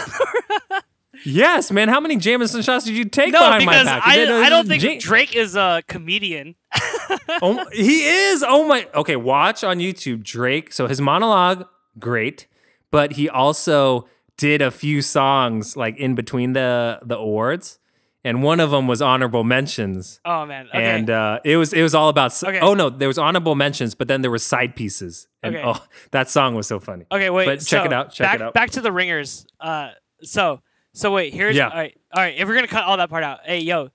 [1.26, 1.90] Yes, man.
[1.90, 4.04] How many Jameson shots did you take no, behind my back?
[4.06, 6.56] I, I don't think Drake is a comedian.
[7.42, 8.44] Oh, he is.
[8.48, 8.88] Oh my.
[8.94, 10.74] Okay, watch on YouTube Drake.
[10.74, 11.66] So his monologue,
[12.00, 12.48] great,
[12.92, 14.08] but he also
[14.38, 17.80] did a few songs like in between the the awards,
[18.24, 20.20] and one of them was honorable mentions.
[20.24, 20.68] Oh man.
[20.70, 20.84] Okay.
[20.84, 22.42] And uh, it was it was all about.
[22.44, 22.60] Okay.
[22.60, 25.64] Oh no, there was honorable mentions, but then there were side pieces, and Okay.
[25.66, 27.06] oh, that song was so funny.
[27.12, 27.46] okay, wait.
[27.46, 28.54] but check so, it out, check back, it out.
[28.54, 29.46] Back to the ringers.
[29.60, 29.92] Uh,
[30.22, 30.62] so
[30.94, 31.34] so wait.
[31.34, 31.70] Here's Yeah.
[31.70, 31.98] all right.
[32.14, 32.36] All right.
[32.38, 33.90] If we're gonna cut all that part out, hey yo,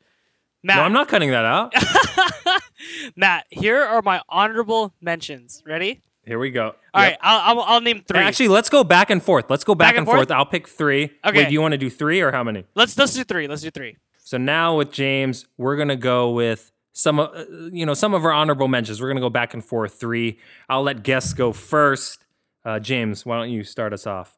[0.63, 0.77] Matt.
[0.77, 1.73] No, I'm not cutting that out.
[3.17, 3.47] Matt.
[3.51, 5.63] Here are my honorable mentions.
[5.67, 6.03] Ready?
[6.25, 6.75] Here we go.
[6.93, 7.17] All right.
[7.23, 8.19] I'll, I'll I'll name three.
[8.19, 9.47] Actually, let's go back and forth.
[9.49, 10.19] Let's go back, and and forth?
[10.29, 10.31] forth?
[10.31, 11.11] I'll pick three.
[11.25, 11.39] Okay.
[11.39, 12.65] Wait, do you want to do three or how many?
[12.75, 13.49] let's let's do three.
[13.49, 13.97] Let's do three.
[14.29, 18.27] So now with James, we're gonna go with some of uh, you know some of
[18.27, 19.01] our honorable mentions.
[19.01, 20.39] We're gonna go back and forth three.
[20.69, 22.27] I'll let guests go first.
[22.63, 24.37] Uh, James, why don't you start us off?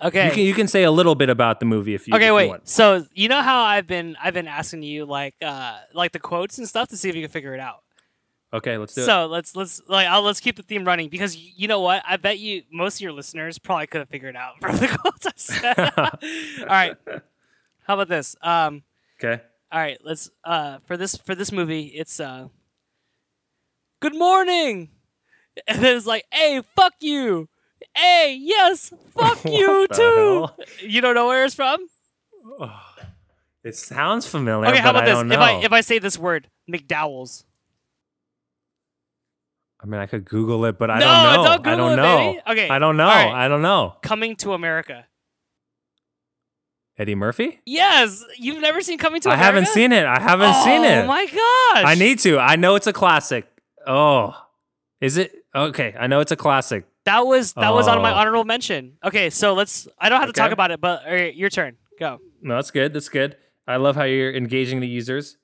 [0.00, 0.28] Okay.
[0.28, 2.28] You can you can say a little bit about the movie if you if okay,
[2.28, 2.48] you wait.
[2.48, 2.70] want.
[2.70, 6.56] So you know how I've been I've been asking you like uh like the quotes
[6.56, 7.82] and stuff to see if you can figure it out.
[8.54, 9.04] Okay, let's do it.
[9.04, 12.16] So let's let's like I'll, let's keep the theme running because you know what I
[12.16, 15.26] bet you most of your listeners probably could have figured it out from the quotes
[15.26, 15.92] I said.
[16.62, 16.96] all right,
[17.82, 18.34] how about this?
[18.40, 18.84] Um,
[19.22, 19.42] Okay.
[19.72, 22.48] all right, let's uh for this for this movie it's uh
[24.00, 24.90] good morning,
[25.66, 27.48] and then it's like hey fuck you,
[27.96, 30.02] hey yes fuck you too.
[30.02, 30.56] hell?
[30.82, 31.80] You don't know where it's from?
[33.64, 34.68] It sounds familiar.
[34.70, 35.32] Okay, how about I this?
[35.32, 37.44] If I if I say this word McDowell's.
[39.80, 41.44] I mean, I could Google it, but I No, don't know.
[41.44, 42.16] don't I Google don't it, know.
[42.32, 42.40] baby.
[42.50, 43.06] Okay, I don't know.
[43.06, 43.32] right.
[43.32, 43.94] I don't know.
[44.02, 45.06] Coming to America.
[46.98, 47.60] Eddie Murphy?
[47.64, 49.44] Yes, you've never seen Coming to I America.
[49.46, 50.04] haven't seen it.
[50.04, 51.04] I haven't seen it.
[51.04, 51.84] Oh my gosh!
[51.86, 52.38] I need to.
[52.38, 53.46] I know it's a classic.
[53.86, 54.34] Oh,
[55.00, 55.32] is it?
[55.54, 56.84] Okay, I know it's a classic.
[57.04, 58.16] that was that was on my Oh.
[58.16, 58.94] honorable mention.
[59.04, 59.86] Okay, so let's.
[59.98, 61.76] I don't have to talk about it, but right, your turn.
[62.00, 62.20] Go.
[62.42, 62.92] No, that's good.
[62.92, 63.36] That's good.
[63.66, 65.36] I love how you're engaging the users.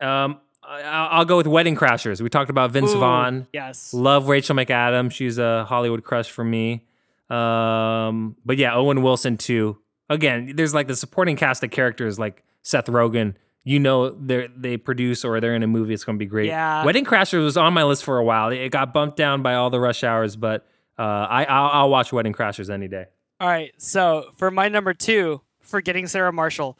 [0.00, 2.20] Um, I, I'll go with Wedding Crashers.
[2.20, 3.46] We talked about Vince Ooh, Vaughn.
[3.52, 3.92] Yes.
[3.94, 5.12] Love Rachel McAdams.
[5.12, 6.84] She's a Hollywood crush for me.
[7.30, 9.78] Um, but yeah, Owen Wilson too.
[10.08, 13.34] Again, there's like the supporting cast of characters like Seth Rogen.
[13.64, 15.92] You know they they produce or they're in a movie.
[15.92, 16.46] It's going to be great.
[16.46, 16.84] Yeah.
[16.84, 18.48] Wedding Crashers was on my list for a while.
[18.48, 20.66] It got bumped down by all the rush hours, but
[20.98, 23.06] uh, I I'll, I'll watch Wedding Crashers any day.
[23.40, 23.72] All right.
[23.76, 26.78] So for my number two, forgetting Sarah Marshall.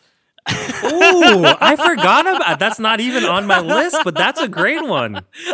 [0.85, 5.13] Ooh, I forgot about that's not even on my list, but that's a great one.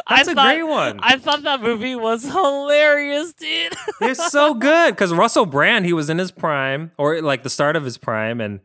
[0.08, 1.00] That's I a thought- great one.
[1.02, 3.72] I thought that movie was hilarious, dude.
[4.00, 7.76] It's so good because Russell Brand, he was in his prime or like the start
[7.76, 8.60] of his prime, and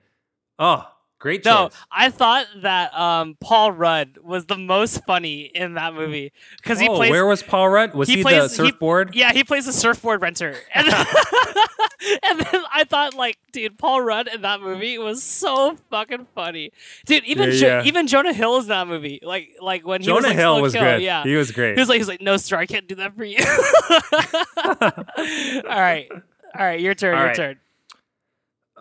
[0.60, 0.86] oh,
[1.20, 1.70] great No.
[1.92, 6.88] I thought that um, Paul Rudd was the most funny in that movie because he
[6.88, 7.12] oh, plays.
[7.12, 7.94] where was Paul Rudd?
[7.94, 9.14] Was he, the plays- surfboard?
[9.14, 11.06] yeah, he plays a surfboard renter, and then,
[12.24, 16.72] and then I thought, like, dude, Paul Rudd in that movie was so fucking funny,
[17.06, 17.24] dude.
[17.26, 17.84] Even Yeah, Jo- yeah.
[17.84, 20.62] even Jonah Hill is in that movie, like, like when he Jonah was, like, Hill
[20.62, 21.02] was kill, good.
[21.02, 21.76] Yeah, He was great.
[21.76, 23.38] He was like, he's like, no, sir, I can't do that for you.
[25.70, 26.22] all right, all
[26.66, 27.36] right, your turn, All your right.
[27.36, 27.60] turn.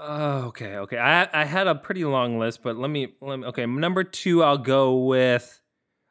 [0.00, 0.98] Oh, okay, okay.
[0.98, 3.46] I I had a pretty long list, but let me let me.
[3.46, 5.60] Okay, number two, I'll go with.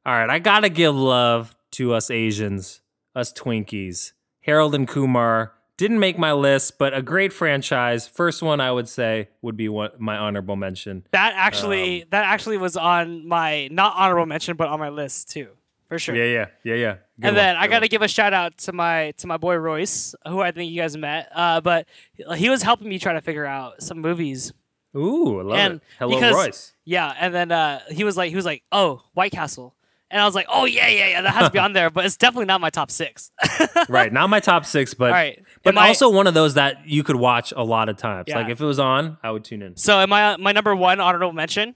[0.05, 2.81] All right, I gotta give love to us Asians,
[3.15, 4.11] us Twinkies.
[4.41, 8.07] Harold and Kumar didn't make my list, but a great franchise.
[8.07, 11.05] First one I would say would be one, my honorable mention.
[11.11, 15.29] That actually, Um, that actually was on my not honorable mention, but on my list
[15.29, 15.49] too,
[15.85, 16.15] for sure.
[16.15, 16.95] Yeah, yeah, yeah, yeah.
[17.19, 19.37] Good and one, then I got to give a shout out to my to my
[19.37, 21.29] boy Royce, who I think you guys met.
[21.33, 21.87] Uh, but
[22.35, 24.53] he was helping me try to figure out some movies.
[24.95, 25.81] Ooh, I love and it.
[25.99, 26.73] Hello, because- Royce.
[26.85, 29.75] Yeah, and then uh, he was like, he was like, oh, White Castle,
[30.09, 32.05] and I was like, oh yeah, yeah, yeah, that has to be on there, but
[32.05, 33.29] it's definitely not my top six.
[33.89, 36.87] right, not my top six, but right, but Am I- also one of those that
[36.87, 38.25] you could watch a lot of times.
[38.27, 38.37] Yeah.
[38.37, 39.75] Like if it was on, I would tune in.
[39.75, 41.75] so am I my number one honorable mention?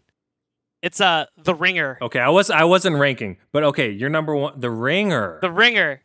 [0.81, 1.97] It's uh The Ringer.
[2.01, 5.39] Okay, I was I wasn't ranking, but okay, you're number one, The Ringer.
[5.41, 6.01] The Ringer.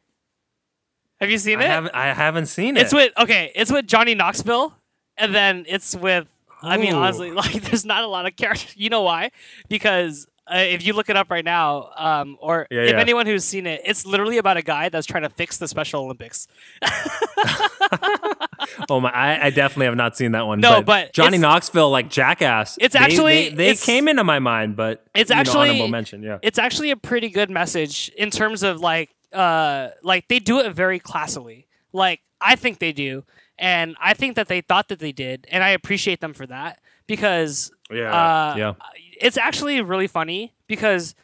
[1.20, 1.68] Have you seen I it?
[1.68, 2.82] haven't I haven't seen it.
[2.82, 3.52] It's with okay.
[3.54, 4.74] It's with Johnny Knoxville,
[5.16, 6.26] and then it's with.
[6.62, 8.74] I mean, honestly, like there's not a lot of characters.
[8.76, 9.30] You know why?
[9.68, 12.98] Because uh, if you look it up right now, um, or Yeah, if yeah.
[13.00, 16.02] anyone who's seen it, it's literally about a guy that's trying to fix the Special
[16.04, 16.48] Olympics.
[18.90, 20.60] oh my, I, I definitely have not seen that one.
[20.60, 22.76] No, but Johnny Knoxville, like Jackass.
[22.80, 25.68] It's they- actually- they, they it's- came into my mind, but It's you know, actually-
[25.70, 26.22] honorable mention.
[26.22, 30.60] Yeah, It's actually a pretty good message in terms of like, uh, like they do
[30.60, 31.64] it very classily.
[31.92, 33.24] Like I think they do,
[33.58, 36.80] and I think that they thought that they did, and I appreciate them for that
[37.06, 38.72] because yeah, Uh, yeah.
[39.20, 41.14] it's actually really funny because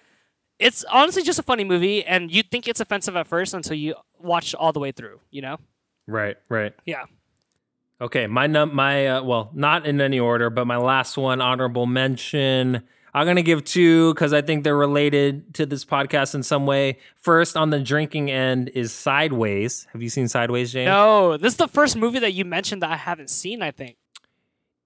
[0.59, 3.95] it's honestly just a funny movie, and you think it's offensive at first until you
[4.19, 5.19] watch all the way through.
[5.31, 5.57] You know?
[6.07, 6.73] Right, right.
[6.87, 7.05] Yeah.
[8.03, 11.87] Okay, my num my uh, well, not in any order, but my last one, honorable
[11.87, 12.83] mention.
[13.15, 16.99] I'm gonna give two because I think they're related to this podcast in some way.
[17.17, 19.87] First, on the drinking end, is Sideways.
[19.93, 20.89] Have you seen Sideways, James?
[20.89, 23.63] No, this is the first movie that you mentioned that I haven't seen.
[23.63, 23.97] I think.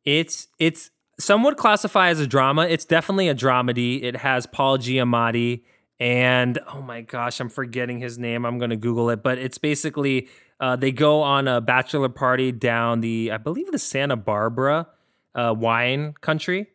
[0.04, 2.66] It's it's some would classify as a drama.
[2.66, 4.02] It's definitely a dramedy.
[4.02, 5.62] It has Paul Giamatti
[5.98, 8.44] and oh my gosh, I'm forgetting his name.
[8.44, 10.28] I'm gonna Google it, but it's basically
[10.60, 14.88] uh, they go on a bachelor party down the I believe the Santa Barbara
[15.34, 16.68] uh, wine country,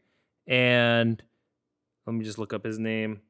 [0.47, 1.21] and
[2.05, 3.21] let me just look up his name.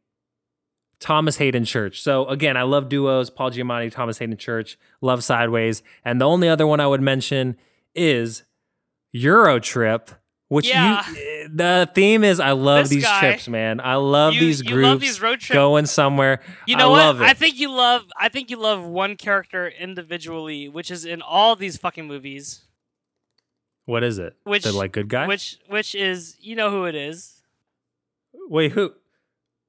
[0.99, 2.01] Thomas Haden Church.
[2.01, 3.31] So again, I love duos.
[3.31, 4.77] Paul Giamatti, Thomas Haden Church.
[5.01, 7.57] Love Sideways, and the only other one I would mention
[7.95, 8.43] is
[9.11, 10.11] Euro Trip,
[10.51, 11.09] which Yeah.
[11.09, 13.19] you, the theme is I love This these guy.
[13.21, 13.79] trips, man.
[13.79, 16.41] I love You- these groups love these road trip- going somewhere.
[16.67, 17.21] You know I what?
[17.21, 18.03] I think you love.
[18.19, 22.63] I think you love one character individually, which is in all these fucking movies.
[23.85, 24.35] what is it?
[24.43, 25.25] Which- the like good guy?
[25.25, 27.41] Which, which is, you know who it is
[28.49, 28.93] Wait, who?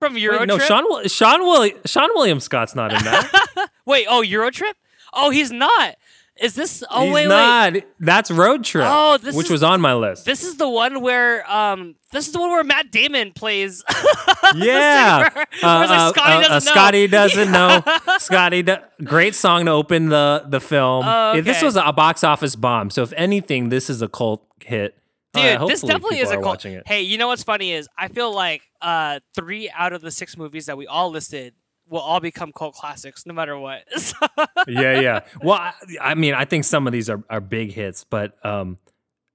[0.01, 0.69] from Euro Wait, no, Trip.
[0.69, 0.85] Seann.
[1.07, 3.71] Seann Willi- Seann William Scott's not in that.
[3.87, 4.77] Wait, oh, Euro Trip?
[5.13, 5.97] Oh, he's not.
[6.41, 6.83] Is this?
[6.91, 7.29] Oh, He's wait, wait.
[7.29, 7.75] not.
[8.01, 8.87] That's Road Trip.
[8.89, 10.25] Oh, this which is- was on my list.
[10.25, 13.85] This is the one where um this is the one where Matt Damon plays.
[14.57, 15.47] yeah, singer.
[15.53, 16.59] It's like, Scotty doesn't know.
[16.59, 17.83] Scotty doesn't know.
[18.19, 21.05] Scotty, do- great song to open the the film.
[21.07, 22.91] Oh, If This was a box office bomb.
[22.91, 24.97] So if anything, this is a cult hit.
[25.35, 26.63] Dude, Uh, this definitely is a cult.
[26.87, 30.37] Hey, you know what's funny is I feel like uh three out of the six
[30.37, 31.55] movies that we all listed
[31.93, 33.85] will all become cult classics no matter what.
[34.67, 35.21] yeah, yeah.
[35.43, 38.79] Well, I, I mean, I think some of these are, are big hits, but um,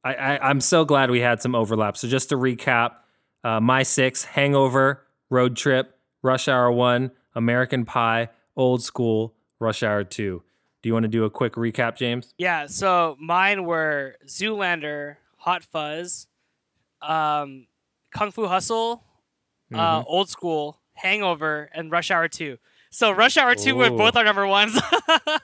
[0.04, 1.96] I, I, I'm so glad we had some overlap.
[1.96, 2.96] So just to recap,
[3.44, 10.04] uh, my six: Hangover, Road Trip, Rush Hour One, American Pie, Old School, Rush Hour
[10.04, 10.42] Two.
[10.82, 12.34] Do you want to do a quick recap, James?
[12.38, 16.28] yeah, so mine were Zoolander, Hot Fuzz,
[17.02, 17.68] um,
[18.12, 19.04] Kung Fu Hustle,
[19.74, 20.08] uh, Mm-hmm.
[20.08, 22.58] Old School, Hangover, and Rush Hour 2.
[22.90, 24.80] So Rush Hour 2 were both our number ones.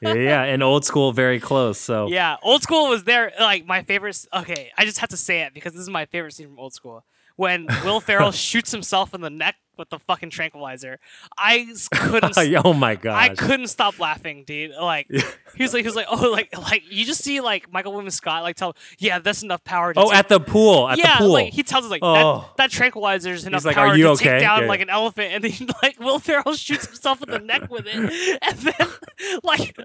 [0.02, 1.78] yeah, yeah, and Old School very close.
[1.78, 3.32] So Yeah, old school was there.
[3.40, 4.26] Like my favorite.
[4.34, 6.74] Okay, I just have to say it because this is my favorite scene from old
[6.74, 7.04] school.
[7.36, 11.00] When Will Ferrell shoots himself in the neck with the fucking tranquilizer,
[11.38, 12.38] I couldn't.
[12.66, 13.30] oh my gosh.
[13.30, 14.72] I couldn't stop laughing, dude.
[14.72, 17.92] Like he was like, he was like, oh, like, like you just see like Michael
[17.94, 19.94] William Scott like tell, yeah, that's enough power.
[19.94, 20.90] To Oh, take- at the pool.
[20.90, 21.34] At yeah, the pool.
[21.34, 22.42] like he tells us like Oh.
[22.58, 24.82] that, that tranquilizer is enough like, power "Are you to okay?" take down Yeah, like
[24.82, 28.58] an elephant, and then like Will Ferrell shoots himself in the neck with it, and
[28.60, 28.88] then
[29.44, 29.76] like,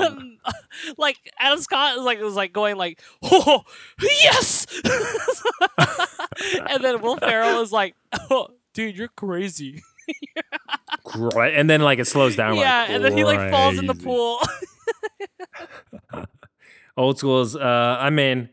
[0.00, 0.38] um,
[0.98, 3.62] like Adam Scott was like was like going like, oh
[4.00, 4.66] yes,
[6.70, 7.94] and then Will Ferrell is like,
[8.30, 9.82] oh dude, you're crazy.
[11.14, 12.56] And then like it slows down.
[12.56, 14.40] yeah, like, and then he like falls in the pool.
[16.96, 17.56] Old schools.
[17.56, 18.50] Uh, I mean,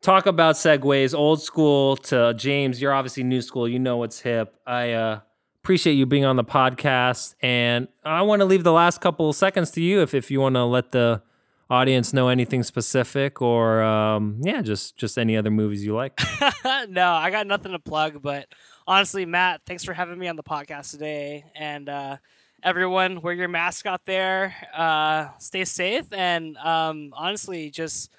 [0.00, 1.14] talk about segues.
[1.14, 2.82] Old school to James.
[2.82, 3.68] You're obviously new school.
[3.68, 4.54] You know what's hip.
[4.66, 5.20] I uh,
[5.62, 9.36] appreciate you being on the podcast, and I want to leave the last couple of
[9.36, 11.22] seconds to you if if you want to let the
[11.70, 16.20] audience know anything specific or um, yeah, just just any other movies you like.
[16.88, 18.48] no, I got nothing to plug, but
[18.86, 21.44] honestly, Matt, thanks for having me on the podcast today.
[21.54, 22.16] And uh,
[22.62, 24.54] everyone, wear your mask out there.
[24.74, 28.10] Uh, stay safe, and um, honestly, just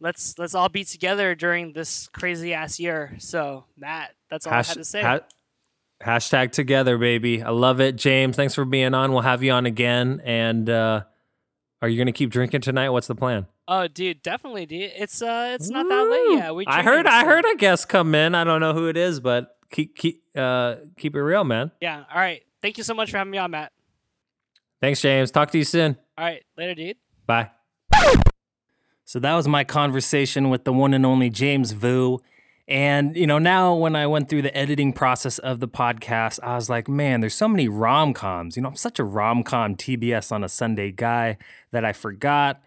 [0.00, 3.14] let's let's all be together during this crazy ass year.
[3.18, 5.02] So, Matt, that's all I Hash- had to say.
[5.02, 5.20] ha-
[6.02, 7.42] Hashtag together, baby.
[7.42, 7.96] I love it.
[7.96, 9.12] James, thanks for being on.
[9.12, 10.20] We'll have you on again.
[10.24, 11.04] And uh,
[11.80, 12.90] are you going to keep drinking tonight?
[12.90, 13.46] What's the plan?
[13.68, 14.90] Oh, dude, definitely, dude.
[14.96, 16.54] It's uh, it's not that late yet.
[16.54, 17.04] We I heard.
[17.04, 18.34] drinking, I heard a guest come in.
[18.34, 21.70] I don't know who it is, but keep keep uh keep it real, man.
[21.80, 22.04] Yeah.
[22.12, 22.42] All right.
[22.62, 23.72] Thank you so much for having me on, Matt.
[24.80, 25.30] Thanks, James.
[25.30, 25.96] Talk to you soon.
[26.16, 26.42] All right.
[26.56, 26.96] Later, dude.
[27.26, 27.50] Bye.
[29.06, 32.20] So that was my conversation with the one and only James Vu.
[32.66, 36.54] And, you know, now when I went through the editing process of the podcast, I
[36.54, 38.56] was like, man, there's so many rom coms.
[38.56, 41.36] You know, I'm such a rom com TBS on a Sunday guy
[41.72, 42.62] that I forgot.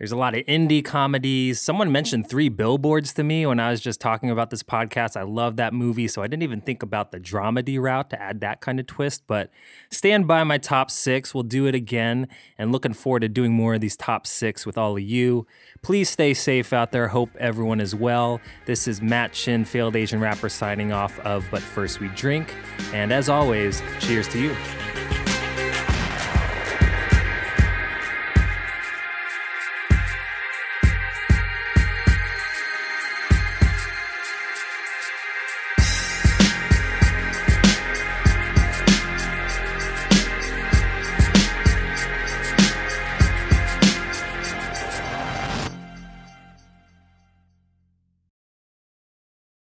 [0.00, 1.60] There's a lot of indie comedies.
[1.60, 5.14] Someone mentioned Three Billboards to me when I was just talking about this podcast.
[5.14, 8.40] I love that movie, so I didn't even think about the dramedy route to add
[8.40, 9.24] that kind of twist.
[9.26, 9.50] But
[9.90, 11.34] stand by my top six.
[11.34, 14.78] We'll do it again, and looking forward to doing more of these top six with
[14.78, 15.46] all of you.
[15.82, 17.08] Please stay safe out there.
[17.08, 18.40] Hope everyone is well.
[18.64, 22.54] This is Matt Shin, failed Asian rapper, signing off of But First We Drink.
[22.94, 24.56] And as always, cheers to you.